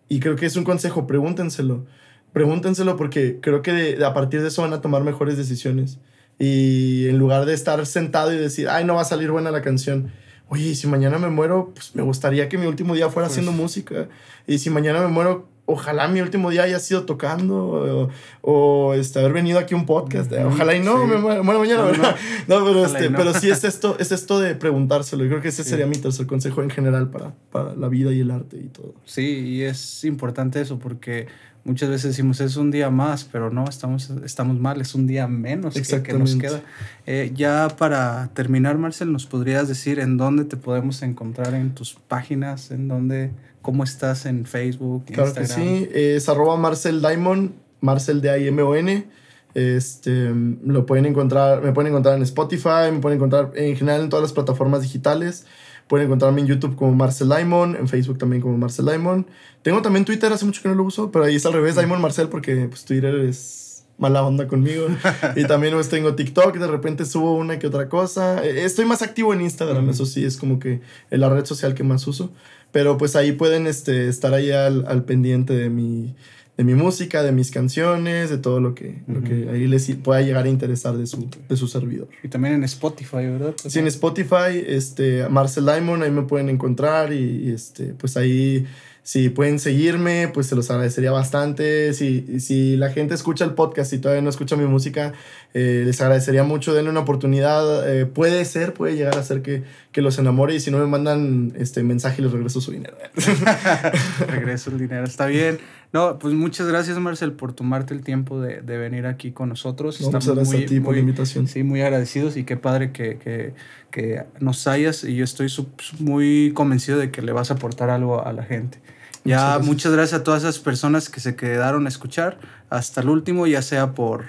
Y 0.09 0.21
creo 0.21 0.37
que 0.37 0.47
es 0.47 0.57
un 0.57 0.65
consejo, 0.65 1.07
pregúntenselo. 1.07 1.87
Pregúntenselo 2.33 2.97
porque 2.97 3.39
creo 3.41 3.63
que 3.63 3.73
de, 3.73 4.05
a 4.05 4.13
partir 4.13 4.43
de 4.43 4.49
eso 4.49 4.63
van 4.63 4.73
a 4.73 4.81
tomar 4.81 5.05
mejores 5.05 5.37
decisiones. 5.37 5.99
Y 6.39 7.07
en 7.09 7.19
lugar 7.19 7.47
de 7.47 7.55
estar 7.55 7.85
sentado 7.87 8.33
y 8.33 8.37
decir, 8.37 8.69
ay, 8.69 8.85
no 8.85 8.97
va 8.97 9.03
a 9.03 9.05
salir 9.05 9.31
buena 9.31 9.51
la 9.51 9.63
canción. 9.63 10.11
Oye, 10.49 10.75
si 10.75 10.87
mañana 10.87 11.19
me 11.19 11.29
muero, 11.29 11.73
pues 11.75 11.95
me 11.95 12.03
gustaría 12.03 12.49
que 12.49 12.59
mi 12.59 12.67
último 12.67 12.95
día 12.95 13.09
fuera 13.09 13.29
pues. 13.29 13.39
haciendo 13.39 13.53
música. 13.53 14.09
Y 14.47 14.59
si 14.59 14.69
mañana 14.71 15.01
me 15.01 15.09
muero, 15.09 15.49
ojalá 15.67 16.09
mi 16.09 16.21
último 16.21 16.51
día 16.51 16.65
haya 16.65 16.79
sido 16.79 17.05
tocando 17.05 17.57
o, 17.57 18.11
o 18.43 18.95
este, 18.95 19.19
haber 19.19 19.33
venido 19.33 19.59
aquí 19.59 19.75
a 19.75 19.77
un 19.77 19.87
podcast. 19.87 20.31
-hmm. 20.31 20.47
Ojalá 20.47 20.75
y 20.75 20.81
no, 20.81 21.01
sí. 21.03 21.07
me 21.07 21.17
muero, 21.19 21.43
mañana, 21.43 21.83
no, 21.83 21.87
¿verdad? 21.87 22.17
No, 22.49 22.61
no 22.61 22.67
pero, 22.67 22.85
este, 22.85 23.11
no. 23.11 23.19
pero 23.19 23.35
sí 23.35 23.51
es 23.51 23.65
esto, 23.65 23.97
es 23.99 24.13
esto 24.13 24.41
de 24.41 24.55
preguntárselo. 24.55 25.25
Yo 25.25 25.31
creo 25.31 25.43
que 25.43 25.49
ese 25.49 25.65
sí. 25.65 25.71
sería 25.71 25.87
mi 25.87 25.97
tercer 25.97 26.27
consejo 26.27 26.63
en 26.63 26.71
general 26.71 27.11
para, 27.11 27.35
para 27.51 27.75
la 27.75 27.89
vida 27.89 28.13
y 28.13 28.21
el 28.21 28.31
arte 28.31 28.59
y 28.59 28.69
todo. 28.69 28.95
Sí, 29.05 29.23
y 29.23 29.63
es 29.63 30.05
importante 30.05 30.61
eso 30.61 30.79
porque 30.79 31.27
muchas 31.65 31.89
veces 31.89 32.11
decimos 32.11 32.41
es 32.41 32.57
un 32.57 32.71
día 32.71 32.91
más, 32.91 33.25
pero 33.25 33.51
no, 33.51 33.65
estamos, 33.65 34.11
estamos 34.25 34.59
mal, 34.59 34.81
es 34.81 34.95
un 34.95 35.07
día 35.07 35.27
menos 35.27 35.75
que, 35.75 36.03
que 36.03 36.13
nos 36.13 36.37
queda. 36.37 36.61
Eh, 37.07 37.33
ya 37.35 37.69
para 37.79 38.31
terminar, 38.35 38.79
Marcel, 38.79 39.11
¿nos 39.11 39.27
podrías 39.27 39.67
decir 39.67 39.99
en 39.99 40.17
dónde 40.17 40.45
te 40.45 40.57
podemos 40.57 41.03
encontrar 41.03 41.55
en 41.55 41.75
tus 41.75 41.95
páginas, 41.95 42.71
en 42.71 42.89
dónde, 42.89 43.33
cómo 43.65 43.83
estás 43.83 44.27
en 44.27 44.45
Facebook, 44.45 45.07
claro 45.07 45.31
Instagram? 45.31 45.57
que 45.57 45.87
sí, 45.87 45.89
es 45.95 46.29
arroba 46.29 46.59
Marcel 46.59 47.01
Diamond, 47.01 47.53
Marcel 47.81 48.21
de 48.21 48.39
I 48.43 48.49
M 48.49 48.63
O 48.63 48.75
N. 48.77 49.09
Este, 49.55 50.31
lo 50.65 50.85
pueden 50.85 51.07
encontrar, 51.07 51.63
me 51.63 51.73
pueden 51.73 51.91
encontrar 51.91 52.17
en 52.17 52.23
Spotify, 52.23 52.93
me 52.93 52.99
pueden 52.99 53.17
encontrar 53.17 53.53
en 53.55 53.75
general 53.75 54.03
en 54.03 54.11
todas 54.11 54.23
las 54.23 54.33
plataformas 54.33 54.83
digitales. 54.83 55.47
Pueden 55.89 56.07
encontrarme 56.07 56.43
en 56.43 56.47
YouTube 56.47 56.77
como 56.77 56.93
Marcel 56.93 57.29
Diamond, 57.31 57.77
en 57.77 57.89
Facebook 57.89 58.19
también 58.19 58.43
como 58.43 58.59
Marcel 58.59 58.85
Diamond. 58.85 59.25
Tengo 59.63 59.81
también 59.81 60.05
Twitter, 60.05 60.31
hace 60.31 60.45
mucho 60.45 60.61
que 60.61 60.69
no 60.69 60.75
lo 60.75 60.85
uso, 60.85 61.11
pero 61.11 61.25
ahí 61.25 61.37
es 61.37 61.47
al 61.47 61.55
revés, 61.55 61.75
Diamond 61.75 62.03
Marcel, 62.03 62.29
porque 62.29 62.67
pues, 62.69 62.85
Twitter 62.85 63.15
es 63.15 63.87
mala 63.97 64.23
onda 64.25 64.47
conmigo. 64.47 64.89
y 65.37 65.47
también 65.47 65.73
pues, 65.73 65.89
tengo 65.89 66.15
TikTok, 66.15 66.55
de 66.57 66.67
repente 66.67 67.07
subo 67.07 67.35
una 67.35 67.59
que 67.59 67.67
otra 67.67 67.89
cosa. 67.89 68.45
Eh, 68.45 68.65
estoy 68.65 68.85
más 68.85 69.01
activo 69.01 69.33
en 69.33 69.41
Instagram, 69.41 69.89
eso 69.89 70.05
sí, 70.05 70.23
es 70.23 70.37
como 70.37 70.59
que 70.59 70.83
la 71.09 71.31
red 71.31 71.47
social 71.47 71.75
que 71.75 71.83
más 71.83 72.07
uso. 72.07 72.31
Pero 72.75 72.99
pues 72.99 73.15
ahí 73.15 73.31
pueden 73.33 73.69
este, 73.69 74.09
estar 74.09 74.35
ahí 74.35 74.51
al, 74.51 74.85
al 74.89 75.05
pendiente 75.05 75.55
de 75.55 75.71
mi, 75.71 76.17
de 76.57 76.65
mi 76.65 76.75
música, 76.75 77.23
de 77.23 77.31
mis 77.31 77.53
canciones, 77.53 78.31
de 78.31 78.39
todo 78.39 78.59
lo 78.61 78.75
que, 78.75 78.89
uh 79.07 79.13
-huh. 79.13 79.15
lo 79.15 79.23
que 79.23 79.49
ahí 79.49 79.69
les 79.69 79.89
pueda 80.03 80.21
llegar 80.23 80.45
a 80.45 80.49
interesar 80.49 80.97
de 80.97 81.07
su, 81.07 81.29
de 81.49 81.57
su 81.57 81.69
servidor. 81.69 82.09
Y 82.25 82.29
también 82.29 82.55
en 82.55 82.65
Spotify, 82.65 83.29
¿verdad? 83.37 83.55
Sí, 83.65 83.79
en 83.79 83.87
Spotify, 83.87 84.53
este, 84.67 85.29
Marcel 85.29 85.67
Diamond, 85.67 86.03
ahí 86.03 86.11
me 86.11 86.23
pueden 86.23 86.49
encontrar 86.49 87.13
y, 87.13 87.47
y 87.47 87.53
este, 87.53 87.95
pues 87.95 88.17
ahí 88.17 88.67
si 89.05 89.29
pueden 89.29 89.59
seguirme, 89.59 90.29
pues 90.33 90.47
se 90.47 90.57
los 90.57 90.71
agradecería 90.71 91.13
bastante. 91.13 91.93
Si, 91.93 92.41
si 92.41 92.79
la 92.79 92.91
gente 92.91 93.13
escucha 93.13 93.45
el 93.45 93.53
podcast 93.53 93.93
y 93.93 93.99
todavía 93.99 94.23
no 94.23 94.31
escucha 94.31 94.57
mi 94.57 94.65
música, 94.65 95.13
eh, 95.53 95.83
les 95.85 96.01
agradecería 96.01 96.43
mucho. 96.43 96.73
Denle 96.73 96.89
una 96.89 97.01
oportunidad. 97.01 97.87
Eh, 97.87 98.07
puede 98.07 98.47
ser, 98.47 98.73
puede 98.73 98.97
llegar 98.97 99.19
a 99.19 99.23
ser 99.23 99.43
que, 99.43 99.63
que 99.93 100.01
los 100.01 100.19
enamore. 100.19 100.55
Y 100.55 100.61
si 100.61 100.71
no 100.71 100.79
me 100.79 100.87
mandan 100.87 101.53
este 101.55 101.83
mensaje, 101.83 102.23
les 102.23 102.33
regreso 102.33 102.63
su 102.63 102.73
dinero. 102.73 102.97
regreso 104.27 104.71
el 104.71 104.79
dinero, 104.79 105.05
está 105.05 105.27
bien. 105.27 105.59
No, 105.93 106.19
pues 106.19 106.33
muchas 106.33 106.67
gracias, 106.67 106.99
Marcel, 106.99 107.33
por 107.33 107.53
tomarte 107.53 107.93
el 107.93 108.03
tiempo 108.03 108.41
de, 108.41 108.63
de 108.63 108.79
venir 108.79 109.05
aquí 109.05 109.33
con 109.33 109.51
nosotros. 109.51 110.01
No, 110.01 110.07
Estamos 110.07 110.27
gracias 110.29 110.55
muy, 110.55 110.65
a 110.65 110.67
ti 110.67 110.81
por 110.81 110.87
muy, 110.87 110.95
la 110.95 111.01
invitación. 111.01 111.47
Sí, 111.47 111.63
muy 111.63 111.83
agradecidos 111.83 112.39
y 112.39 112.45
qué 112.45 112.57
padre 112.57 112.91
que, 112.91 113.19
que, 113.19 113.53
que 113.91 114.25
nos 114.41 114.67
hayas. 114.67 115.05
Y 115.05 115.15
yo 115.15 115.25
estoy 115.25 115.53
muy 115.99 116.53
convencido 116.55 116.97
de 116.97 117.11
que 117.11 117.21
le 117.21 117.33
vas 117.33 117.51
a 117.51 117.55
aportar 117.55 117.91
algo 117.91 118.27
a 118.27 118.33
la 118.33 118.45
gente. 118.45 118.79
Ya, 119.25 119.37
muchas 119.37 119.49
gracias. 119.49 119.67
muchas 119.67 119.93
gracias 119.93 120.21
a 120.21 120.25
todas 120.25 120.43
esas 120.43 120.59
personas 120.59 121.09
que 121.09 121.21
se 121.21 121.35
quedaron 121.35 121.87
a 121.87 121.89
escuchar 121.89 122.39
hasta 122.69 123.01
el 123.01 123.09
último, 123.09 123.47
ya 123.47 123.63
sea 123.63 123.95
por, 123.95 124.27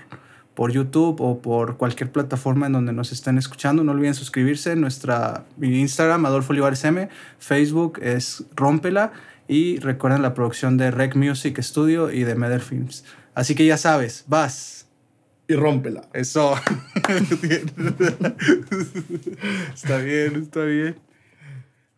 por 0.54 0.72
YouTube 0.72 1.20
o 1.20 1.42
por 1.42 1.76
cualquier 1.78 2.12
plataforma 2.12 2.68
en 2.68 2.74
donde 2.74 2.94
nos 2.94 3.12
estén 3.12 3.38
escuchando. 3.38 3.84
No 3.84 3.92
olviden 3.92 4.16
suscribirse 4.16 4.76
nuestra 4.78 5.44
Instagram, 5.62 6.26
Adolfo 6.26 6.54
Olivares 6.54 6.84
M, 6.86 7.10
Facebook 7.40 8.00
es 8.02 8.46
Rómpela 8.56 9.12
y 9.48 9.80
recuerden 9.80 10.22
la 10.22 10.34
producción 10.34 10.78
de 10.78 10.92
Rec 10.92 11.16
Music 11.16 11.60
Studio 11.62 12.10
y 12.12 12.24
de 12.24 12.36
Meder 12.36 12.62
Films. 12.62 13.04
Así 13.34 13.54
que 13.54 13.66
ya 13.66 13.78
sabes, 13.78 14.24
vas. 14.28 14.88
Y 15.48 15.54
rómpela. 15.54 16.08
Eso. 16.14 16.56
está 19.76 19.98
bien, 19.98 20.38
está 20.38 20.64
bien. 20.64 20.96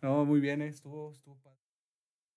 No, 0.02 0.24
muy 0.26 0.40
bien, 0.40 0.60
eh, 0.60 0.68
estuvo, 0.68 1.12
estuvo 1.12 1.38